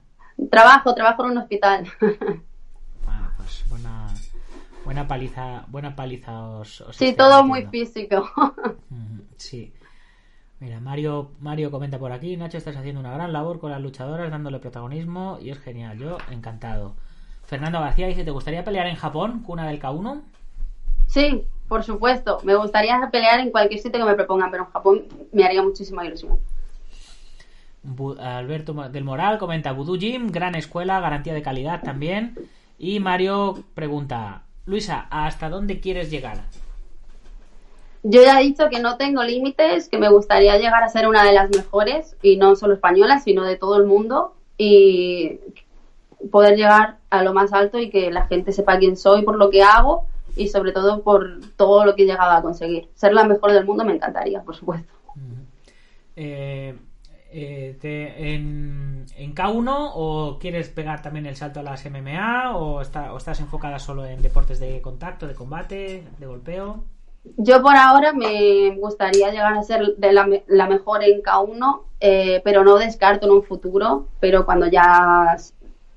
Trabajo, 0.51 0.95
trabajo 0.95 1.25
en 1.25 1.31
un 1.31 1.39
hospital. 1.39 1.87
Ah, 3.07 3.31
pues 3.39 3.65
buena, 3.71 4.09
buena 4.85 5.09
paliza, 5.09 5.65
buena 5.69 5.97
paliza 5.97 6.43
os, 6.43 6.83
os 6.83 6.95
sí, 6.95 7.15
todo 7.15 7.43
muy 7.43 7.65
físico. 7.67 8.31
Sí. 9.39 9.73
Mira, 10.63 10.79
Mario, 10.79 11.33
Mario 11.41 11.73
comenta 11.73 11.99
por 11.99 12.13
aquí, 12.13 12.37
Nacho, 12.37 12.57
estás 12.57 12.77
haciendo 12.77 13.01
una 13.01 13.11
gran 13.11 13.33
labor 13.33 13.59
con 13.59 13.73
las 13.73 13.81
luchadoras, 13.81 14.31
dándole 14.31 14.61
protagonismo 14.61 15.39
y 15.43 15.51
es 15.51 15.59
genial. 15.59 15.99
Yo, 15.99 16.19
encantado. 16.31 16.95
Fernando 17.45 17.81
García 17.81 18.07
dice, 18.07 18.23
¿te 18.23 18.31
gustaría 18.31 18.63
pelear 18.63 18.87
en 18.87 18.95
Japón, 18.95 19.43
cuna 19.45 19.67
del 19.67 19.81
K1? 19.81 20.23
Sí, 21.09 21.43
por 21.67 21.83
supuesto. 21.83 22.39
Me 22.45 22.55
gustaría 22.55 22.97
pelear 23.11 23.41
en 23.41 23.51
cualquier 23.51 23.81
sitio 23.81 23.99
que 23.99 24.07
me 24.07 24.15
propongan, 24.15 24.53
pero 24.53 24.63
en 24.63 24.71
Japón 24.71 25.09
me 25.33 25.45
haría 25.45 25.65
muchísima 25.65 26.07
ilusión. 26.07 26.39
Alberto 28.21 28.73
del 28.89 29.03
Moral 29.03 29.39
comenta 29.39 29.73
Voodoo 29.73 29.97
Gym, 29.97 30.31
gran 30.31 30.55
escuela, 30.55 31.01
garantía 31.01 31.35
de 31.35 31.43
calidad 31.43 31.83
también. 31.83 32.37
Y 32.79 33.01
Mario 33.01 33.65
pregunta, 33.75 34.45
Luisa, 34.67 35.09
¿hasta 35.11 35.51
dónde 35.51 35.81
quieres 35.81 36.09
llegar? 36.09 36.43
Yo 38.05 38.23
ya 38.23 38.41
he 38.41 38.45
dicho 38.45 38.69
que 38.69 38.81
no 38.81 38.97
tengo 38.97 39.23
límites, 39.23 39.89
que 39.89 39.99
me 39.99 40.09
gustaría 40.09 40.59
llegar 40.59 40.83
a 40.83 40.89
ser 40.89 41.07
una 41.07 41.25
de 41.25 41.33
las 41.33 41.51
mejores, 41.51 42.17
y 42.23 42.37
no 42.37 42.57
solo 42.57 42.75
españolas, 42.75 43.25
sino 43.25 43.45
de 43.45 43.57
todo 43.57 43.77
el 43.77 43.87
mundo, 43.87 44.35
y 44.59 45.39
poder 46.31 46.57
llegar 46.57 46.99
a 47.11 47.23
lo 47.23 47.33
más 47.33 47.53
alto 47.53 47.79
y 47.79 47.91
que 47.91 48.11
la 48.11 48.27
gente 48.27 48.53
sepa 48.53 48.79
quién 48.79 48.97
soy 48.97 49.23
por 49.23 49.37
lo 49.37 49.51
que 49.51 49.63
hago 49.63 50.07
y 50.37 50.49
sobre 50.49 50.73
todo 50.73 51.03
por 51.03 51.41
todo 51.57 51.85
lo 51.85 51.95
que 51.95 52.05
he 52.05 52.07
llegado 52.07 52.31
a 52.31 52.43
conseguir. 52.43 52.89
Ser 52.95 53.13
la 53.13 53.25
mejor 53.25 53.53
del 53.53 53.65
mundo 53.65 53.85
me 53.85 53.95
encantaría, 53.95 54.43
por 54.43 54.57
supuesto. 54.57 54.93
Eh, 56.15 56.75
eh, 57.31 58.15
en, 58.19 59.07
en 59.17 59.35
K1 59.35 59.91
o 59.95 60.39
quieres 60.39 60.69
pegar 60.69 61.03
también 61.03 61.27
el 61.27 61.37
salto 61.37 61.61
a 61.61 61.63
las 61.63 61.85
MMA 61.91 62.57
o 62.57 62.81
estás 62.81 63.41
enfocada 63.41 63.79
solo 63.79 64.07
en 64.07 64.23
deportes 64.23 64.61
de 64.61 64.81
contacto, 64.81 65.27
de 65.27 65.35
combate, 65.35 66.05
de 66.19 66.27
golpeo? 66.27 66.85
Yo 67.25 67.63
por 67.63 67.77
ahora 67.77 68.13
me 68.13 68.77
gustaría 68.77 69.31
llegar 69.31 69.55
a 69.55 69.63
ser 69.63 69.97
de 69.97 70.13
la, 70.13 70.29
la 70.49 70.67
mejor 70.67 71.05
en 71.05 71.23
K1, 71.23 71.83
eh, 72.01 72.41
pero 72.45 72.65
no 72.65 72.77
descarto 72.77 73.27
en 73.27 73.33
un 73.33 73.43
futuro, 73.45 74.09
pero 74.19 74.45
cuando 74.45 74.67
ya 74.67 75.37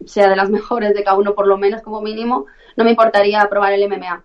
sea 0.06 0.30
de 0.30 0.36
las 0.36 0.50
mejores 0.52 0.94
de 0.94 1.04
K1 1.04 1.34
por 1.34 1.48
lo 1.48 1.58
menos 1.58 1.82
como 1.82 2.02
mínimo, 2.02 2.46
no 2.76 2.84
me 2.84 2.92
importaría 2.92 3.48
probar 3.50 3.74
el 3.74 3.90
MMA. 3.90 4.24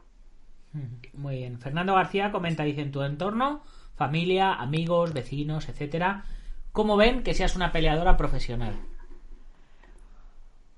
Muy 1.21 1.37
bien. 1.37 1.59
Fernando 1.59 1.95
García 1.95 2.33
comenta, 2.33 2.65
dice, 2.65 2.81
en 2.81 2.93
tu 2.93 3.03
entorno, 3.03 3.63
familia, 3.95 4.55
amigos, 4.55 5.13
vecinos, 5.13 5.69
etcétera, 5.69 6.25
¿cómo 6.73 6.97
ven 6.97 7.23
que 7.23 7.35
seas 7.35 7.57
una 7.57 7.73
peleadora 7.73 8.17
profesional? 8.17 8.75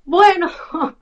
Bueno, 0.05 0.51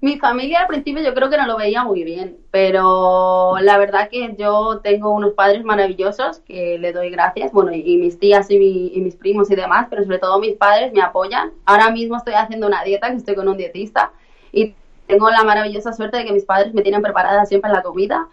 mi 0.00 0.18
familia 0.18 0.60
al 0.60 0.66
principio 0.66 1.02
yo 1.02 1.14
creo 1.14 1.30
que 1.30 1.36
no 1.36 1.46
lo 1.46 1.56
veía 1.56 1.84
muy 1.84 2.04
bien, 2.04 2.36
pero 2.50 3.56
la 3.60 3.78
verdad 3.78 4.08
que 4.10 4.34
yo 4.38 4.80
tengo 4.82 5.10
unos 5.10 5.32
padres 5.32 5.64
maravillosos 5.64 6.40
que 6.40 6.78
le 6.78 6.92
doy 6.92 7.10
gracias, 7.10 7.52
bueno, 7.52 7.72
y, 7.72 7.96
mis 7.96 8.18
tías 8.18 8.50
y 8.50 8.58
mis 8.58 9.16
primos 9.16 9.50
y 9.50 9.54
demás, 9.54 9.86
pero 9.90 10.04
sobre 10.04 10.18
todo 10.18 10.38
mis 10.38 10.54
padres 10.54 10.92
me 10.92 11.02
apoyan. 11.02 11.52
Ahora 11.64 11.90
mismo 11.90 12.16
estoy 12.16 12.34
haciendo 12.34 12.66
una 12.66 12.84
dieta, 12.84 13.10
que 13.10 13.16
estoy 13.16 13.34
con 13.34 13.48
un 13.48 13.56
dietista, 13.56 14.12
y 14.52 14.74
tengo 15.06 15.30
la 15.30 15.44
maravillosa 15.44 15.92
suerte 15.92 16.18
de 16.18 16.24
que 16.24 16.32
mis 16.32 16.44
padres 16.44 16.74
me 16.74 16.82
tienen 16.82 17.02
preparada 17.02 17.46
siempre 17.46 17.70
la 17.70 17.82
comida 17.82 18.28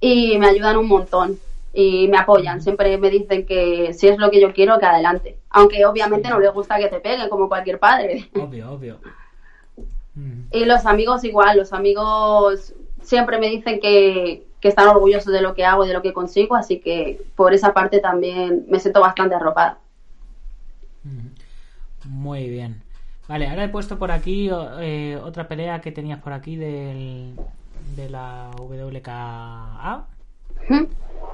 y 0.00 0.38
me 0.38 0.46
ayudan 0.46 0.76
un 0.76 0.88
montón 0.88 1.38
y 1.72 2.08
me 2.08 2.16
apoyan. 2.16 2.62
Siempre 2.62 2.96
me 2.98 3.10
dicen 3.10 3.44
que 3.46 3.92
si 3.92 4.08
es 4.08 4.18
lo 4.18 4.30
que 4.30 4.40
yo 4.40 4.52
quiero, 4.52 4.78
que 4.78 4.86
adelante. 4.86 5.38
Aunque 5.50 5.84
obviamente 5.84 6.28
no 6.28 6.40
les 6.40 6.52
gusta 6.52 6.78
que 6.78 6.88
te 6.88 7.00
peguen, 7.00 7.28
como 7.28 7.48
cualquier 7.48 7.78
padre. 7.78 8.28
Obvio, 8.34 8.72
obvio. 8.72 8.98
Mm, 10.16 10.48
Y 10.50 10.64
los 10.64 10.86
amigos 10.86 11.24
igual, 11.24 11.56
los 11.58 11.72
amigos 11.72 12.74
siempre 13.02 13.38
me 13.38 13.48
dicen 13.48 13.80
que, 13.80 14.46
que 14.60 14.68
están 14.68 14.88
orgullosos 14.88 15.32
de 15.32 15.40
lo 15.42 15.54
que 15.54 15.64
hago 15.64 15.84
y 15.84 15.88
de 15.88 15.94
lo 15.94 16.02
que 16.02 16.12
consigo, 16.12 16.56
así 16.56 16.80
que 16.80 17.20
por 17.36 17.52
esa 17.54 17.74
parte 17.74 18.00
también 18.00 18.64
me 18.68 18.80
siento 18.80 19.00
bastante 19.00 19.34
arropada. 19.34 19.78
mm. 21.04 21.28
Muy 22.04 22.48
bien. 22.50 22.82
Vale, 23.28 23.48
ahora 23.48 23.64
he 23.64 23.68
puesto 23.68 23.98
por 23.98 24.12
aquí 24.12 24.48
eh, 24.80 25.18
otra 25.22 25.48
pelea 25.48 25.80
que 25.80 25.92
tenías 25.92 26.20
por 26.20 26.32
aquí 26.32 26.56
del, 26.56 27.40
de 27.96 28.10
la 28.10 28.50
WKA. 28.58 30.06
Ujú. 30.68 30.88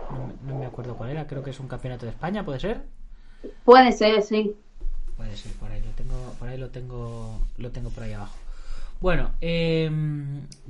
No, 0.08 0.32
no 0.42 0.54
me 0.54 0.66
acuerdo 0.66 0.96
cuál 0.96 1.10
era, 1.10 1.26
creo 1.26 1.42
que 1.42 1.50
es 1.50 1.58
un 1.60 1.66
campeonato 1.68 2.06
de 2.06 2.12
España, 2.12 2.44
¿puede 2.44 2.60
ser? 2.60 2.86
Puede 3.64 3.92
ser, 3.92 4.22
sí. 4.22 4.56
Puede 5.16 5.36
ser, 5.36 5.52
por 5.54 5.70
ahí 5.70 5.80
lo 5.82 5.92
tengo, 5.92 6.34
por 6.38 6.48
ahí 6.48 6.58
lo 6.58 6.70
tengo, 6.70 7.48
lo 7.56 7.70
tengo 7.72 7.90
por 7.90 8.04
ahí 8.04 8.12
abajo. 8.12 8.41
Bueno, 9.02 9.32
eh, 9.40 9.90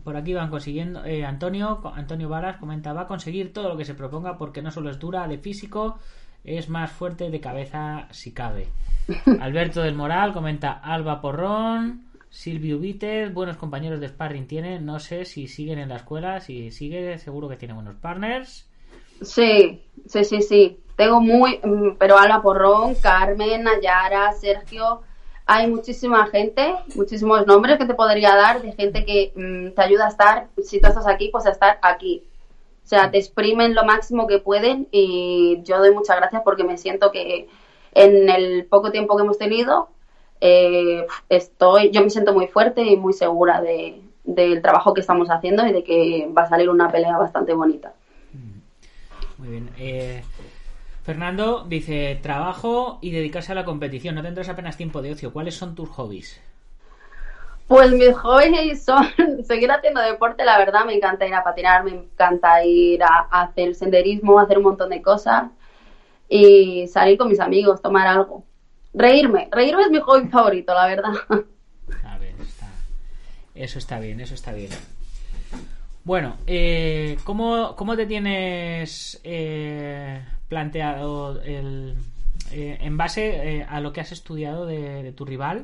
por 0.02 0.16
aquí 0.16 0.32
van 0.32 0.48
consiguiendo. 0.48 1.04
eh, 1.04 1.22
Antonio, 1.22 1.82
Antonio 1.94 2.30
Varas 2.30 2.56
comenta, 2.56 2.94
va 2.94 3.02
a 3.02 3.06
conseguir 3.06 3.52
todo 3.52 3.68
lo 3.68 3.76
que 3.76 3.84
se 3.84 3.94
proponga 3.94 4.38
porque 4.38 4.62
no 4.62 4.70
solo 4.70 4.88
es 4.88 4.98
dura 4.98 5.28
de 5.28 5.36
físico, 5.36 5.98
es 6.42 6.70
más 6.70 6.90
fuerte 6.90 7.28
de 7.28 7.40
cabeza 7.40 8.08
si 8.10 8.32
cabe. 8.32 8.68
Alberto 9.40 9.82
del 9.82 9.94
Moral 9.94 10.32
comenta, 10.32 10.72
Alba 10.72 11.20
Porrón, 11.20 12.06
Silvio 12.30 12.78
Vites, 12.78 13.34
buenos 13.34 13.58
compañeros 13.58 14.00
de 14.00 14.08
sparring 14.08 14.46
tiene, 14.46 14.80
no 14.80 14.98
sé 14.98 15.26
si 15.26 15.46
siguen 15.46 15.78
en 15.78 15.90
la 15.90 15.96
escuela, 15.96 16.40
si 16.40 16.70
sigue, 16.70 17.18
seguro 17.18 17.50
que 17.50 17.56
tiene 17.56 17.74
buenos 17.74 17.96
partners. 17.96 18.66
Sí, 19.20 19.82
sí, 20.06 20.24
sí, 20.24 20.40
sí. 20.40 20.78
Tengo 20.96 21.20
muy, 21.20 21.60
mm, 21.62 21.96
pero 21.98 22.16
Alba 22.16 22.40
Porrón, 22.40 22.94
Carmen, 22.94 23.64
Nayara, 23.64 24.32
Sergio, 24.32 25.02
hay 25.52 25.66
muchísima 25.70 26.26
gente, 26.28 26.74
muchísimos 26.94 27.46
nombres 27.46 27.76
que 27.76 27.84
te 27.84 27.92
podría 27.92 28.34
dar 28.34 28.62
de 28.62 28.72
gente 28.72 29.04
que 29.04 29.32
mm, 29.36 29.74
te 29.74 29.82
ayuda 29.82 30.06
a 30.06 30.08
estar, 30.08 30.46
si 30.62 30.80
tú 30.80 30.88
estás 30.88 31.06
aquí, 31.06 31.28
pues 31.28 31.44
a 31.44 31.50
estar 31.50 31.78
aquí. 31.82 32.24
O 32.82 32.86
sea, 32.86 33.10
te 33.10 33.18
exprimen 33.18 33.74
lo 33.74 33.84
máximo 33.84 34.26
que 34.26 34.38
pueden 34.38 34.88
y 34.90 35.60
yo 35.62 35.78
doy 35.78 35.92
muchas 35.92 36.16
gracias 36.16 36.40
porque 36.42 36.64
me 36.64 36.78
siento 36.78 37.12
que 37.12 37.48
en 37.92 38.30
el 38.30 38.64
poco 38.64 38.90
tiempo 38.90 39.14
que 39.14 39.24
hemos 39.24 39.36
tenido, 39.36 39.90
eh, 40.40 41.06
estoy, 41.28 41.90
yo 41.90 42.02
me 42.02 42.08
siento 42.08 42.32
muy 42.32 42.46
fuerte 42.46 42.82
y 42.82 42.96
muy 42.96 43.12
segura 43.12 43.60
de, 43.60 44.00
del 44.24 44.62
trabajo 44.62 44.94
que 44.94 45.02
estamos 45.02 45.28
haciendo 45.28 45.66
y 45.66 45.72
de 45.72 45.84
que 45.84 46.30
va 46.34 46.44
a 46.44 46.48
salir 46.48 46.70
una 46.70 46.90
pelea 46.90 47.18
bastante 47.18 47.52
bonita. 47.52 47.92
Muy 49.36 49.48
bien. 49.48 49.70
Eh, 49.76 50.22
Fernando 51.02 51.64
dice, 51.68 52.18
trabajo 52.22 52.98
y 53.00 53.10
dedicarse 53.10 53.52
a 53.52 53.56
la 53.56 53.64
competición. 53.64 54.14
No 54.14 54.22
tendrás 54.22 54.48
apenas 54.48 54.76
tiempo 54.76 55.02
de 55.02 55.12
ocio. 55.12 55.32
¿Cuáles 55.32 55.56
son 55.56 55.74
tus 55.74 55.88
hobbies? 55.90 56.40
Pues 57.66 57.90
mis 57.92 58.14
hobbies 58.16 58.84
son 58.84 59.06
seguir 59.44 59.70
haciendo 59.70 60.00
deporte, 60.00 60.44
la 60.44 60.58
verdad, 60.58 60.84
me 60.84 60.94
encanta 60.94 61.26
ir 61.26 61.34
a 61.34 61.42
patinar, 61.44 61.84
me 61.84 61.92
encanta 61.92 62.64
ir 62.64 63.02
a, 63.02 63.28
a 63.30 63.42
hacer 63.42 63.74
senderismo, 63.74 64.38
hacer 64.38 64.58
un 64.58 64.64
montón 64.64 64.90
de 64.90 65.00
cosas 65.00 65.44
y 66.28 66.86
salir 66.88 67.18
con 67.18 67.28
mis 67.28 67.40
amigos, 67.40 67.82
tomar 67.82 68.06
algo. 68.06 68.44
Reírme, 68.94 69.48
reírme 69.50 69.82
es 69.84 69.90
mi 69.90 70.00
hobby 70.00 70.28
favorito, 70.28 70.74
la 70.74 70.86
verdad. 70.86 71.12
A 72.04 72.18
ver, 72.18 72.34
está... 72.40 72.66
eso 73.54 73.78
está 73.78 73.98
bien, 73.98 74.20
eso 74.20 74.34
está 74.34 74.52
bien. 74.52 74.70
Bueno, 76.04 76.36
eh, 76.46 77.16
¿cómo, 77.24 77.76
cómo 77.76 77.96
te 77.96 78.06
tienes 78.06 79.20
eh, 79.24 80.24
planteado 80.52 81.40
el, 81.42 81.96
eh, 82.50 82.78
en 82.80 82.94
base 83.02 83.24
eh, 83.58 83.66
a 83.68 83.80
lo 83.80 83.92
que 83.92 84.00
has 84.02 84.12
estudiado 84.12 84.66
de, 84.66 85.02
de 85.02 85.12
tu 85.12 85.24
rival? 85.24 85.58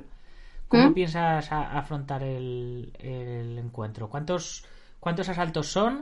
¿Cómo 0.69 0.89
¿Mm? 0.89 0.95
piensas 0.95 1.53
a- 1.53 1.79
afrontar 1.81 2.23
el, 2.25 2.93
el 3.01 3.59
encuentro? 3.59 4.09
¿Cuántos, 4.11 4.65
¿Cuántos 5.01 5.29
asaltos 5.29 5.67
son? 5.77 5.93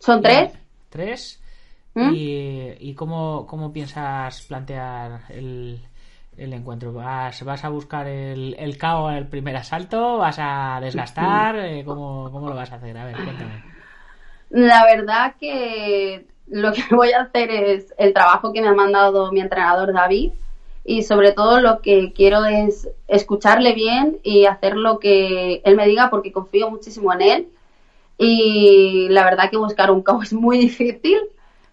¿Son 0.00 0.20
tres? 0.20 0.50
Tres. 0.88 1.40
¿Mm? 1.94 2.14
¿Y, 2.14 2.72
y 2.80 2.94
cómo, 2.94 3.46
cómo 3.46 3.72
piensas 3.72 4.42
plantear 4.42 5.22
el, 5.30 5.80
el 6.36 6.52
encuentro? 6.54 6.92
¿Vas, 6.92 7.42
¿Vas 7.44 7.64
a 7.64 7.68
buscar 7.70 8.06
el, 8.08 8.56
el 8.58 8.78
KO 8.78 9.08
al 9.08 9.28
primer 9.28 9.56
asalto? 9.56 10.18
¿Vas 10.18 10.38
a 10.40 10.80
desgastar? 10.82 11.56
Eh, 11.58 11.84
¿Cómo, 11.84 12.30
¿Cómo 12.32 12.48
lo 12.48 12.54
vas 12.56 12.72
a 12.72 12.76
hacer? 12.76 12.96
A 12.98 13.04
ver, 13.06 13.22
cuéntame. 13.22 13.62
La 14.50 14.84
verdad 14.84 15.34
que 15.38 16.26
lo 16.50 16.72
que 16.72 16.82
voy 16.90 17.12
a 17.12 17.22
hacer 17.22 17.50
es 17.50 17.94
el 17.98 18.12
trabajo 18.12 18.52
que 18.52 18.60
me 18.60 18.68
ha 18.68 18.74
mandado 18.74 19.32
mi 19.32 19.40
entrenador 19.40 19.92
David 19.92 20.32
y 20.84 21.02
sobre 21.02 21.32
todo 21.32 21.60
lo 21.60 21.80
que 21.80 22.12
quiero 22.12 22.44
es 22.44 22.88
escucharle 23.06 23.74
bien 23.74 24.18
y 24.22 24.46
hacer 24.46 24.76
lo 24.76 24.98
que 24.98 25.62
él 25.64 25.76
me 25.76 25.86
diga 25.86 26.10
porque 26.10 26.32
confío 26.32 26.70
muchísimo 26.70 27.12
en 27.12 27.22
él. 27.22 27.48
Y 28.18 29.08
la 29.10 29.24
verdad 29.24 29.50
que 29.50 29.56
buscar 29.56 29.90
un 29.90 30.02
KO 30.02 30.22
es 30.22 30.32
muy 30.32 30.58
difícil, 30.58 31.18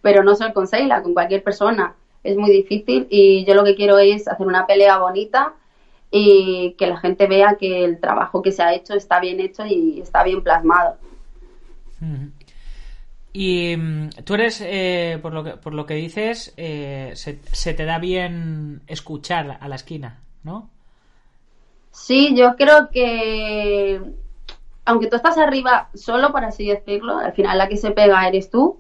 pero 0.02 0.24
no 0.24 0.36
solo 0.36 0.54
con 0.54 0.68
Seila, 0.68 1.02
con 1.02 1.14
cualquier 1.14 1.44
persona 1.44 1.96
es 2.24 2.38
muy 2.38 2.52
difícil. 2.52 3.08
Y 3.10 3.46
yo 3.46 3.54
lo 3.54 3.64
que 3.64 3.76
quiero 3.76 3.98
es 3.98 4.28
hacer 4.28 4.46
una 4.46 4.68
pelea 4.68 4.98
bonita 4.98 5.54
y 6.12 6.76
que 6.78 6.88
la 6.88 6.98
gente 6.98 7.28
vea 7.28 7.58
que 7.60 7.84
el 7.84 8.00
trabajo 8.00 8.42
que 8.42 8.52
se 8.52 8.64
ha 8.64 8.74
hecho 8.74 8.94
está 8.94 9.20
bien 9.20 9.40
hecho 9.40 9.66
y 9.66 10.02
está 10.02 10.24
bien 10.24 10.42
plasmado. 10.42 10.98
Y 13.40 13.78
mm, 13.78 14.10
tú 14.26 14.34
eres, 14.34 14.64
eh, 14.66 15.20
por, 15.22 15.32
lo 15.32 15.44
que, 15.44 15.52
por 15.52 15.76
lo 15.76 15.86
que 15.86 15.94
dices, 15.94 16.56
eh, 16.58 17.12
se, 17.14 17.74
te 17.76 17.86
da 17.86 18.00
bien 18.00 18.82
escuchar 18.88 19.60
a 19.62 19.68
la 19.68 19.76
esquina, 19.76 20.24
¿no? 20.44 20.72
Sí, 21.92 22.36
yo 22.36 22.56
creo 22.56 22.90
que 22.90 24.02
aunque 24.86 25.06
tú 25.06 25.18
estás 25.18 25.38
arriba 25.38 25.90
solo, 25.94 26.32
por 26.32 26.46
así 26.46 26.68
decirlo, 26.68 27.20
al 27.20 27.34
final 27.34 27.60
la 27.60 27.68
que 27.68 27.78
se 27.78 27.92
pega 27.92 28.28
eres 28.28 28.50
tú, 28.50 28.80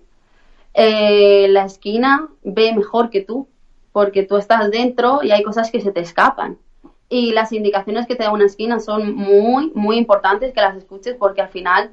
eh, 0.73 1.47
la 1.49 1.65
esquina 1.65 2.27
ve 2.41 2.73
mejor 2.73 3.11
que 3.11 3.21
tú, 3.21 3.47
porque 3.91 4.23
tú 4.23 4.37
estás 4.37 4.71
dentro 4.71 5.19
y 5.21 5.29
hay 5.29 5.43
cosas 5.43 5.69
que 5.69 5.81
se 5.81 5.91
te 5.91 5.99
escapan. 5.99 6.57
Y 7.09 7.31
las 7.31 7.51
indicaciones 7.51 8.07
que 8.07 8.15
te 8.15 8.23
da 8.23 8.31
una 8.31 8.47
esquina 8.47 8.79
son 8.79 9.13
muy, 9.13 9.71
muy 9.75 9.97
importantes 9.97 10.51
que 10.51 10.61
las 10.61 10.75
escuches 10.75 11.15
porque 11.15 11.41
al 11.41 11.49
final 11.49 11.91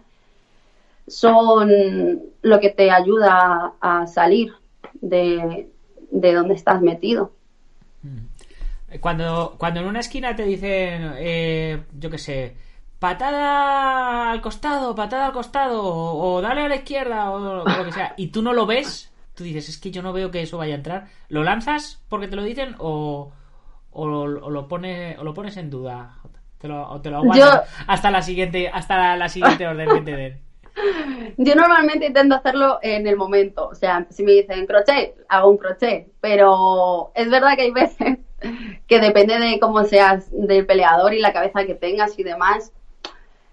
son 1.06 1.70
lo 2.42 2.60
que 2.60 2.70
te 2.70 2.90
ayuda 2.90 3.74
a, 3.80 4.00
a 4.02 4.06
salir 4.06 4.52
de, 5.00 5.68
de 6.10 6.32
donde 6.32 6.54
estás 6.54 6.80
metido. 6.80 7.32
Cuando, 9.00 9.56
cuando 9.58 9.80
en 9.80 9.86
una 9.86 10.00
esquina 10.00 10.36
te 10.36 10.44
dicen, 10.44 11.14
eh, 11.16 11.82
yo 11.98 12.10
qué 12.10 12.18
sé, 12.18 12.56
patada 12.98 14.30
al 14.30 14.40
costado, 14.40 14.94
patada 14.94 15.26
al 15.26 15.32
costado, 15.32 15.82
o, 15.82 16.34
o 16.34 16.40
dale 16.40 16.62
a 16.62 16.68
la 16.68 16.76
izquierda, 16.76 17.30
o, 17.30 17.62
o 17.62 17.64
lo 17.64 17.84
que 17.84 17.92
sea, 17.92 18.14
y 18.16 18.28
tú 18.28 18.40
no 18.40 18.52
lo 18.52 18.66
ves, 18.66 19.12
tú 19.34 19.42
dices, 19.42 19.68
es 19.68 19.78
que 19.78 19.90
yo 19.90 20.00
no 20.00 20.12
veo 20.12 20.30
que 20.30 20.42
eso 20.42 20.58
vaya 20.58 20.74
a 20.74 20.76
entrar. 20.76 21.08
¿Lo 21.28 21.42
lanzas 21.42 22.02
porque 22.08 22.28
te 22.28 22.36
lo 22.36 22.42
dicen 22.44 22.76
o, 22.78 23.32
o, 23.90 24.06
lo, 24.06 24.26
lo, 24.28 24.68
pone, 24.68 25.16
o 25.18 25.24
lo 25.24 25.34
pones 25.34 25.56
en 25.56 25.70
duda? 25.70 26.14
Te 26.58 26.68
lo, 26.68 26.88
o 26.88 27.00
te 27.00 27.10
lo 27.10 27.16
aguantas 27.18 27.68
hasta 27.88 28.10
la 28.12 28.22
siguiente, 28.22 28.68
hasta 28.68 28.96
la, 28.96 29.16
la 29.16 29.28
siguiente 29.28 29.66
orden 29.66 29.88
que 29.88 30.00
te 30.02 30.16
den. 30.16 30.43
Yo 31.36 31.54
normalmente 31.54 32.06
intento 32.06 32.34
hacerlo 32.34 32.78
en 32.82 33.06
el 33.06 33.16
momento. 33.16 33.68
O 33.68 33.74
sea, 33.74 34.06
si 34.10 34.22
me 34.22 34.32
dicen 34.32 34.66
crochet, 34.66 35.16
hago 35.28 35.50
un 35.50 35.56
crochet. 35.56 36.08
Pero 36.20 37.12
es 37.14 37.30
verdad 37.30 37.56
que 37.56 37.62
hay 37.62 37.70
veces 37.70 38.18
que 38.86 39.00
depende 39.00 39.38
de 39.38 39.58
cómo 39.60 39.84
seas 39.84 40.26
del 40.30 40.66
peleador 40.66 41.14
y 41.14 41.20
la 41.20 41.32
cabeza 41.32 41.64
que 41.64 41.74
tengas 41.74 42.18
y 42.18 42.22
demás. 42.22 42.72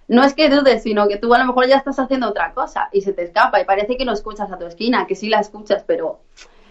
No 0.07 0.23
es 0.23 0.33
que 0.33 0.49
dudes, 0.49 0.83
sino 0.83 1.07
que 1.07 1.17
tú 1.17 1.33
a 1.33 1.39
lo 1.39 1.45
mejor 1.45 1.67
ya 1.67 1.77
estás 1.77 1.97
haciendo 1.97 2.27
otra 2.27 2.53
cosa 2.53 2.89
y 2.91 3.01
se 3.01 3.13
te 3.13 3.23
escapa 3.23 3.61
y 3.61 3.65
parece 3.65 3.95
que 3.95 4.03
no 4.03 4.11
escuchas 4.11 4.51
a 4.51 4.57
tu 4.57 4.65
esquina, 4.65 5.07
que 5.07 5.15
sí 5.15 5.29
la 5.29 5.39
escuchas, 5.39 5.85
pero 5.87 6.19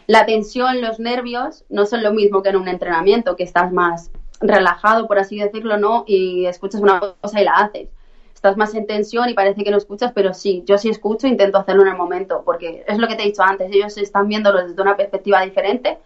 la 0.07 0.27
tensión, 0.27 0.83
los 0.83 1.01
nervios 1.01 1.65
no 1.71 1.87
son 1.87 2.03
lo 2.03 2.13
mismo 2.13 2.43
que 2.43 2.51
en 2.51 2.57
un 2.57 2.69
entrenamiento, 2.69 3.37
que 3.37 3.45
estás 3.45 3.73
más 3.73 4.11
relajado, 4.43 5.07
por 5.07 5.19
así 5.19 5.39
decirlo, 5.39 5.79
¿no? 5.79 6.05
Y 6.07 6.45
escuchas 6.45 6.83
una 6.83 7.01
cosa 7.01 7.41
y 7.41 7.45
la 7.45 7.53
haces 7.53 7.89
estás 8.41 8.57
más 8.57 8.75
en 8.75 8.87
tensión 8.87 9.29
y 9.29 9.35
parece 9.35 9.63
que 9.63 9.71
no 9.71 9.77
escuchas, 9.77 10.13
pero 10.15 10.33
sí, 10.33 10.65
yo 10.65 10.79
sí 10.79 10.89
escucho 10.89 11.27
intento 11.27 11.59
hacerlo 11.59 11.83
en 11.83 11.89
el 11.89 11.97
momento, 11.97 12.41
porque 12.43 12.83
es 12.89 12.97
lo 12.97 13.07
que 13.07 13.15
te 13.15 13.23
he 13.23 13.27
dicho 13.27 13.43
antes, 13.43 13.71
ellos 13.71 13.99
están 13.99 14.29
viéndolo 14.29 14.67
desde 14.67 14.81
una 14.81 14.97
perspectiva 14.97 15.43
diferente 15.43 15.99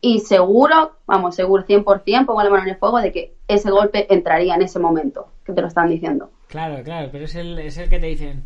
y 0.00 0.20
seguro, 0.20 0.92
vamos, 1.04 1.34
seguro 1.34 1.66
100%, 1.66 2.24
pongo 2.24 2.42
la 2.42 2.48
mano 2.48 2.62
en 2.62 2.70
el 2.70 2.76
fuego 2.76 2.98
de 2.98 3.12
que 3.12 3.34
ese 3.46 3.70
golpe 3.70 4.06
entraría 4.08 4.54
en 4.54 4.62
ese 4.62 4.78
momento 4.78 5.28
que 5.44 5.52
te 5.52 5.60
lo 5.60 5.66
están 5.66 5.90
diciendo. 5.90 6.30
Claro, 6.48 6.82
claro, 6.82 7.10
pero 7.12 7.26
es 7.26 7.34
el, 7.34 7.58
es 7.58 7.76
el 7.76 7.90
que 7.90 7.98
te 7.98 8.06
dicen, 8.06 8.44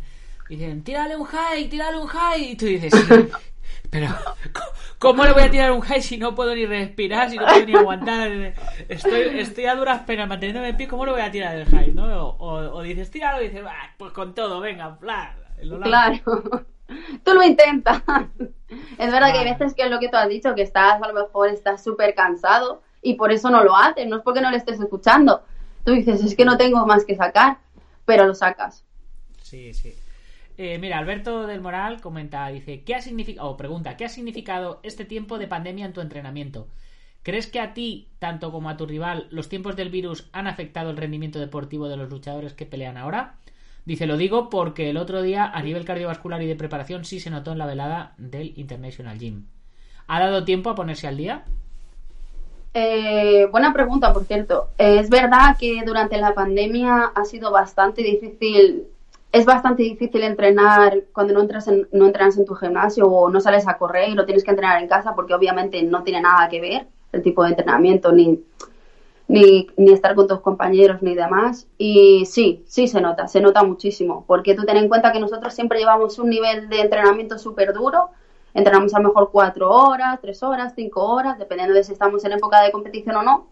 dicen, 0.49 0.83
tírale 0.83 1.15
un 1.15 1.23
high, 1.23 1.69
tírale 1.69 1.99
un 1.99 2.07
high, 2.07 2.51
y 2.51 2.55
tú 2.57 2.65
dices, 2.65 2.93
pero 3.91 4.07
¿cómo 4.97 5.23
le 5.23 5.33
voy 5.33 5.43
a 5.43 5.51
tirar 5.51 5.71
un 5.71 5.81
high 5.81 6.01
si 6.01 6.17
no 6.17 6.33
puedo 6.33 6.55
ni 6.55 6.65
respirar, 6.65 7.29
si 7.29 7.37
no 7.37 7.45
puedo 7.45 7.65
ni 7.65 7.75
aguantar? 7.75 8.31
Estoy, 8.89 9.39
estoy 9.39 9.65
a 9.65 9.75
duras 9.75 10.01
penas 10.01 10.27
manteniéndome 10.27 10.69
en 10.69 10.77
pie, 10.77 10.87
¿cómo 10.87 11.05
le 11.05 11.11
voy 11.11 11.21
a 11.21 11.29
tirar 11.29 11.55
el 11.55 11.65
high? 11.67 11.93
¿no? 11.93 12.05
O, 12.25 12.37
o, 12.37 12.77
o 12.77 12.81
dices, 12.81 13.11
tíralo 13.11 13.43
y 13.43 13.49
dices, 13.49 13.63
pues 13.97 14.11
con 14.13 14.33
todo, 14.33 14.59
venga, 14.59 14.97
bla. 14.99 15.35
Claro. 15.83 16.17
Tú 17.23 17.33
lo 17.33 17.43
intentas. 17.43 18.01
Es 18.97 19.11
verdad 19.11 19.31
que 19.31 19.39
hay 19.39 19.45
veces 19.45 19.73
que 19.75 19.83
es 19.83 19.91
lo 19.91 19.99
que 19.99 20.09
tú 20.09 20.17
has 20.17 20.27
dicho, 20.27 20.55
que 20.55 20.63
estás, 20.63 21.01
a 21.01 21.07
lo 21.07 21.13
mejor 21.13 21.49
estás 21.49 21.83
súper 21.83 22.15
cansado 22.15 22.81
y 23.01 23.13
por 23.13 23.31
eso 23.31 23.49
no 23.49 23.63
lo 23.63 23.75
haces, 23.75 24.07
no 24.07 24.17
es 24.17 24.23
porque 24.23 24.41
no 24.41 24.49
le 24.49 24.57
estés 24.57 24.79
escuchando. 24.79 25.43
Tú 25.85 25.91
dices, 25.91 26.23
es 26.23 26.35
que 26.35 26.45
no 26.45 26.57
tengo 26.57 26.85
más 26.85 27.05
que 27.05 27.15
sacar, 27.15 27.57
pero 28.05 28.25
lo 28.25 28.33
sacas. 28.33 28.83
Sí, 29.41 29.73
sí. 29.73 29.95
Eh, 30.63 30.77
mira, 30.77 30.99
Alberto 30.99 31.47
del 31.47 31.59
Moral 31.59 32.01
comenta, 32.01 32.47
dice, 32.49 32.83
¿qué 32.83 32.93
ha 32.93 33.01
significado, 33.01 33.49
o 33.49 33.57
pregunta, 33.57 33.97
¿qué 33.97 34.05
ha 34.05 34.09
significado 34.09 34.79
este 34.83 35.05
tiempo 35.05 35.39
de 35.39 35.47
pandemia 35.47 35.87
en 35.87 35.93
tu 35.93 36.01
entrenamiento? 36.01 36.67
¿Crees 37.23 37.47
que 37.47 37.59
a 37.59 37.73
ti, 37.73 38.09
tanto 38.19 38.51
como 38.51 38.69
a 38.69 38.77
tu 38.77 38.85
rival, 38.85 39.25
los 39.31 39.49
tiempos 39.49 39.75
del 39.75 39.89
virus 39.89 40.29
han 40.33 40.45
afectado 40.45 40.91
el 40.91 40.97
rendimiento 40.97 41.39
deportivo 41.39 41.87
de 41.87 41.97
los 41.97 42.11
luchadores 42.11 42.53
que 42.53 42.67
pelean 42.67 42.97
ahora? 42.97 43.37
Dice, 43.85 44.05
lo 44.05 44.17
digo 44.17 44.51
porque 44.51 44.91
el 44.91 44.97
otro 44.97 45.23
día, 45.23 45.45
a 45.45 45.63
nivel 45.63 45.83
cardiovascular 45.83 46.43
y 46.43 46.45
de 46.45 46.55
preparación, 46.55 47.05
sí 47.05 47.19
se 47.19 47.31
notó 47.31 47.53
en 47.53 47.57
la 47.57 47.65
velada 47.65 48.13
del 48.19 48.53
International 48.55 49.17
Gym. 49.17 49.47
¿Ha 50.05 50.19
dado 50.19 50.45
tiempo 50.45 50.69
a 50.69 50.75
ponerse 50.75 51.07
al 51.07 51.17
día? 51.17 51.43
Eh, 52.75 53.47
buena 53.49 53.73
pregunta, 53.73 54.13
por 54.13 54.25
cierto. 54.25 54.69
Es 54.77 55.09
verdad 55.09 55.57
que 55.59 55.81
durante 55.83 56.17
la 56.17 56.35
pandemia 56.35 57.13
ha 57.15 57.25
sido 57.25 57.51
bastante 57.51 58.03
difícil 58.03 58.91
es 59.31 59.45
bastante 59.45 59.83
difícil 59.83 60.23
entrenar 60.23 61.03
cuando 61.13 61.33
no 61.33 61.41
entras 61.41 61.67
en, 61.67 61.87
no 61.91 62.05
entrenas 62.05 62.37
en 62.37 62.45
tu 62.45 62.53
gimnasio 62.55 63.05
o 63.05 63.29
no 63.29 63.39
sales 63.39 63.67
a 63.67 63.77
correr 63.77 64.09
y 64.09 64.15
lo 64.15 64.25
tienes 64.25 64.43
que 64.43 64.51
entrenar 64.51 64.81
en 64.81 64.89
casa 64.89 65.15
porque 65.15 65.33
obviamente 65.33 65.81
no 65.83 66.03
tiene 66.03 66.21
nada 66.21 66.49
que 66.49 66.59
ver 66.59 66.87
el 67.13 67.21
tipo 67.21 67.43
de 67.43 67.51
entrenamiento 67.51 68.11
ni, 68.11 68.43
ni, 69.27 69.67
ni 69.77 69.91
estar 69.91 70.15
con 70.15 70.27
tus 70.27 70.41
compañeros 70.41 71.01
ni 71.01 71.15
demás. 71.15 71.67
Y 71.77 72.25
sí, 72.25 72.63
sí 72.67 72.87
se 72.87 72.99
nota, 72.99 73.27
se 73.27 73.39
nota 73.39 73.63
muchísimo 73.63 74.25
porque 74.27 74.53
tú 74.53 74.65
ten 74.65 74.77
en 74.77 74.89
cuenta 74.89 75.13
que 75.13 75.19
nosotros 75.19 75.53
siempre 75.53 75.79
llevamos 75.79 76.19
un 76.19 76.29
nivel 76.29 76.67
de 76.67 76.81
entrenamiento 76.81 77.37
súper 77.37 77.73
duro. 77.73 78.09
Entrenamos 78.53 78.93
a 78.93 78.99
lo 78.99 79.07
mejor 79.07 79.29
cuatro 79.31 79.69
horas, 79.69 80.19
tres 80.21 80.43
horas, 80.43 80.73
cinco 80.75 81.05
horas, 81.05 81.39
dependiendo 81.39 81.73
de 81.73 81.85
si 81.85 81.93
estamos 81.93 82.25
en 82.25 82.33
época 82.33 82.61
de 82.61 82.71
competición 82.71 83.15
o 83.15 83.23
no 83.23 83.47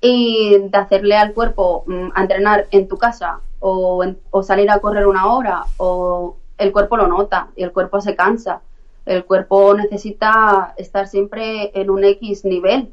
y 0.00 0.56
de 0.58 0.78
hacerle 0.78 1.16
al 1.16 1.32
cuerpo 1.34 1.84
mm, 1.86 2.10
entrenar 2.16 2.66
en 2.70 2.88
tu 2.88 2.96
casa 2.98 3.40
o, 3.60 4.02
en- 4.04 4.18
o 4.30 4.42
salir 4.42 4.70
a 4.70 4.78
correr 4.80 5.06
una 5.06 5.26
hora 5.32 5.64
o 5.78 6.36
el 6.58 6.72
cuerpo 6.72 6.96
lo 6.96 7.06
nota 7.08 7.48
y 7.56 7.62
el 7.62 7.72
cuerpo 7.72 8.00
se 8.00 8.14
cansa. 8.16 8.60
El 9.06 9.24
cuerpo 9.24 9.74
necesita 9.74 10.74
estar 10.76 11.06
siempre 11.08 11.70
en 11.74 11.90
un 11.90 12.04
X 12.04 12.44
nivel 12.44 12.92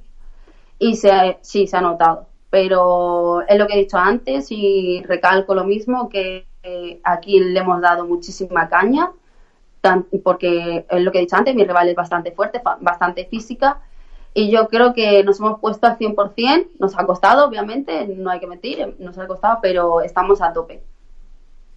y 0.80 0.96
se, 0.96 1.38
sí, 1.42 1.68
se 1.68 1.78
ha 1.78 1.82
notado. 1.82 2.28
Pero 2.50 3.42
es 3.48 3.58
lo 3.58 3.68
que 3.68 3.74
he 3.74 3.78
dicho 3.80 3.98
antes 3.98 4.48
y 4.52 5.04
recalco 5.06 5.56
lo 5.56 5.66
mismo, 5.66 6.10
que 6.10 6.48
eh, 6.64 7.00
aquí 7.04 7.40
le 7.40 7.60
hemos 7.60 7.82
dado 7.82 8.06
muchísima 8.06 8.70
caña, 8.70 9.12
porque 10.24 10.86
es 10.90 11.02
lo 11.02 11.12
que 11.12 11.20
he 11.20 11.22
dicho 11.22 11.36
antes, 11.36 11.54
mi 11.56 11.64
rival 11.64 11.90
es 11.90 11.96
bastante 11.96 12.32
fuerte, 12.32 12.62
bastante 12.82 13.26
física 13.26 13.80
y 14.38 14.52
yo 14.52 14.68
creo 14.68 14.94
que 14.94 15.24
nos 15.24 15.40
hemos 15.40 15.62
puesto 15.62 15.88
al 15.88 15.98
100%, 15.98 16.72
nos 16.78 17.00
ha 17.00 17.06
costado, 17.06 17.48
obviamente, 17.48 18.06
no 18.06 18.30
hay 18.30 18.42
que 18.42 18.48
mentir, 18.48 18.94
nos 19.00 19.18
ha 19.18 19.26
costado, 19.28 19.60
pero 19.62 20.02
estamos 20.02 20.42
a 20.42 20.52
tope. 20.52 20.84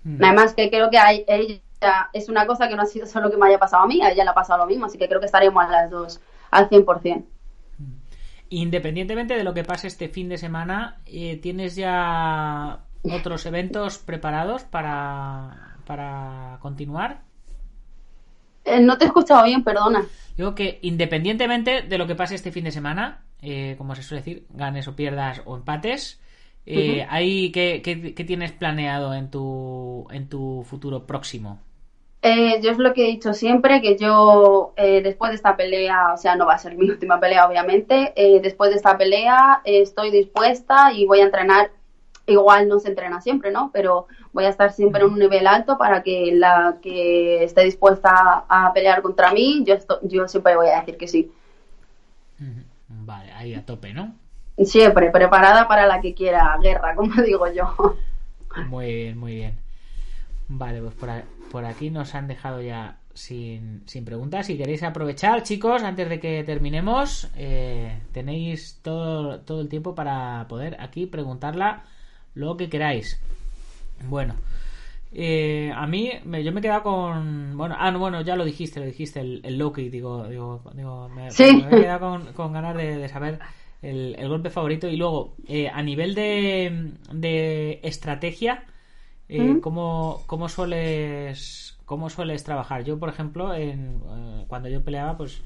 Mm. 0.03 0.23
Además 0.25 0.55
que 0.55 0.69
creo 0.69 0.91
que 0.91 0.99
hay, 0.99 1.25
ella 1.29 2.11
es 2.13 2.29
una 2.29 2.49
cosa 2.49 2.69
que 2.69 2.75
no 2.75 2.83
ha 2.83 2.87
sido 2.87 3.07
solo 3.07 3.31
que 3.31 3.37
me 3.37 3.47
haya 3.47 3.61
pasado 3.61 3.85
a 3.85 3.87
mí, 3.87 4.03
a 4.03 4.11
ella 4.11 4.25
le 4.25 4.31
ha 4.31 4.35
pasado 4.35 4.59
lo 4.59 4.67
mismo, 4.67 4.87
así 4.87 4.99
que 4.99 5.07
creo 5.07 5.21
que 5.21 5.27
estaremos 5.27 5.65
a 5.65 5.71
las 5.71 5.89
dos 5.89 6.21
al 6.51 6.69
100%. 6.69 7.25
Independientemente 8.51 9.37
de 9.37 9.45
lo 9.45 9.55
que 9.55 9.63
pase 9.63 9.87
este 9.87 10.09
fin 10.09 10.29
de 10.29 10.37
semana, 10.37 10.99
eh, 11.07 11.37
¿tienes 11.37 11.77
ya 11.77 12.81
otros 13.05 13.47
eventos 13.47 13.99
preparados 13.99 14.65
para, 14.65 15.77
para 15.87 16.59
continuar? 16.61 17.28
Eh, 18.69 18.81
no 18.81 18.99
te 18.99 19.05
he 19.05 19.09
escuchado 19.09 19.45
bien, 19.45 19.65
perdona. 19.65 20.07
Digo 20.37 20.55
que 20.55 20.79
independientemente 20.83 21.83
de 21.83 21.99
lo 21.99 22.07
que 22.07 22.15
pase 22.15 22.35
este 22.35 22.53
fin 22.53 22.65
de 22.65 22.71
semana, 22.71 23.25
eh, 23.43 23.75
como 23.79 23.95
se 23.95 24.03
suele 24.03 24.23
decir, 24.23 24.47
ganes 24.51 24.87
o 24.89 24.95
pierdas 24.95 25.43
o 25.45 25.57
empates, 25.57 26.21
eh, 26.67 27.07
ahí, 27.09 27.51
¿qué, 27.51 27.81
qué, 27.83 28.15
qué 28.15 28.25
tienes 28.25 28.53
planeado 28.53 29.15
en 29.15 29.31
tu, 29.31 30.07
en 30.11 30.29
tu 30.29 30.65
futuro 30.69 31.07
próximo? 31.07 31.61
Eh, 32.21 32.61
yo 32.63 32.73
es 32.73 32.79
lo 32.79 32.93
que 32.95 33.05
he 33.05 33.11
dicho 33.11 33.33
siempre, 33.33 33.81
que 33.81 33.97
yo 33.97 34.75
eh, 34.77 35.01
después 35.03 35.31
de 35.31 35.37
esta 35.37 35.57
pelea, 35.57 36.13
o 36.13 36.17
sea, 36.17 36.35
no 36.35 36.47
va 36.47 36.55
a 36.55 36.59
ser 36.59 36.77
mi 36.77 36.91
última 36.91 37.21
pelea, 37.21 37.47
obviamente, 37.47 38.13
eh, 38.17 38.41
después 38.41 38.71
de 38.71 38.77
esta 38.77 38.99
pelea 38.99 39.63
estoy 39.65 40.11
dispuesta 40.11 40.93
y 40.93 41.07
voy 41.07 41.21
a 41.21 41.25
entrenar, 41.25 41.71
igual 42.33 42.69
no 42.69 42.79
se 42.81 42.89
entrena 42.89 43.21
siempre, 43.21 43.51
¿no? 43.51 43.71
Pero 43.73 44.07
voy 44.33 44.45
a 44.45 44.49
estar 44.51 44.73
siempre 44.73 45.03
en 45.05 45.11
un 45.13 45.19
nivel 45.19 45.47
alto 45.47 45.79
para 45.79 46.03
que 46.03 46.33
la 46.35 46.79
que 46.83 47.45
esté 47.45 47.65
dispuesta 47.65 48.45
a 48.49 48.73
pelear 48.73 49.03
contra 49.03 49.33
mí, 49.33 49.65
yo, 49.67 49.75
esto- 49.75 50.01
yo 50.03 50.29
siempre 50.29 50.57
voy 50.57 50.69
a 50.69 50.81
decir 50.81 50.97
que 50.97 51.09
sí. 51.09 51.31
Vale, 52.89 53.33
ahí 53.33 53.55
a 53.55 53.65
tope, 53.67 53.93
¿no? 53.93 54.15
Siempre, 54.63 55.11
preparada 55.11 55.67
para 55.69 55.87
la 55.87 56.01
que 56.03 56.15
quiera 56.15 56.59
guerra, 56.61 56.95
como 56.97 57.23
digo 57.23 57.47
yo. 57.53 57.97
Muy 58.57 58.93
bien, 58.95 59.19
muy 59.19 59.35
bien. 59.37 59.59
Vale, 60.49 60.81
pues 60.83 60.95
por, 60.95 61.11
a- 61.11 61.25
por 61.51 61.65
aquí 61.65 61.91
nos 61.91 62.15
han 62.15 62.29
dejado 62.29 62.61
ya 62.63 63.01
sin, 63.15 63.83
sin 63.89 64.05
preguntas. 64.05 64.47
Si 64.47 64.59
queréis 64.59 64.83
aprovechar, 64.83 65.43
chicos, 65.43 65.83
antes 65.83 66.09
de 66.09 66.21
que 66.21 66.45
terminemos, 66.45 67.31
eh, 67.37 68.01
tenéis 68.13 68.81
todo, 68.83 69.41
todo 69.43 69.61
el 69.61 69.69
tiempo 69.69 69.95
para 69.95 70.47
poder 70.49 70.77
aquí 70.81 71.07
preguntarla 71.07 71.85
lo 72.35 72.57
que 72.57 72.69
queráis. 72.69 73.21
Bueno, 74.09 74.35
eh, 75.13 75.73
a 75.75 75.87
mí, 75.87 76.11
me- 76.25 76.45
yo 76.45 76.53
me 76.53 76.61
he 76.61 76.63
quedado 76.63 76.83
con. 76.85 77.57
Bueno, 77.57 77.77
ah, 77.79 77.91
no, 77.91 77.99
bueno, 77.99 78.21
ya 78.23 78.37
lo 78.37 78.45
dijiste, 78.45 78.81
lo 78.81 78.87
dijiste, 78.87 79.21
el, 79.21 79.41
el 79.45 79.59
Loki, 79.59 79.89
digo, 79.89 80.29
digo, 80.29 80.63
digo 80.75 81.09
me, 81.09 81.31
Sí. 81.31 81.57
me 81.57 81.75
he 81.75 81.79
quedado 81.79 82.01
con, 82.11 82.33
con 82.35 82.53
ganas 82.53 82.77
de, 82.77 82.97
de 82.99 83.09
saber 83.09 83.39
el, 83.83 84.15
el 84.19 84.29
golpe 84.29 84.51
favorito. 84.51 84.87
Y 84.89 84.97
luego, 84.97 85.35
eh, 85.49 85.69
a 85.69 85.83
nivel 85.83 86.15
de, 86.15 86.93
de 87.13 87.81
estrategia, 87.83 88.65
eh, 89.29 89.57
¿Mm? 89.57 89.61
¿cómo, 89.61 90.23
cómo 90.27 90.49
sueles 90.49 91.77
cómo 91.85 92.11
sueles 92.11 92.45
trabajar? 92.45 92.85
Yo, 92.85 92.99
por 92.99 93.09
ejemplo, 93.09 93.55
en, 93.55 94.01
eh, 94.11 94.45
cuando 94.47 94.69
yo 94.69 94.85
peleaba, 94.85 95.17
pues 95.17 95.41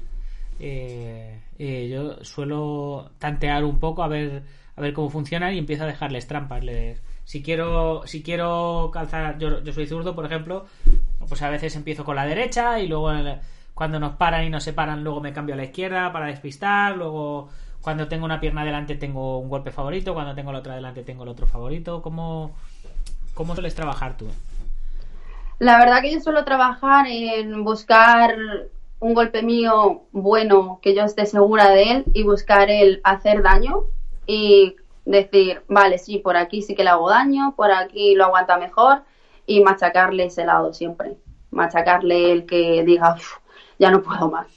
eh, 0.59 1.39
eh, 1.57 1.89
yo 1.89 2.23
suelo 2.23 3.11
tantear 3.19 3.63
un 3.63 3.79
poco 3.79 4.03
a 4.03 4.07
ver 4.07 4.43
a 4.75 4.81
ver 4.81 4.93
cómo 4.93 5.09
funcionan 5.09 5.53
y 5.53 5.57
empiezo 5.59 5.83
a 5.83 5.87
dejarles 5.87 6.27
trampas. 6.27 6.63
Si 7.25 7.41
quiero 7.41 8.05
si 8.05 8.23
quiero 8.23 8.89
calzar, 8.93 9.37
yo, 9.37 9.63
yo 9.63 9.73
soy 9.73 9.87
zurdo, 9.87 10.15
por 10.15 10.25
ejemplo, 10.25 10.65
pues 11.27 11.41
a 11.41 11.49
veces 11.49 11.75
empiezo 11.75 12.03
con 12.03 12.15
la 12.15 12.25
derecha 12.25 12.79
y 12.79 12.87
luego 12.87 13.11
cuando 13.73 13.99
nos 13.99 14.15
paran 14.15 14.43
y 14.43 14.49
nos 14.49 14.63
separan 14.63 15.03
luego 15.03 15.21
me 15.21 15.33
cambio 15.33 15.55
a 15.55 15.57
la 15.57 15.63
izquierda 15.63 16.11
para 16.11 16.27
despistar, 16.27 16.95
luego 16.97 17.49
cuando 17.81 18.07
tengo 18.07 18.25
una 18.25 18.39
pierna 18.39 18.63
delante 18.63 18.95
tengo 18.95 19.39
un 19.39 19.49
golpe 19.49 19.71
favorito, 19.71 20.13
cuando 20.13 20.35
tengo 20.35 20.51
la 20.51 20.59
otra 20.59 20.75
delante 20.75 21.03
tengo 21.03 21.23
el 21.23 21.29
otro 21.29 21.47
favorito. 21.47 22.01
¿Cómo, 22.01 22.55
cómo 23.33 23.55
sueles 23.55 23.75
trabajar 23.75 24.17
tú? 24.17 24.27
La 25.59 25.77
verdad 25.77 26.01
que 26.01 26.11
yo 26.11 26.19
suelo 26.19 26.43
trabajar 26.45 27.07
en 27.07 27.63
buscar 27.63 28.35
un 28.99 29.13
golpe 29.13 29.43
mío 29.43 30.03
bueno, 30.13 30.79
que 30.81 30.95
yo 30.95 31.03
esté 31.03 31.25
segura 31.25 31.69
de 31.69 31.91
él, 31.91 32.03
y 32.13 32.23
buscar 32.23 32.69
el 32.69 33.01
hacer 33.03 33.43
daño 33.43 33.83
y 34.25 34.75
decir, 35.05 35.63
vale, 35.67 35.97
sí, 35.97 36.19
por 36.19 36.37
aquí 36.37 36.61
sí 36.61 36.75
que 36.75 36.83
le 36.83 36.89
hago 36.89 37.09
daño, 37.09 37.53
por 37.55 37.71
aquí 37.71 38.15
lo 38.15 38.25
aguanta 38.25 38.57
mejor, 38.57 39.03
y 39.45 39.61
machacarle 39.61 40.25
ese 40.25 40.45
lado 40.45 40.73
siempre. 40.73 41.17
Machacarle 41.51 42.31
el 42.31 42.45
que 42.45 42.83
diga, 42.83 43.17
ya 43.77 43.91
no 43.91 44.01
puedo 44.01 44.29
más. 44.29 44.47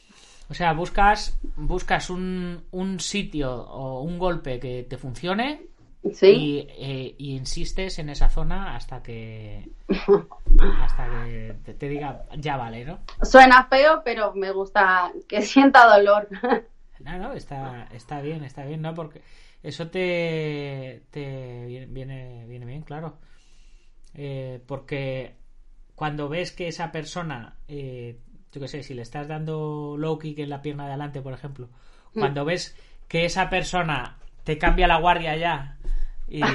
O 0.48 0.54
sea, 0.54 0.72
buscas, 0.72 1.38
buscas 1.56 2.08
un, 2.08 2.64
un 2.70 3.00
sitio 3.00 3.52
o 3.52 4.02
un 4.02 4.18
golpe 4.18 4.60
que 4.60 4.84
te 4.88 4.96
funcione 4.96 5.66
Sí, 6.14 6.26
y, 6.26 6.58
eh, 6.78 7.14
y 7.18 7.36
insistes 7.36 7.98
en 7.98 8.10
esa 8.10 8.28
zona 8.28 8.76
hasta 8.76 9.02
que 9.02 9.68
hasta 10.82 11.08
que 11.24 11.56
te, 11.64 11.74
te 11.74 11.88
diga 11.88 12.24
ya 12.36 12.56
vale, 12.56 12.84
¿no? 12.84 13.00
suena 13.22 13.64
feo, 13.64 14.02
pero 14.04 14.32
me 14.34 14.52
gusta 14.52 15.12
que 15.28 15.42
sienta 15.42 15.86
dolor. 15.86 16.28
No, 17.00 17.18
no, 17.18 17.32
está, 17.32 17.88
está 17.92 18.20
bien, 18.20 18.44
está 18.44 18.64
bien, 18.64 18.82
¿no? 18.82 18.94
Porque 18.94 19.22
eso 19.62 19.88
te, 19.88 21.02
te 21.10 21.66
viene, 21.88 22.44
viene, 22.46 22.66
bien, 22.66 22.82
claro. 22.82 23.18
Eh, 24.14 24.60
porque 24.66 25.34
cuando 25.94 26.28
ves 26.28 26.52
que 26.52 26.68
esa 26.68 26.92
persona, 26.92 27.56
eh, 27.68 28.18
yo 28.52 28.60
qué 28.60 28.68
sé, 28.68 28.82
si 28.82 28.94
le 28.94 29.02
estás 29.02 29.28
dando 29.28 29.96
low 29.98 30.18
kick 30.18 30.38
en 30.38 30.50
la 30.50 30.62
pierna 30.62 30.84
de 30.84 30.90
adelante, 30.90 31.20
por 31.20 31.32
ejemplo, 31.32 31.68
cuando 32.14 32.44
ves 32.44 32.76
que 33.08 33.24
esa 33.24 33.50
persona 33.50 34.16
te 34.44 34.56
cambia 34.56 34.86
la 34.86 34.98
guardia 34.98 35.36
ya 35.36 35.76
y, 36.28 36.40
y 36.42 36.48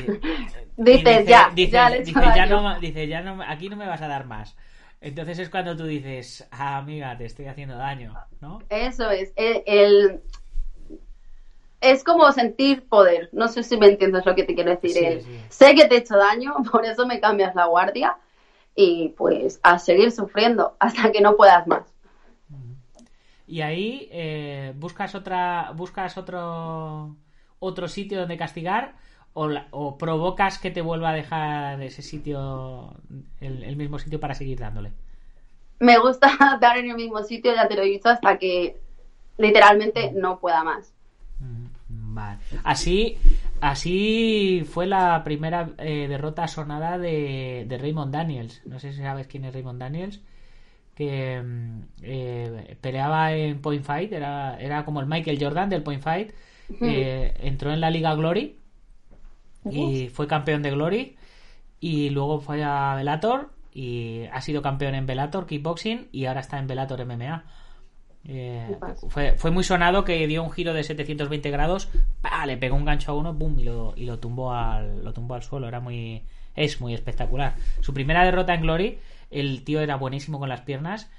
Dices, 0.77 1.27
ya, 1.27 1.51
dice, 1.53 1.71
ya 1.71 1.89
dice, 1.89 2.13
ya 2.13 2.45
no, 2.45 2.79
dice, 2.79 3.07
ya 3.07 3.21
no, 3.21 3.41
aquí 3.43 3.69
no 3.69 3.75
me 3.75 3.87
vas 3.87 4.01
a 4.01 4.07
dar 4.07 4.25
más. 4.25 4.55
Entonces 5.01 5.39
es 5.39 5.49
cuando 5.49 5.75
tú 5.75 5.85
dices, 5.85 6.47
ah, 6.51 6.77
amiga, 6.77 7.17
te 7.17 7.25
estoy 7.25 7.47
haciendo 7.47 7.75
daño, 7.77 8.17
¿no? 8.39 8.59
Eso 8.69 9.09
es, 9.11 9.31
el, 9.35 9.61
el- 9.67 10.21
es 11.81 12.03
como 12.03 12.31
sentir 12.31 12.87
poder. 12.87 13.27
No 13.33 13.47
sé 13.49 13.63
si 13.63 13.75
me 13.77 13.87
entiendes 13.87 14.25
lo 14.25 14.35
que 14.35 14.43
te 14.43 14.55
quiero 14.55 14.69
decir. 14.71 14.97
Sí, 14.97 15.03
El, 15.03 15.21
sí. 15.21 15.45
Sé 15.49 15.75
que 15.75 15.85
te 15.87 15.95
he 15.95 15.97
hecho 15.99 16.15
daño, 16.17 16.53
por 16.71 16.85
eso 16.85 17.05
me 17.05 17.19
cambias 17.19 17.55
la 17.55 17.65
guardia 17.65 18.17
y 18.75 19.09
pues 19.17 19.59
a 19.63 19.79
seguir 19.79 20.11
sufriendo 20.11 20.75
hasta 20.79 21.11
que 21.11 21.21
no 21.21 21.35
puedas 21.37 21.67
más. 21.67 21.83
Y 23.47 23.61
ahí 23.61 24.07
eh, 24.11 24.73
buscas 24.77 25.15
otra, 25.15 25.71
buscas 25.75 26.17
otro 26.17 27.15
otro 27.59 27.87
sitio 27.87 28.19
donde 28.19 28.37
castigar 28.37 28.95
o, 29.33 29.47
la- 29.47 29.67
o 29.71 29.97
provocas 29.97 30.59
que 30.59 30.71
te 30.71 30.81
vuelva 30.81 31.09
a 31.11 31.13
dejar 31.13 31.81
ese 31.81 32.01
sitio, 32.01 32.93
el, 33.39 33.63
el 33.63 33.75
mismo 33.77 33.99
sitio 33.99 34.19
para 34.19 34.35
seguir 34.35 34.59
dándole. 34.59 34.91
Me 35.79 35.97
gusta 35.97 36.29
dar 36.61 36.77
en 36.77 36.89
el 36.91 36.95
mismo 36.95 37.23
sitio, 37.23 37.53
ya 37.55 37.67
te 37.67 37.75
lo 37.75 37.81
he 37.81 37.85
dicho, 37.85 38.09
hasta 38.09 38.37
que 38.37 38.77
literalmente 39.37 40.11
no 40.13 40.39
pueda 40.39 40.63
más. 40.63 40.93
Mm, 41.39 42.13
Vale. 42.13 42.39
Así, 42.63 43.17
así 43.61 44.63
fue 44.69 44.85
la 44.85 45.23
primera 45.23 45.69
eh, 45.77 46.07
derrota 46.07 46.47
sonada 46.47 46.97
de, 46.97 47.65
de 47.67 47.77
Raymond 47.77 48.13
Daniels. 48.13 48.61
No 48.65 48.79
sé 48.79 48.91
si 48.93 48.99
sabes 49.01 49.27
quién 49.27 49.45
es 49.45 49.53
Raymond 49.53 49.79
Daniels. 49.79 50.21
Que 50.95 51.41
mm, 51.41 51.79
eh, 52.03 52.77
peleaba 52.81 53.33
en 53.33 53.61
Point 53.61 53.83
Fight, 53.83 54.11
era, 54.13 54.59
era 54.59 54.85
como 54.85 54.99
el 55.01 55.07
Michael 55.07 55.39
Jordan 55.41 55.69
del 55.69 55.83
Point 55.83 56.01
Fight. 56.03 56.31
Eh, 56.81 57.33
entró 57.41 57.71
en 57.73 57.81
la 57.81 57.91
Liga 57.91 58.13
Glory 58.15 58.57
y 59.69 60.09
fue 60.09 60.27
campeón 60.27 60.61
de 60.61 60.71
Glory. 60.71 61.15
Y 61.79 62.09
luego 62.09 62.39
fue 62.39 62.63
a 62.63 62.95
Bellator 62.95 63.51
y 63.73 64.23
ha 64.31 64.41
sido 64.41 64.61
campeón 64.61 64.95
en 64.95 65.05
Bellator 65.05 65.47
Kickboxing 65.47 66.09
y 66.11 66.25
ahora 66.25 66.41
está 66.41 66.59
en 66.59 66.67
Bellator 66.67 67.05
MMA. 67.05 67.43
Eh, 68.23 68.77
fue, 69.09 69.33
fue 69.35 69.49
muy 69.49 69.63
sonado 69.63 70.03
que 70.03 70.27
dio 70.27 70.43
un 70.43 70.51
giro 70.51 70.73
de 70.73 70.83
720 70.83 71.49
grados, 71.49 71.89
¡pa! 72.21 72.45
le 72.45 72.55
pegó 72.55 72.75
un 72.75 72.85
gancho 72.85 73.11
a 73.11 73.15
uno, 73.15 73.35
¡pum! 73.35 73.57
y 73.57 73.63
lo, 73.63 73.93
y 73.95 74.05
lo 74.05 74.19
tumbó 74.19 74.53
al 74.53 75.03
lo 75.03 75.11
tumbó 75.13 75.35
al 75.35 75.43
suelo. 75.43 75.67
Era 75.67 75.79
muy 75.79 76.23
es 76.55 76.81
muy 76.81 76.93
espectacular. 76.93 77.55
Su 77.79 77.93
primera 77.93 78.23
derrota 78.23 78.53
en 78.53 78.61
Glory, 78.61 78.99
el 79.29 79.63
tío 79.63 79.81
era 79.81 79.95
buenísimo 79.95 80.39
con 80.39 80.49
las 80.49 80.61
piernas. 80.61 81.09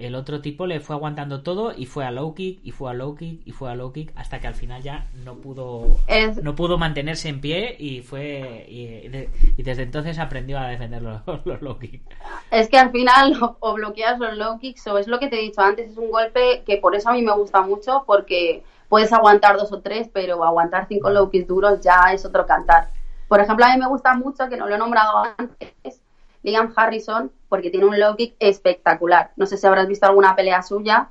El 0.00 0.14
otro 0.14 0.40
tipo 0.40 0.66
le 0.66 0.80
fue 0.80 0.96
aguantando 0.96 1.42
todo 1.42 1.72
y 1.76 1.86
fue 1.86 2.04
a 2.04 2.10
low 2.10 2.34
kick 2.34 2.60
y 2.64 2.70
fue 2.72 2.90
a 2.90 2.94
low 2.94 3.14
kick 3.14 3.42
y 3.44 3.52
fue 3.52 3.70
a 3.70 3.74
low 3.74 3.92
kick 3.92 4.12
hasta 4.16 4.40
que 4.40 4.46
al 4.48 4.54
final 4.54 4.82
ya 4.82 5.08
no 5.24 5.36
pudo 5.36 5.96
Es, 6.06 6.42
no 6.42 6.54
pudo 6.54 6.78
mantenerse 6.78 7.28
en 7.28 7.40
pie 7.40 7.76
y 7.78 8.00
fue 8.02 8.66
y, 8.68 9.08
de- 9.08 9.30
y 9.56 9.62
desde 9.62 9.82
entonces 9.82 10.18
aprendió 10.18 10.58
a 10.58 10.68
defender 10.68 11.02
los, 11.02 11.20
los 11.44 11.62
low 11.62 11.78
kick. 11.78 12.02
es 12.50 12.68
que 12.68 12.78
al 12.78 12.90
final 12.90 13.34
o, 13.42 13.56
o 13.60 13.74
bloqueas 13.74 14.18
los 14.18 14.36
low 14.36 14.58
kicks 14.58 14.86
o 14.86 14.98
es 14.98 15.06
lo 15.08 15.18
que 15.18 15.28
te 15.28 15.38
he 15.38 15.42
dicho 15.42 15.60
antes, 15.60 15.90
es 15.90 15.96
un 15.98 16.10
golpe 16.10 16.62
que 16.66 16.78
por 16.78 16.94
eso 16.94 17.10
a 17.10 17.12
mí 17.12 17.22
me 17.22 17.32
gusta 17.34 17.60
mucho 17.62 18.04
porque 18.06 18.62
puedes 18.88 19.12
aguantar 19.12 19.56
dos 19.56 19.72
o 19.72 19.80
tres, 19.80 20.08
pero 20.12 20.42
aguantar 20.44 20.86
cinco 20.88 21.10
low 21.10 21.30
kicks 21.30 21.46
duros 21.48 21.80
ya 21.80 22.12
es 22.12 22.24
otro 22.24 22.46
cantar. 22.46 22.90
Por 23.28 23.38
ejemplo, 23.40 23.64
a 23.64 23.72
mí 23.72 23.78
me 23.78 23.86
gusta 23.86 24.14
mucho, 24.14 24.48
que 24.48 24.56
no 24.56 24.66
lo 24.68 24.74
he 24.74 24.78
nombrado 24.78 25.22
antes, 25.38 25.99
Liam 26.42 26.72
Harrison, 26.74 27.30
porque 27.48 27.70
tiene 27.70 27.86
un 27.86 27.98
low 27.98 28.16
kick 28.16 28.34
espectacular. 28.38 29.32
No 29.36 29.46
sé 29.46 29.56
si 29.56 29.66
habrás 29.66 29.86
visto 29.88 30.06
alguna 30.06 30.34
pelea 30.34 30.62
suya 30.62 31.10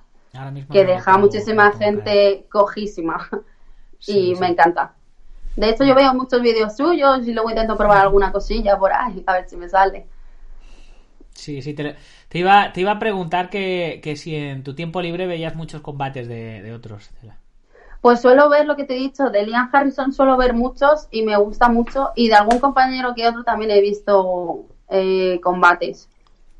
que 0.71 0.85
deja 0.85 1.13
a 1.13 1.17
muchísima 1.17 1.71
gente 1.73 2.45
cojísima 2.51 3.27
Sí, 3.99 4.31
y 4.31 4.35
sí. 4.35 4.41
me 4.41 4.47
encanta. 4.47 4.93
De 5.57 5.69
hecho, 5.69 5.83
yo 5.83 5.93
veo 5.93 6.13
muchos 6.13 6.41
vídeos 6.41 6.77
suyos 6.77 7.27
y 7.27 7.33
luego 7.33 7.49
intento 7.49 7.75
probar 7.75 7.97
alguna 7.97 8.31
cosilla 8.31 8.77
por 8.77 8.93
ahí, 8.93 9.23
a 9.27 9.33
ver 9.33 9.49
si 9.49 9.57
me 9.57 9.67
sale. 9.67 10.07
Sí, 11.33 11.61
sí, 11.61 11.73
te, 11.73 11.95
iba, 12.33 12.71
te 12.71 12.81
iba 12.81 12.91
a 12.91 12.99
preguntar 12.99 13.49
que, 13.49 13.99
que 14.03 14.15
si 14.15 14.35
en 14.35 14.63
tu 14.63 14.73
tiempo 14.73 15.01
libre 15.01 15.27
veías 15.27 15.55
muchos 15.55 15.81
combates 15.81 16.27
de, 16.27 16.61
de 16.61 16.73
otros. 16.73 17.09
Pues 18.01 18.21
suelo 18.21 18.49
ver 18.49 18.65
lo 18.65 18.75
que 18.75 18.85
te 18.85 18.95
he 18.95 18.99
dicho, 18.99 19.29
de 19.29 19.45
Liam 19.45 19.69
Harrison 19.71 20.13
suelo 20.13 20.37
ver 20.37 20.53
muchos 20.53 21.07
y 21.11 21.23
me 21.23 21.35
gusta 21.37 21.67
mucho 21.67 22.11
y 22.15 22.29
de 22.29 22.35
algún 22.35 22.59
compañero 22.59 23.13
que 23.15 23.27
otro 23.27 23.43
también 23.43 23.71
he 23.71 23.81
visto 23.81 24.65
eh, 24.89 25.39
combates 25.41 26.09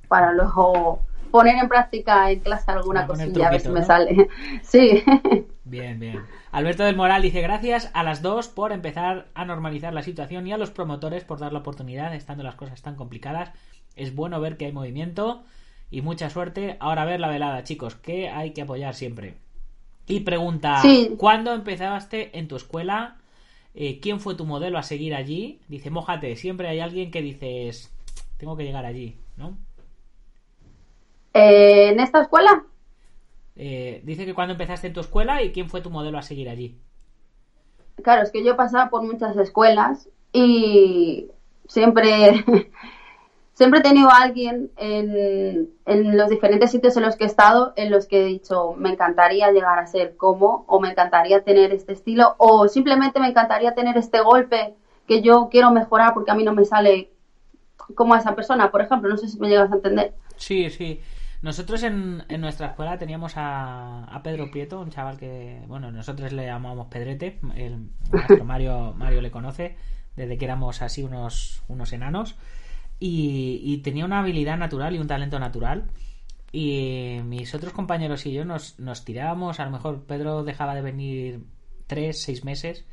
para 0.08 0.32
luego 0.34 1.02
poner 1.32 1.58
en 1.58 1.70
práctica 1.70 2.32
en 2.32 2.40
clase 2.40 2.72
alguna 2.72 3.06
cosilla, 3.06 3.48
a 3.48 3.52
ver 3.52 3.62
si 3.62 3.70
me 3.70 3.84
sale. 3.84 4.28
Sí. 4.64 5.04
Bien, 5.64 6.00
bien. 6.00 6.24
Alberto 6.52 6.84
del 6.84 6.96
Moral 6.96 7.22
dice 7.22 7.42
gracias 7.42 7.92
a 7.94 8.02
las 8.04 8.24
dos 8.24 8.48
por 8.48 8.72
empezar 8.72 9.28
a 9.36 9.46
normalizar 9.46 9.94
la 9.94 10.02
situación 10.02 10.48
y 10.48 10.52
a 10.52 10.58
los 10.58 10.72
promotores 10.72 11.24
por 11.24 11.38
dar 11.40 11.54
la 11.54 11.60
oportunidad 11.60 12.16
estando 12.16 12.44
las 12.44 12.56
cosas 12.56 12.82
tan 12.82 12.96
complicadas. 12.96 13.52
Es 13.96 14.16
bueno 14.16 14.42
ver 14.42 14.58
que 14.58 14.66
hay 14.66 14.72
movimiento 14.72 15.44
y 15.92 16.02
mucha 16.02 16.32
suerte. 16.32 16.78
Ahora 16.80 17.04
a 17.04 17.06
ver 17.06 17.20
la 17.20 17.30
velada, 17.30 17.64
chicos, 17.64 17.94
que 17.94 18.30
hay 18.30 18.52
que 18.54 18.64
apoyar 18.64 18.96
siempre. 18.96 19.36
Y 20.08 20.22
pregunta, 20.22 20.82
Sí. 20.82 21.14
¿cuándo 21.20 21.54
empezaste 21.54 22.40
en 22.40 22.48
tu 22.48 22.56
escuela? 22.56 23.18
Eh, 23.76 24.00
¿Quién 24.02 24.20
fue 24.20 24.34
tu 24.34 24.46
modelo 24.46 24.80
a 24.80 24.84
seguir 24.84 25.14
allí? 25.14 25.60
Dice, 25.68 25.92
mójate, 25.92 26.36
siempre 26.36 26.68
hay 26.68 26.80
alguien 26.80 27.12
que 27.12 27.22
dices, 27.22 27.96
tengo 28.40 28.58
que 28.58 28.66
llegar 28.66 28.86
allí, 28.86 29.20
¿no? 29.38 29.60
Eh, 31.34 31.90
en 31.90 32.00
esta 32.00 32.22
escuela, 32.22 32.66
Eh, 33.56 34.02
dice 34.06 34.26
que 34.26 34.34
cuando 34.34 34.54
empezaste 34.54 34.88
en 34.88 34.94
tu 34.94 35.02
escuela 35.02 35.44
y 35.44 35.52
quién 35.52 35.70
fue 35.70 35.82
tu 35.82 35.90
modelo 35.92 36.18
a 36.18 36.24
seguir 36.24 36.50
allí. 36.50 36.82
Claro, 38.04 38.24
es 38.24 38.32
que 38.32 38.44
yo 38.44 38.52
he 38.54 38.56
pasado 38.56 38.90
por 38.90 39.04
muchas 39.04 39.36
escuelas 39.38 40.10
y 40.32 41.30
siempre, 41.68 42.46
siempre 43.54 43.80
he 43.80 43.84
tenido 43.84 44.10
a 44.10 44.22
alguien 44.24 44.72
en, 44.78 45.70
en 45.86 46.18
los 46.18 46.30
diferentes 46.30 46.72
sitios 46.72 46.96
en 46.98 47.04
los 47.04 47.18
que 47.18 47.26
he 47.26 47.28
estado 47.28 47.74
en 47.76 47.92
los 47.92 48.08
que 48.08 48.22
he 48.22 48.26
dicho, 48.26 48.74
me 48.78 48.92
encantaría 48.92 49.52
llegar 49.52 49.80
a 49.80 49.88
ser 49.88 50.18
como, 50.18 50.66
o 50.68 50.80
me 50.80 50.92
encantaría 50.92 51.44
tener 51.44 51.74
este 51.74 51.94
estilo, 51.94 52.36
o 52.38 52.68
simplemente 52.70 53.20
me 53.20 53.28
encantaría 53.30 53.76
tener 53.76 53.98
este 53.98 54.22
golpe 54.22 54.76
que 55.08 55.22
yo 55.22 55.50
quiero 55.52 55.72
mejorar 55.72 56.14
porque 56.14 56.32
a 56.32 56.36
mí 56.36 56.44
no 56.44 56.54
me 56.54 56.66
sale 56.66 57.12
como 57.96 58.14
a 58.14 58.20
esa 58.20 58.36
persona, 58.36 58.72
por 58.72 58.82
ejemplo, 58.82 59.10
no 59.10 59.18
sé 59.18 59.28
si 59.28 59.40
me 59.40 59.50
llegas 59.50 59.72
a 59.72 59.76
entender. 59.76 60.14
Sí, 60.36 60.70
sí. 60.70 61.02
Nosotros 61.42 61.84
en, 61.84 62.24
en 62.28 62.42
nuestra 62.42 62.68
escuela 62.68 62.98
teníamos 62.98 63.38
a, 63.38 64.04
a 64.04 64.24
Pedro 64.24 64.52
Prieto, 64.52 64.82
un 64.82 64.90
chaval 64.90 65.18
que, 65.18 65.62
bueno, 65.68 65.90
nosotros 65.92 66.34
le 66.34 66.46
llamamos 66.46 66.88
Pedrete, 66.88 67.40
el 67.56 67.90
Mario, 68.44 68.94
Mario 68.98 69.22
le 69.22 69.32
conoce 69.32 69.78
desde 70.18 70.38
que 70.38 70.46
éramos 70.46 70.82
así 70.82 71.02
unos, 71.02 71.64
unos 71.70 71.94
enanos, 71.94 72.36
y, 73.00 73.62
y 73.64 73.78
tenía 73.78 74.04
una 74.04 74.20
habilidad 74.20 74.58
natural 74.58 74.94
y 74.96 75.00
un 75.00 75.08
talento 75.08 75.40
natural. 75.40 75.90
Y 76.52 77.20
mis 77.24 77.54
otros 77.54 77.72
compañeros 77.72 78.26
y 78.26 78.34
yo 78.34 78.44
nos, 78.44 78.78
nos 78.80 79.06
tirábamos, 79.06 79.60
a 79.62 79.66
lo 79.66 79.72
mejor 79.72 80.04
Pedro 80.04 80.44
dejaba 80.44 80.76
de 80.76 80.82
venir 80.82 81.46
tres, 81.88 82.22
seis 82.22 82.44
meses, 82.44 82.86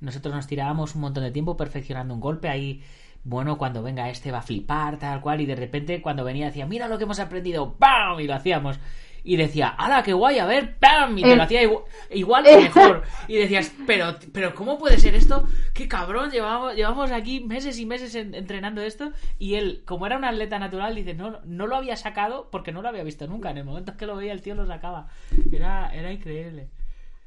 nosotros 0.00 0.34
nos 0.34 0.48
tirábamos 0.48 0.96
un 0.96 1.02
montón 1.02 1.22
de 1.22 1.30
tiempo 1.30 1.56
perfeccionando 1.56 2.14
un 2.14 2.20
golpe 2.20 2.48
ahí 2.48 2.82
bueno, 3.24 3.56
cuando 3.58 3.82
venga 3.82 4.10
este 4.10 4.32
va 4.32 4.38
a 4.38 4.42
flipar, 4.42 4.98
tal 4.98 5.20
cual, 5.20 5.40
y 5.40 5.46
de 5.46 5.56
repente 5.56 6.02
cuando 6.02 6.24
venía 6.24 6.46
decía, 6.46 6.66
mira 6.66 6.88
lo 6.88 6.98
que 6.98 7.04
hemos 7.04 7.20
aprendido, 7.20 7.74
¡pam! 7.74 8.18
y 8.20 8.26
lo 8.26 8.34
hacíamos. 8.34 8.78
y 9.24 9.36
decía, 9.36 9.68
¡hala, 9.68 10.02
qué 10.02 10.12
guay! 10.14 10.40
A 10.40 10.46
ver, 10.46 10.76
¡pam! 10.78 11.16
Y 11.16 11.22
te 11.22 11.36
lo 11.36 11.44
hacía 11.44 11.62
igual, 11.62 11.84
igual 12.10 12.42
que 12.44 12.56
mejor. 12.56 13.02
Y 13.28 13.36
decías, 13.36 13.72
pero, 13.86 14.16
pero 14.32 14.52
¿cómo 14.56 14.78
puede 14.78 14.98
ser 14.98 15.14
esto? 15.14 15.46
¡Qué 15.72 15.86
cabrón! 15.86 16.32
Llevamos, 16.32 16.74
llevamos 16.74 17.12
aquí 17.12 17.38
meses 17.38 17.78
y 17.78 17.86
meses 17.86 18.16
en- 18.16 18.34
entrenando 18.34 18.82
esto. 18.82 19.12
Y 19.38 19.54
él, 19.54 19.82
como 19.86 20.06
era 20.06 20.16
un 20.16 20.24
atleta 20.24 20.58
natural, 20.58 20.96
dice, 20.96 21.14
no, 21.14 21.38
no 21.44 21.68
lo 21.68 21.76
había 21.76 21.96
sacado 21.96 22.48
porque 22.50 22.72
no 22.72 22.82
lo 22.82 22.88
había 22.88 23.04
visto 23.04 23.28
nunca. 23.28 23.50
En 23.50 23.58
el 23.58 23.64
momento 23.64 23.96
que 23.96 24.06
lo 24.06 24.16
veía, 24.16 24.32
el 24.32 24.42
tío 24.42 24.56
lo 24.56 24.66
sacaba. 24.66 25.06
Era, 25.52 25.94
era 25.94 26.10
increíble. 26.10 26.66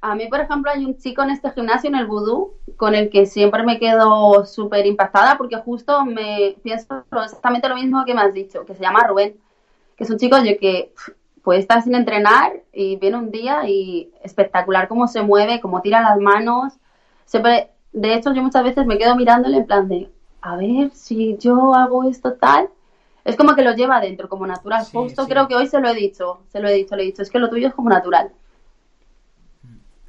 A 0.02 0.16
mí, 0.16 0.28
por 0.28 0.40
ejemplo, 0.40 0.72
hay 0.72 0.86
un 0.86 0.98
chico 0.98 1.24
en 1.24 1.32
este 1.32 1.52
gimnasio, 1.52 1.90
en 1.90 1.96
el 1.96 2.06
Vudú, 2.06 2.54
con 2.78 2.94
el 2.94 3.10
que 3.10 3.26
siempre 3.26 3.64
me 3.64 3.80
quedo 3.80 4.46
súper 4.46 4.86
impactada 4.86 5.38
porque 5.38 5.58
justo 5.58 6.06
me 6.06 6.56
pienso 6.64 7.04
exactamente 7.24 7.70
lo 7.70 7.76
mismo 7.76 8.06
que 8.06 8.14
me 8.14 8.22
has 8.22 8.34
dicho, 8.34 8.66
que 8.66 8.76
se 8.76 8.84
llama 8.84 9.04
Rubén, 9.08 9.36
que 9.96 10.04
es 10.04 10.10
un 10.10 10.18
chico 10.18 10.36
oye, 10.36 10.58
que 10.58 10.94
puede 11.42 11.60
estar 11.60 11.82
sin 11.82 11.96
entrenar 11.96 12.54
y 12.72 12.98
viene 12.98 13.18
un 13.18 13.32
día 13.32 13.68
y 13.68 14.12
espectacular 14.22 14.88
cómo 14.88 15.08
se 15.08 15.22
mueve, 15.24 15.62
cómo 15.62 15.82
tira 15.82 16.02
las 16.02 16.20
manos. 16.20 16.74
Siempre, 17.26 17.72
de 17.92 18.14
hecho, 18.14 18.34
yo 18.34 18.44
muchas 18.44 18.64
veces 18.64 18.86
me 18.86 18.98
quedo 18.98 19.16
mirándole 19.16 19.58
en 19.58 19.66
plan 19.66 19.88
de, 19.88 20.12
a 20.42 20.56
ver 20.58 20.92
si 20.92 21.38
yo 21.38 21.74
hago 21.74 22.04
esto 22.04 22.34
tal. 22.34 22.70
Es 23.24 23.36
como 23.36 23.56
que 23.56 23.64
lo 23.64 23.74
lleva 23.74 23.98
adentro, 23.98 24.30
como 24.30 24.46
natural. 24.46 24.86
Sí, 24.86 24.92
Justo 24.94 25.24
sí. 25.24 25.32
creo 25.32 25.48
que 25.48 25.56
hoy 25.56 25.66
se 25.66 25.80
lo 25.80 25.90
he 25.90 25.96
dicho, 25.96 26.42
se 26.50 26.60
lo 26.60 26.68
he 26.68 26.74
dicho, 26.74 26.96
le 26.96 27.04
he 27.04 27.06
dicho, 27.08 27.24
es 27.24 27.32
que 27.32 27.40
lo 27.40 27.50
tuyo 27.50 27.68
es 27.70 27.74
como 27.74 27.90
natural 27.90 28.32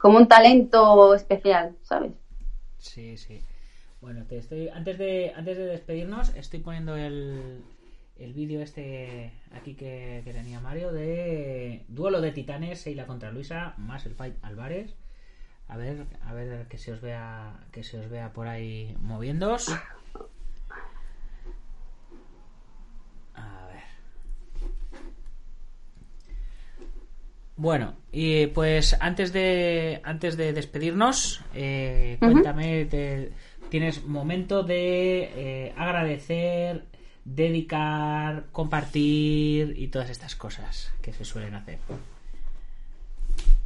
como 0.07 0.19
un 0.19 0.29
talento 0.29 1.17
especial, 1.17 1.77
¿sabes? 1.83 2.13
Sí, 2.79 3.17
sí. 3.17 3.43
Bueno, 4.01 4.25
te 4.25 4.39
estoy 4.39 4.69
antes 4.69 4.99
de 4.99 5.33
antes 5.35 5.57
de 5.57 5.67
despedirnos 5.67 6.33
estoy 6.37 6.61
poniendo 6.61 6.97
el, 6.97 7.65
el 8.17 8.33
vídeo 8.33 8.61
este 8.61 9.33
aquí 9.51 9.75
que, 9.75 10.23
que 10.25 10.33
tenía 10.33 10.61
Mario 10.61 10.93
de 10.93 11.85
duelo 11.89 12.21
de 12.21 12.31
titanes 12.31 12.83
Seila 12.83 13.07
contra 13.07 13.33
Luisa 13.33 13.75
más 13.79 14.07
el 14.07 14.15
fight 14.15 14.37
Álvarez. 14.43 14.95
A 15.67 15.77
ver, 15.77 16.07
a 16.25 16.33
ver 16.33 16.69
que 16.69 16.79
se 16.79 16.93
os 16.93 17.01
vea 17.01 17.67
que 17.73 17.83
se 17.83 17.99
os 17.99 18.09
vea 18.09 18.33
por 18.33 18.47
ahí 18.47 18.97
moviéndoos. 19.01 19.71
A 23.35 23.67
ver. 23.67 23.83
Bueno, 27.57 27.95
y 28.13 28.49
pues 28.49 28.97
antes 29.01 29.33
de 29.33 30.01
antes 30.05 30.37
de 30.37 30.53
despedirnos, 30.53 31.41
eh, 31.55 32.19
cuéntame, 32.21 32.85
te- 32.85 33.33
tienes 33.71 34.05
momento 34.05 34.63
de 34.63 35.31
eh, 35.35 35.75
agradecer, 35.77 36.85
dedicar, 37.25 38.45
compartir 38.53 39.75
y 39.79 39.89
todas 39.89 40.11
estas 40.11 40.37
cosas 40.37 40.93
que 41.01 41.13
se 41.15 41.25
suelen 41.25 41.55
hacer. 41.55 41.79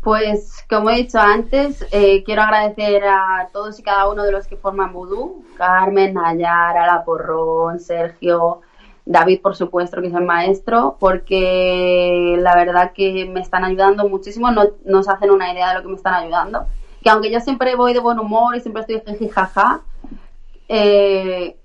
Pues 0.02 0.64
como 0.70 0.88
he 0.90 0.96
dicho 0.96 1.18
antes, 1.20 1.84
eh, 1.92 2.22
quiero 2.24 2.42
agradecer 2.42 3.02
a 3.04 3.48
todos 3.52 3.78
y 3.78 3.82
cada 3.82 4.08
uno 4.08 4.22
de 4.24 4.32
los 4.32 4.46
que 4.46 4.56
forman 4.56 4.92
Vudú, 4.94 5.44
Carmen, 5.58 6.14
Nayar, 6.14 6.78
Ala 6.78 7.04
Porrón, 7.04 7.78
Sergio, 7.80 8.62
David 9.10 9.40
por 9.42 9.56
supuesto 9.56 10.00
que 10.00 10.06
es 10.06 10.14
el 10.14 10.24
maestro, 10.24 10.96
porque 11.00 12.36
la 12.38 12.54
verdad 12.54 12.92
que 12.94 13.24
me 13.26 13.40
están 13.40 13.64
ayudando 13.64 14.08
muchísimo, 14.08 14.52
no, 14.52 14.62
no 14.84 15.02
se 15.02 15.10
hacen 15.10 15.30
una 15.32 15.52
idea 15.52 15.70
de 15.70 15.74
lo 15.74 15.82
que 15.82 15.88
me 15.88 15.96
están 15.96 16.14
ayudando. 16.14 16.66
Que 17.02 17.10
aunque 17.10 17.32
yo 17.32 17.40
siempre 17.40 17.74
voy 17.74 17.92
de 17.92 17.98
buen 17.98 18.20
humor 18.20 18.54
y 18.54 18.60
siempre 18.60 18.82
estoy 18.86 19.00
jiji 19.04 19.28
jaja, 19.28 19.80
eh, 20.68 21.56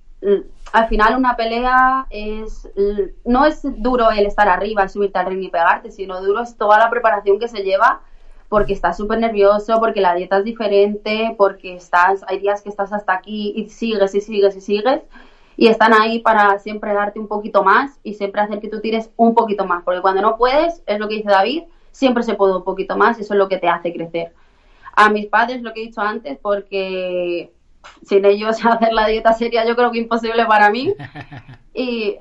al 0.73 0.87
final 0.87 1.15
una 1.15 1.35
pelea 1.35 2.07
es 2.09 2.67
no 3.23 3.45
es 3.45 3.61
duro 3.77 4.09
el 4.09 4.25
estar 4.25 4.49
arriba, 4.49 4.87
subirte 4.87 5.19
al 5.19 5.27
ring 5.27 5.43
y 5.43 5.49
pegarte, 5.49 5.91
sino 5.91 6.23
duro 6.23 6.41
es 6.41 6.57
toda 6.57 6.79
la 6.79 6.89
preparación 6.89 7.37
que 7.37 7.47
se 7.47 7.61
lleva 7.61 8.01
porque 8.49 8.73
estás 8.73 8.97
súper 8.97 9.19
nervioso, 9.19 9.79
porque 9.79 10.01
la 10.01 10.15
dieta 10.15 10.39
es 10.39 10.45
diferente, 10.45 11.35
porque 11.37 11.75
estás, 11.75 12.23
hay 12.27 12.39
días 12.39 12.63
que 12.63 12.69
estás 12.69 12.91
hasta 12.91 13.13
aquí 13.13 13.53
y 13.55 13.69
sigues 13.69 14.15
y 14.15 14.21
sigues 14.21 14.55
y 14.55 14.61
sigues 14.61 15.01
y 15.57 15.67
están 15.67 15.93
ahí 15.93 16.19
para 16.19 16.59
siempre 16.59 16.93
darte 16.93 17.19
un 17.19 17.27
poquito 17.27 17.63
más 17.63 17.99
y 18.03 18.13
siempre 18.15 18.41
hacer 18.41 18.59
que 18.59 18.69
tú 18.69 18.81
tires 18.81 19.09
un 19.15 19.33
poquito 19.33 19.65
más, 19.65 19.83
porque 19.83 20.01
cuando 20.01 20.21
no 20.21 20.37
puedes, 20.37 20.81
es 20.85 20.99
lo 20.99 21.07
que 21.07 21.15
dice 21.15 21.29
David, 21.29 21.63
siempre 21.91 22.23
se 22.23 22.35
puede 22.35 22.55
un 22.55 22.63
poquito 22.63 22.97
más 22.97 23.17
y 23.17 23.21
eso 23.21 23.33
es 23.33 23.37
lo 23.37 23.47
que 23.47 23.57
te 23.57 23.69
hace 23.69 23.93
crecer. 23.93 24.33
A 24.95 25.09
mis 25.09 25.27
padres, 25.27 25.61
lo 25.61 25.73
que 25.73 25.81
he 25.81 25.85
dicho 25.85 26.01
antes, 26.01 26.37
porque 26.41 27.51
sin 28.05 28.25
ellos 28.25 28.57
hacer 28.65 28.93
la 28.93 29.07
dieta 29.07 29.33
sería 29.33 29.65
yo 29.65 29.75
creo 29.75 29.91
que 29.91 29.99
imposible 29.99 30.45
para 30.45 30.69
mí. 30.69 30.93
Y 31.77 32.17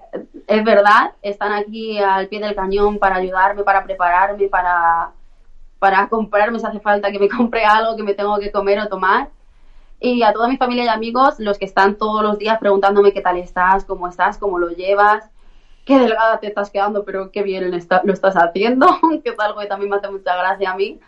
es 0.49 0.65
verdad, 0.65 1.13
están 1.23 1.53
aquí 1.53 2.01
al 2.01 2.27
pie 2.27 2.41
del 2.41 2.57
cañón 2.57 2.99
para 2.99 3.17
ayudarme, 3.17 3.63
para 3.63 3.85
prepararme, 3.85 4.49
para, 4.49 5.13
para 5.79 6.09
comprarme 6.09 6.59
si 6.59 6.67
hace 6.67 6.81
falta 6.81 7.13
que 7.13 7.21
me 7.21 7.29
compre 7.37 7.65
algo 7.65 7.95
que 7.95 8.03
me 8.03 8.15
tengo 8.15 8.37
que 8.41 8.51
comer 8.51 8.81
o 8.81 8.89
tomar. 8.89 9.29
Y 10.05 10.23
a 10.23 10.35
toda 10.35 10.49
mi 10.49 10.59
familia 10.59 10.85
y 10.85 10.89
amigos, 10.89 11.37
los 11.39 11.57
que 11.59 11.65
están 11.65 11.97
todos 11.97 12.23
los 12.23 12.39
días 12.39 12.59
preguntándome 12.59 13.13
qué 13.15 13.23
tal 13.23 13.39
estás, 13.39 13.85
cómo 13.87 14.07
estás, 14.07 14.37
cómo 14.37 14.59
lo 14.59 14.69
llevas, 14.69 15.31
qué 15.87 15.99
delgada 15.99 16.39
te 16.41 16.47
estás 16.49 16.69
quedando, 16.71 17.05
pero 17.07 17.31
qué 17.31 17.43
bien 17.43 17.71
lo 17.71 17.77
está- 17.79 18.03
lo 18.05 18.13
estás 18.13 18.35
haciendo, 18.37 18.87
que 19.25 19.31
es 19.31 19.39
algo 19.41 19.61
que 19.61 19.67
también 19.67 19.91
me 19.91 19.97
hace 19.97 20.11
mucha 20.11 20.37
gracia 20.37 20.73
a 20.73 20.77
mí. 20.77 21.01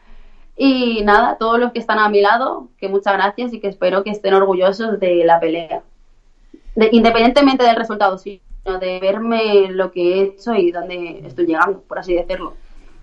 Y 0.56 1.02
nada, 1.04 1.36
todos 1.36 1.58
los 1.60 1.72
que 1.72 1.78
están 1.78 1.98
a 1.98 2.08
mi 2.08 2.22
lado, 2.22 2.68
que 2.78 2.88
muchas 2.88 3.12
gracias 3.12 3.52
y 3.52 3.60
que 3.60 3.68
espero 3.68 4.02
que 4.02 4.10
estén 4.10 4.32
orgullosos 4.32 4.98
de 4.98 5.24
la 5.26 5.38
pelea. 5.40 5.82
De- 6.74 6.88
independientemente 6.92 7.64
del 7.64 7.76
resultado, 7.76 8.16
sino 8.16 8.40
de 8.80 8.98
verme 8.98 9.68
lo 9.70 9.90
que 9.92 10.00
he 10.14 10.22
hecho 10.22 10.54
y 10.54 10.70
dónde 10.72 11.20
estoy 11.26 11.44
llegando, 11.46 11.82
por 11.82 11.98
así 11.98 12.14
decirlo. 12.14 12.54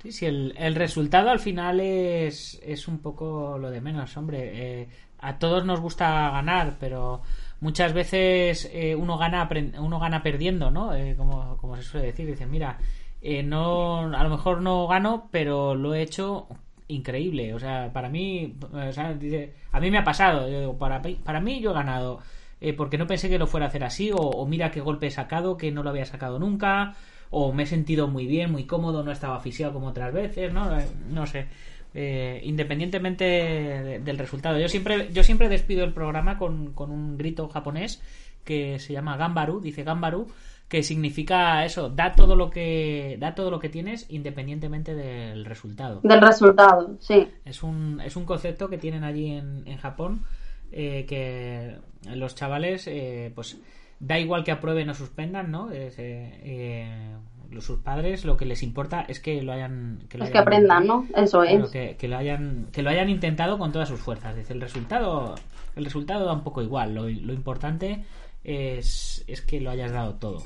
Sí, 0.02 0.12
sí, 0.12 0.26
el, 0.26 0.54
el 0.58 0.74
resultado 0.76 1.30
al 1.30 1.40
final 1.40 1.80
es, 1.80 2.60
es 2.66 2.88
un 2.88 3.00
poco 3.00 3.58
lo 3.60 3.70
de 3.70 3.80
menos, 3.80 4.18
hombre. 4.18 4.82
Eh, 4.82 4.88
a 5.24 5.40
todos 5.40 5.66
nos 5.66 5.80
gusta 5.80 6.30
ganar, 6.32 6.78
pero 6.80 7.22
muchas 7.62 7.94
veces 7.94 8.70
eh, 8.74 8.96
uno 8.96 9.18
gana 9.18 9.48
uno 9.80 10.00
gana 10.00 10.22
perdiendo, 10.24 10.70
¿no? 10.72 10.94
Eh, 10.94 11.16
como, 11.18 11.58
como 11.58 11.76
se 11.78 11.84
suele 11.84 12.08
decir, 12.08 12.28
dicen, 12.28 12.52
mira, 12.52 12.78
eh, 13.22 13.44
no, 13.44 14.00
a 14.16 14.24
lo 14.24 14.30
mejor 14.30 14.62
no 14.62 14.88
gano, 14.88 15.30
pero 15.32 15.76
lo 15.76 15.94
he 15.94 16.02
hecho 16.02 16.48
increíble. 16.88 17.54
O 17.54 17.60
sea, 17.60 17.92
para 17.94 18.10
mí, 18.10 18.56
o 18.72 18.92
sea, 18.92 19.14
dice, 19.14 19.54
a 19.72 19.80
mí 19.80 19.90
me 19.92 19.98
ha 20.00 20.04
pasado. 20.04 20.50
Yo 20.50 20.60
digo, 20.60 20.78
para, 20.78 21.02
para 21.24 21.40
mí 21.40 21.60
yo 21.62 21.72
he 21.72 21.74
ganado. 21.74 22.20
eh, 22.62 22.74
porque 22.74 22.98
no 22.98 23.08
pensé 23.08 23.30
que 23.30 23.38
lo 23.40 23.48
fuera 23.48 23.66
a 23.66 23.70
hacer 23.70 23.84
así, 23.84 24.12
o, 24.14 24.46
mira 24.46 24.72
qué 24.72 24.80
golpe 24.82 25.08
he 25.08 25.12
sacado, 25.12 25.58
que 25.58 25.72
no 25.72 25.84
lo 25.84 25.90
había 25.90 26.06
sacado 26.06 26.40
nunca, 26.40 26.96
o 27.30 27.52
me 27.54 27.64
he 27.64 27.66
sentido 27.66 28.08
muy 28.08 28.26
bien, 28.28 28.52
muy 28.52 28.66
cómodo, 28.66 29.04
no 29.04 29.12
estaba 29.12 29.36
asfixiado 29.38 29.74
como 29.74 29.88
otras 29.88 30.14
veces, 30.14 30.54
¿no? 30.54 30.70
No 31.10 31.26
sé. 31.28 31.48
Eh, 31.96 32.42
independientemente 32.44 33.24
de- 33.24 34.00
del 34.00 34.18
resultado. 34.18 34.60
Yo 34.60 34.68
siempre, 34.68 35.10
yo 35.14 35.24
siempre 35.24 35.48
despido 35.48 35.84
el 35.84 35.94
programa 35.94 36.38
con, 36.40 36.74
con 36.74 36.90
un 36.90 37.18
grito 37.18 37.48
japonés 37.50 38.02
que 38.44 38.80
se 38.80 38.94
llama 38.94 39.16
Gambaru, 39.16 39.62
dice 39.62 39.84
Gambaru, 39.84 40.28
que 40.68 40.82
significa 40.82 41.64
eso, 41.66 41.90
da 41.90 42.14
todo 42.14 42.36
lo 42.36 42.50
que, 42.50 43.18
da 43.20 43.36
todo 43.36 43.52
lo 43.52 43.60
que 43.60 43.70
tienes 43.70 44.08
independientemente 44.10 44.96
del 44.96 45.46
resultado. 45.46 46.00
Del 46.04 46.20
resultado, 46.20 46.98
sí. 47.00 47.28
Es 47.46 47.62
un, 47.62 48.02
es 48.04 48.16
un 48.16 48.26
concepto 48.26 48.70
que 48.70 48.80
tienen 48.80 49.04
allí 49.04 49.32
en, 49.32 49.62
en 49.68 49.78
Japón 49.78 50.24
eh, 50.72 51.06
que 51.08 51.76
los 52.16 52.34
chavales, 52.34 52.88
eh, 52.88 53.32
pues 53.36 53.60
da 54.00 54.18
igual 54.20 54.44
que 54.44 54.52
aprueben 54.52 54.90
o 54.90 54.94
suspendan, 54.96 55.52
¿no? 55.52 55.70
Es, 55.72 56.00
eh, 56.00 56.40
eh, 56.44 57.16
sus 57.62 57.80
padres 57.80 58.26
lo 58.26 58.38
que 58.38 58.46
les 58.46 58.64
importa 58.64 59.02
es 59.08 59.20
que 59.20 59.42
lo 59.42 59.52
hayan... 59.54 60.00
lo 60.00 60.04
Es 60.04 60.10
que 60.10 60.38
hayan- 60.38 60.42
aprendan, 60.42 60.88
¿no? 60.88 61.06
Eso 61.16 61.44
es. 61.44 61.70
que, 61.70 61.96
que 61.98 62.08
lo 62.08 62.18
hayan 62.18 62.68
que 62.72 62.82
lo 62.84 62.90
hayan 62.90 63.10
intentado 63.10 63.58
con 63.58 63.72
todas 63.72 63.90
sus 63.90 64.00
fuerzas. 64.00 64.36
Dice 64.36 64.54
el 64.54 64.62
resultado 64.62 65.36
el 65.76 65.86
resultado 65.86 66.26
da 66.26 66.34
un 66.34 66.44
poco 66.44 66.62
igual. 66.62 66.94
Lo, 66.96 67.04
lo 67.04 67.34
importante 67.34 68.04
es, 68.44 69.24
es 69.28 69.42
que 69.42 69.60
lo 69.62 69.72
hayas 69.72 69.92
dado 69.92 70.16
todo. 70.16 70.44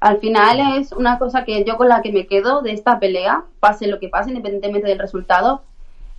Al 0.00 0.18
final 0.18 0.78
es 0.78 0.92
una 0.92 1.18
cosa 1.18 1.44
que 1.44 1.64
yo 1.64 1.76
con 1.76 1.88
la 1.88 2.02
que 2.02 2.12
me 2.12 2.26
quedo 2.26 2.62
de 2.62 2.72
esta 2.72 3.00
pelea, 3.00 3.44
pase 3.58 3.88
lo 3.88 3.98
que 3.98 4.08
pase, 4.08 4.30
independientemente 4.30 4.88
del 4.88 4.98
resultado, 4.98 5.62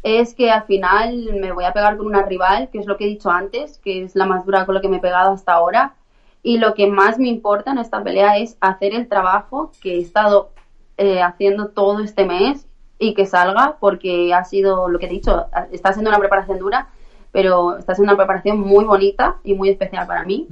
es 0.04 0.34
que 0.34 0.52
al 0.52 0.64
final 0.64 1.30
me 1.40 1.52
voy 1.54 1.64
a 1.66 1.72
pegar 1.74 1.96
con 1.98 2.06
una 2.06 2.24
rival, 2.24 2.70
que 2.72 2.80
es 2.80 2.86
lo 2.86 2.98
que 2.98 3.06
he 3.06 3.08
dicho 3.08 3.30
antes, 3.32 3.78
que 3.80 4.04
es 4.04 4.16
la 4.16 4.26
más 4.26 4.46
dura 4.46 4.66
con 4.66 4.76
la 4.76 4.82
que 4.82 4.90
me 4.90 4.98
he 4.98 5.02
pegado 5.02 5.32
hasta 5.32 5.54
ahora. 5.54 5.94
Y 6.42 6.58
lo 6.58 6.74
que 6.74 6.88
más 6.88 7.20
me 7.20 7.28
importa 7.28 7.72
en 7.72 7.78
esta 7.80 8.02
pelea 8.04 8.38
es 8.38 8.58
hacer 8.62 8.94
el 8.94 9.08
trabajo 9.08 9.72
que 9.82 9.96
he 9.96 10.00
estado 10.00 10.52
eh, 10.98 11.22
haciendo 11.22 11.70
todo 11.70 12.00
este 12.00 12.26
mes 12.26 12.66
y 12.98 13.14
que 13.14 13.26
salga, 13.26 13.78
porque 13.80 14.34
ha 14.34 14.44
sido 14.44 14.90
lo 14.90 15.00
que 15.00 15.06
he 15.06 15.10
dicho, 15.10 15.48
está 15.72 15.94
siendo 15.94 16.10
una 16.10 16.20
preparación 16.20 16.60
dura, 16.60 16.90
pero 17.32 17.78
está 17.78 17.96
siendo 17.96 18.14
una 18.14 18.18
preparación 18.18 18.60
muy 18.60 18.86
bonita 18.86 19.38
y 19.44 19.54
muy 19.54 19.70
especial 19.70 20.08
para 20.08 20.24
mí. 20.24 20.48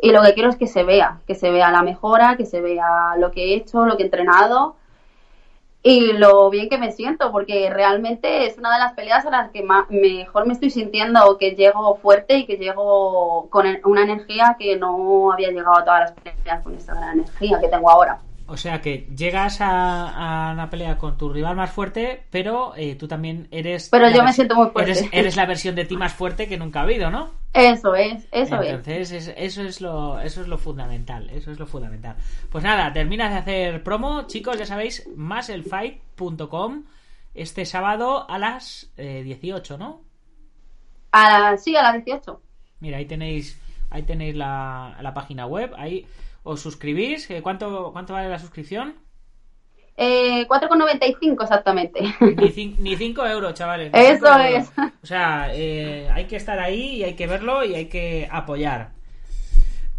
Y 0.00 0.10
lo 0.10 0.22
que 0.22 0.34
quiero 0.34 0.50
es 0.50 0.56
que 0.56 0.66
se 0.66 0.82
vea, 0.82 1.20
que 1.26 1.34
se 1.34 1.50
vea 1.50 1.70
la 1.70 1.82
mejora, 1.82 2.36
que 2.36 2.46
se 2.46 2.60
vea 2.60 3.16
lo 3.18 3.30
que 3.30 3.44
he 3.44 3.54
hecho, 3.56 3.86
lo 3.86 3.96
que 3.96 4.02
he 4.02 4.06
entrenado 4.06 4.76
y 5.86 6.14
lo 6.14 6.48
bien 6.48 6.70
que 6.70 6.78
me 6.78 6.92
siento, 6.92 7.30
porque 7.30 7.68
realmente 7.68 8.46
es 8.46 8.56
una 8.56 8.72
de 8.72 8.78
las 8.78 8.94
peleas 8.94 9.26
a 9.26 9.30
las 9.30 9.50
que 9.50 9.62
mejor 9.90 10.46
me 10.46 10.54
estoy 10.54 10.70
sintiendo, 10.70 11.36
que 11.36 11.50
llego 11.50 11.96
fuerte 11.96 12.38
y 12.38 12.46
que 12.46 12.56
llego 12.56 13.48
con 13.50 13.66
e- 13.66 13.82
una 13.84 14.02
energía 14.02 14.56
que 14.58 14.78
no 14.78 15.30
había 15.30 15.50
llegado 15.50 15.76
a 15.76 15.84
todas 15.84 16.00
las 16.00 16.12
peleas 16.12 16.62
con 16.62 16.74
esta 16.74 16.94
gran 16.94 17.18
energía 17.18 17.60
que 17.60 17.68
tengo 17.68 17.90
ahora. 17.90 18.18
O 18.46 18.56
sea 18.58 18.82
que 18.82 19.08
llegas 19.16 19.60
a, 19.62 20.48
a 20.50 20.52
una 20.52 20.68
pelea 20.68 20.98
con 20.98 21.16
tu 21.16 21.32
rival 21.32 21.56
más 21.56 21.70
fuerte, 21.72 22.24
pero 22.30 22.74
eh, 22.76 22.94
tú 22.94 23.08
también 23.08 23.48
eres. 23.50 23.88
Pero 23.88 24.10
yo 24.10 24.22
me 24.22 24.32
siento 24.34 24.54
muy 24.54 24.68
fuerte. 24.68 24.90
Eres, 24.90 25.08
eres 25.12 25.36
la 25.36 25.46
versión 25.46 25.74
de 25.74 25.86
ti 25.86 25.96
más 25.96 26.12
fuerte 26.12 26.46
que 26.46 26.58
nunca 26.58 26.80
ha 26.80 26.82
habido, 26.82 27.10
¿no? 27.10 27.30
Eso 27.54 27.94
es, 27.94 28.26
eso 28.32 28.60
es. 28.60 28.68
Entonces, 28.68 29.12
es- 29.12 29.34
eso 29.36 29.62
es 29.62 29.80
lo 29.80 30.20
eso 30.20 30.42
es 30.42 30.48
lo 30.48 30.58
fundamental, 30.58 31.30
eso 31.30 31.52
es 31.52 31.58
lo 31.58 31.66
fundamental. 31.66 32.16
Pues 32.50 32.62
nada, 32.62 32.92
terminas 32.92 33.30
de 33.32 33.38
hacer 33.38 33.82
promo, 33.82 34.26
chicos, 34.26 34.58
ya 34.58 34.66
sabéis, 34.66 35.06
maselfight.com 35.16 36.84
este 37.34 37.64
sábado 37.64 38.28
a 38.28 38.38
las 38.38 38.90
eh, 38.96 39.22
18, 39.24 39.78
¿no? 39.78 40.02
A 41.12 41.38
la, 41.38 41.56
sí, 41.56 41.74
a 41.76 41.82
las 41.82 42.04
18. 42.04 42.40
Mira, 42.80 42.98
ahí 42.98 43.06
tenéis 43.06 43.58
ahí 43.90 44.02
tenéis 44.02 44.34
la, 44.34 44.96
la 45.00 45.14
página 45.14 45.46
web, 45.46 45.72
ahí 45.76 46.04
os 46.44 46.60
suscribís, 46.60 47.28
eh, 47.30 47.42
¿cuánto 47.42 47.90
cuánto 47.92 48.12
vale 48.12 48.28
la 48.28 48.38
suscripción? 48.38 48.94
Eh, 49.96 50.46
4,95 50.48 51.42
exactamente. 51.42 52.00
Ni, 52.20 52.48
cin- 52.50 52.76
ni 52.78 52.96
5 52.96 53.26
euros, 53.26 53.54
chavales. 53.54 53.90
Eso 53.94 54.26
euros. 54.26 54.40
es. 54.46 54.72
O 55.02 55.06
sea, 55.06 55.48
eh, 55.54 56.08
hay 56.12 56.24
que 56.26 56.36
estar 56.36 56.58
ahí 56.58 56.96
y 56.96 57.04
hay 57.04 57.14
que 57.14 57.26
verlo 57.28 57.64
y 57.64 57.74
hay 57.74 57.86
que 57.86 58.28
apoyar. 58.30 58.92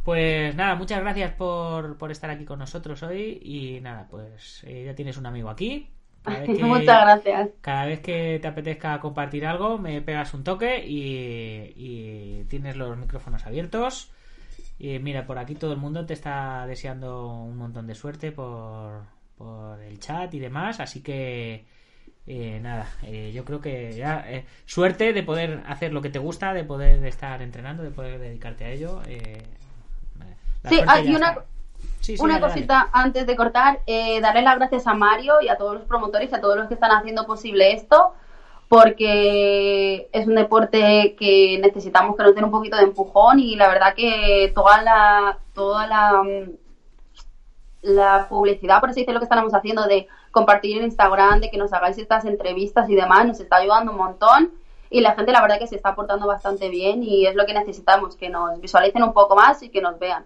Pues 0.04 0.54
nada, 0.56 0.76
muchas 0.76 1.00
gracias 1.02 1.32
por, 1.34 1.98
por 1.98 2.12
estar 2.12 2.30
aquí 2.30 2.46
con 2.46 2.60
nosotros 2.60 3.02
hoy. 3.04 3.40
Y 3.42 3.80
nada, 3.82 4.08
pues 4.10 4.64
eh, 4.68 4.84
ya 4.86 4.96
tienes 4.96 5.18
un 5.18 5.26
amigo 5.26 5.50
aquí. 5.50 5.90
Que- 6.46 6.64
Muchas 6.64 7.02
gracias. 7.02 7.50
Cada 7.62 7.86
vez 7.86 8.00
que 8.02 8.40
te 8.42 8.48
apetezca 8.48 9.00
compartir 9.00 9.46
algo, 9.46 9.78
me 9.78 10.02
pegas 10.02 10.34
un 10.34 10.44
toque 10.44 10.84
y, 10.86 11.74
y 11.76 12.44
tienes 12.50 12.76
los 12.76 12.98
micrófonos 12.98 13.46
abiertos. 13.46 14.12
Y 14.78 15.00
mira, 15.00 15.26
por 15.26 15.38
aquí 15.38 15.56
todo 15.56 15.74
el 15.74 15.80
mundo 15.80 16.06
te 16.06 16.14
está 16.14 16.66
deseando 16.68 17.28
un 17.28 17.58
montón 17.58 17.88
de 17.88 17.96
suerte 17.96 18.32
por, 18.32 19.04
por 19.38 19.82
el 19.82 20.00
chat 20.00 20.34
y 20.34 20.40
demás. 20.40 20.80
Así 20.80 21.02
que, 21.02 21.66
eh, 22.28 22.60
nada, 22.62 22.88
eh, 23.04 23.32
yo 23.34 23.46
creo 23.46 23.62
que 23.62 23.94
ya 23.94 24.26
eh, 24.28 24.46
suerte 24.66 25.14
de 25.14 25.24
poder 25.24 25.64
hacer 25.68 25.94
lo 25.94 26.02
que 26.02 26.10
te 26.10 26.20
gusta, 26.20 26.54
de 26.54 26.64
poder 26.64 27.06
estar 27.06 27.42
entrenando, 27.42 27.84
de 27.84 27.92
poder 27.92 28.20
dedicarte 28.20 28.66
a 28.66 28.70
ello. 28.70 29.02
Sí, 30.68 30.78
suerte 30.78 30.84
ah, 30.88 31.02
una, 31.16 31.30
está. 31.30 31.46
Sí, 32.02 32.18
sí, 32.18 32.24
una 32.24 32.34
dale, 32.34 32.42
dale. 32.42 32.54
cosita 32.54 32.90
antes 32.92 33.26
de 33.26 33.36
cortar, 33.36 33.80
eh, 33.88 34.20
darle 34.22 34.42
las 34.42 34.58
gracias 34.58 34.88
a 34.88 34.94
Mario 34.94 35.42
y 35.42 35.50
a 35.50 35.58
todos 35.58 35.76
los 35.76 35.86
promotores 35.86 36.32
y 36.32 36.36
a 36.36 36.42
todos 36.42 36.58
los 36.58 36.68
que 36.68 36.76
están 36.76 36.92
haciendo 36.92 37.26
posible 37.26 37.74
esto, 37.74 38.14
porque 38.68 40.10
es 40.12 40.28
un 40.28 40.36
deporte 40.36 41.16
que 41.20 41.60
necesitamos 41.62 42.16
que 42.16 42.24
nos 42.24 42.36
den 42.36 42.46
un 42.46 42.52
poquito 42.52 42.78
de 42.78 42.84
empujón 42.84 43.40
y 43.40 43.56
la 43.56 43.68
verdad 43.68 43.94
que 43.96 44.52
toda 44.56 44.82
la 44.82 45.40
toda 45.54 45.88
la, 45.88 46.24
mm, 46.24 46.52
la 47.84 48.28
publicidad, 48.28 48.80
por 48.80 48.90
así 48.90 49.02
decirlo, 49.02 49.20
que 49.20 49.26
estamos 49.26 49.54
haciendo 49.54 49.86
de 49.86 50.08
compartir 50.32 50.78
en 50.78 50.86
Instagram, 50.86 51.40
de 51.40 51.52
que 51.52 51.58
nos 51.58 51.72
hagáis 51.74 51.98
estas 51.98 52.26
entrevistas 52.26 52.90
y 52.90 52.96
demás, 52.96 53.26
nos 53.26 53.40
está 53.40 53.58
ayudando 53.58 53.92
un 53.92 53.98
montón 53.98 54.52
y 54.90 55.02
la 55.02 55.14
gente 55.14 55.32
la 55.32 55.42
verdad 55.42 55.60
que 55.60 55.68
se 55.68 55.76
está 55.76 55.96
portando 55.96 56.28
bastante 56.28 56.70
bien 56.70 57.04
y 57.04 57.26
es 57.26 57.36
lo 57.36 57.46
que 57.46 57.54
necesitamos, 57.54 58.16
que 58.16 58.30
nos 58.30 58.60
visualicen 58.60 59.04
un 59.04 59.14
poco 59.14 59.36
más 59.36 59.62
y 59.62 59.70
que 59.70 59.82
nos 59.82 60.00
vean. 60.00 60.26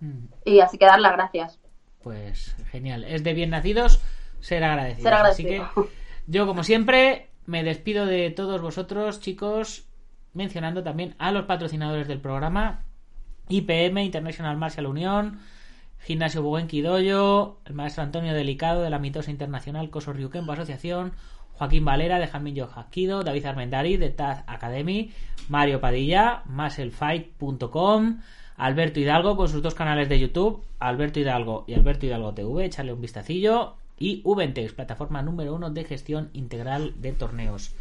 Mm. 0.00 0.26
Y 0.44 0.60
así 0.60 0.76
que 0.76 0.86
dar 0.86 1.00
las 1.00 1.12
gracias. 1.12 1.58
Pues 2.02 2.54
genial. 2.70 3.04
Es 3.04 3.22
de 3.22 3.32
bien 3.32 3.50
nacidos 3.50 4.02
ser 4.40 4.64
agradecidos. 4.64 5.02
Ser 5.02 5.14
Así 5.14 5.42
agradecido. 5.42 5.72
que 5.74 5.90
yo, 6.26 6.46
como 6.46 6.64
siempre, 6.64 7.28
me 7.46 7.64
despido 7.64 8.06
de 8.06 8.30
todos 8.30 8.60
vosotros, 8.60 9.20
chicos, 9.20 9.86
mencionando 10.32 10.82
también 10.82 11.14
a 11.18 11.32
los 11.32 11.44
patrocinadores 11.44 12.08
del 12.08 12.20
programa. 12.20 12.84
IPM, 13.48 14.04
International 14.04 14.56
Martial 14.56 14.86
Unión, 14.86 15.40
Gimnasio 15.98 16.42
Buenqui 16.42 16.80
Doyo, 16.80 17.58
el 17.64 17.74
maestro 17.74 18.02
Antonio 18.02 18.32
Delicado 18.32 18.82
de 18.82 18.90
la 18.90 18.98
Mitosa 18.98 19.30
Internacional 19.30 19.90
Coso 19.90 20.12
Ryukenpo 20.12 20.52
Asociación, 20.52 21.12
Joaquín 21.52 21.84
Valera 21.84 22.18
de 22.18 22.26
Jamillo 22.26 22.66
Jaquido, 22.66 23.22
David 23.22 23.46
Armendari 23.46 23.96
de 23.96 24.10
Taz 24.10 24.42
Academy, 24.46 25.12
Mario 25.48 25.80
Padilla, 25.80 26.42
maselfight.com, 26.46 28.20
Alberto 28.56 29.00
Hidalgo 29.00 29.36
con 29.36 29.48
sus 29.48 29.62
dos 29.62 29.74
canales 29.74 30.08
de 30.08 30.18
YouTube, 30.18 30.64
Alberto 30.78 31.20
Hidalgo 31.20 31.64
y 31.66 31.74
Alberto 31.74 32.06
Hidalgo 32.06 32.34
TV, 32.34 32.64
echarle 32.64 32.92
un 32.92 33.00
vistacillo, 33.00 33.76
y 34.02 34.20
Ubentex, 34.24 34.72
plataforma 34.72 35.22
número 35.22 35.54
uno 35.54 35.70
de 35.70 35.84
gestión 35.84 36.30
integral 36.32 37.00
de 37.00 37.12
torneos. 37.12 37.72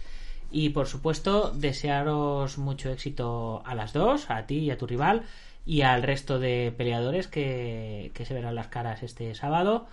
Y 0.52 0.70
por 0.70 0.86
supuesto, 0.86 1.52
desearos 1.52 2.60
mucho 2.60 2.92
éxito 2.92 3.64
a 3.66 3.74
las 3.74 3.92
dos, 3.92 4.30
a 4.30 4.46
ti 4.46 4.60
y 4.60 4.70
a 4.70 4.78
tu 4.78 4.86
rival, 4.86 5.24
y 5.66 5.82
al 5.82 6.04
resto 6.04 6.38
de 6.38 6.72
peleadores 6.78 7.28
que, 7.28 8.12
que 8.14 8.26
se 8.26 8.36
verán 8.36 8.54
las 8.54 8.68
caras 8.68 9.02
este 9.02 9.34
sábado. 9.34 9.88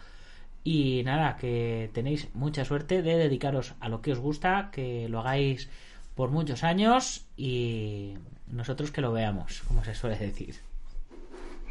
Y 0.65 1.03
nada, 1.07 1.39
que 1.39 1.89
tenéis 1.95 2.29
mucha 2.35 2.67
suerte 2.67 3.01
de 3.01 3.17
dedicaros 3.17 3.75
a 3.81 3.89
lo 3.89 4.03
que 4.03 4.13
os 4.13 4.19
gusta, 4.19 4.69
que 4.71 5.09
lo 5.09 5.21
hagáis 5.21 5.71
por 6.15 6.31
muchos 6.31 6.63
años 6.63 7.25
y 7.39 8.19
nosotros 8.49 8.91
que 8.91 9.01
lo 9.01 9.13
veamos, 9.13 9.63
como 9.67 9.83
se 9.83 9.95
suele 9.95 10.19
decir. 10.19 10.57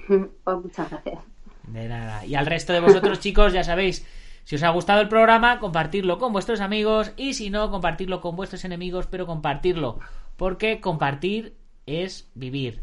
Pues 0.44 0.58
muchas 0.64 0.90
gracias. 0.90 1.20
De 1.68 1.88
nada. 1.90 2.26
Y 2.26 2.36
al 2.36 2.46
resto 2.46 2.72
de 2.72 2.80
vosotros, 2.80 3.20
chicos, 3.26 3.52
ya 3.52 3.64
sabéis, 3.64 4.06
si 4.48 4.56
os 4.56 4.64
ha 4.64 4.70
gustado 4.70 5.02
el 5.02 5.10
programa, 5.10 5.60
compartirlo 5.60 6.20
con 6.20 6.32
vuestros 6.32 6.62
amigos 6.62 7.12
y 7.18 7.34
si 7.34 7.50
no, 7.50 7.70
compartirlo 7.70 8.22
con 8.22 8.38
vuestros 8.38 8.64
enemigos, 8.64 9.06
pero 9.06 9.26
compartirlo, 9.26 10.00
porque 10.38 10.80
compartir 10.80 11.58
es 11.86 12.32
vivir. 12.34 12.82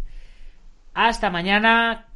Hasta 0.92 1.30
mañana 1.30 2.08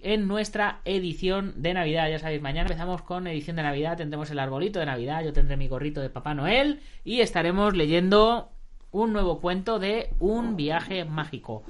en 0.00 0.26
nuestra 0.26 0.80
edición 0.84 1.54
de 1.62 1.72
Navidad. 1.72 2.10
Ya 2.10 2.18
sabéis, 2.18 2.42
mañana 2.42 2.62
empezamos 2.62 3.02
con 3.02 3.28
edición 3.28 3.54
de 3.54 3.62
Navidad, 3.62 3.96
tendremos 3.96 4.28
el 4.32 4.40
arbolito 4.40 4.80
de 4.80 4.86
Navidad, 4.86 5.22
yo 5.22 5.32
tendré 5.32 5.56
mi 5.56 5.68
gorrito 5.68 6.00
de 6.00 6.10
Papá 6.10 6.34
Noel 6.34 6.80
y 7.04 7.20
estaremos 7.20 7.76
leyendo 7.76 8.50
un 8.90 9.12
nuevo 9.12 9.40
cuento 9.40 9.78
de 9.78 10.10
un 10.18 10.56
viaje 10.56 11.04
mágico. 11.04 11.62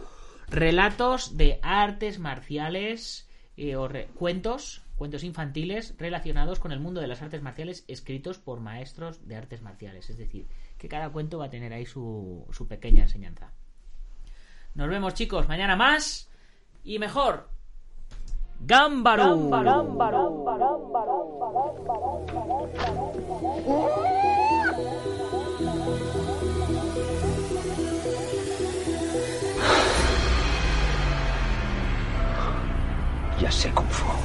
Relatos 0.49 1.37
de 1.37 1.59
artes 1.61 2.19
marciales 2.19 3.29
eh, 3.59 3.77
o 3.77 3.91
cuentos, 4.15 4.86
cuentos 4.97 5.25
infantiles 5.25 5.95
relacionados 5.99 6.59
con 6.59 6.73
el 6.73 6.81
mundo 6.81 7.01
de 7.01 7.07
las 7.07 7.23
artes 7.23 7.43
marciales 7.43 7.85
escritos 7.87 8.39
por 8.39 8.61
maestros 8.61 9.27
de 9.29 9.37
artes 9.37 9.63
marciales. 9.63 10.11
Es 10.11 10.17
decir, 10.17 10.49
que 10.79 10.89
cada 10.89 11.11
cuento 11.11 11.39
va 11.39 11.47
a 11.47 11.51
tener 11.51 11.73
ahí 11.73 11.87
su, 11.87 12.47
pequeña 12.69 13.03
enseñanza. 13.03 13.53
Nos 14.75 14.89
vemos 14.89 15.15
chicos, 15.15 15.49
mañana 15.49 15.77
más 15.77 16.29
y 16.83 16.99
mejor. 16.99 17.49
Gámbaro. 18.61 19.51
Ya 33.39 33.53
sé 33.53 33.71
Kung 33.73 33.87
Fu. 33.89 34.16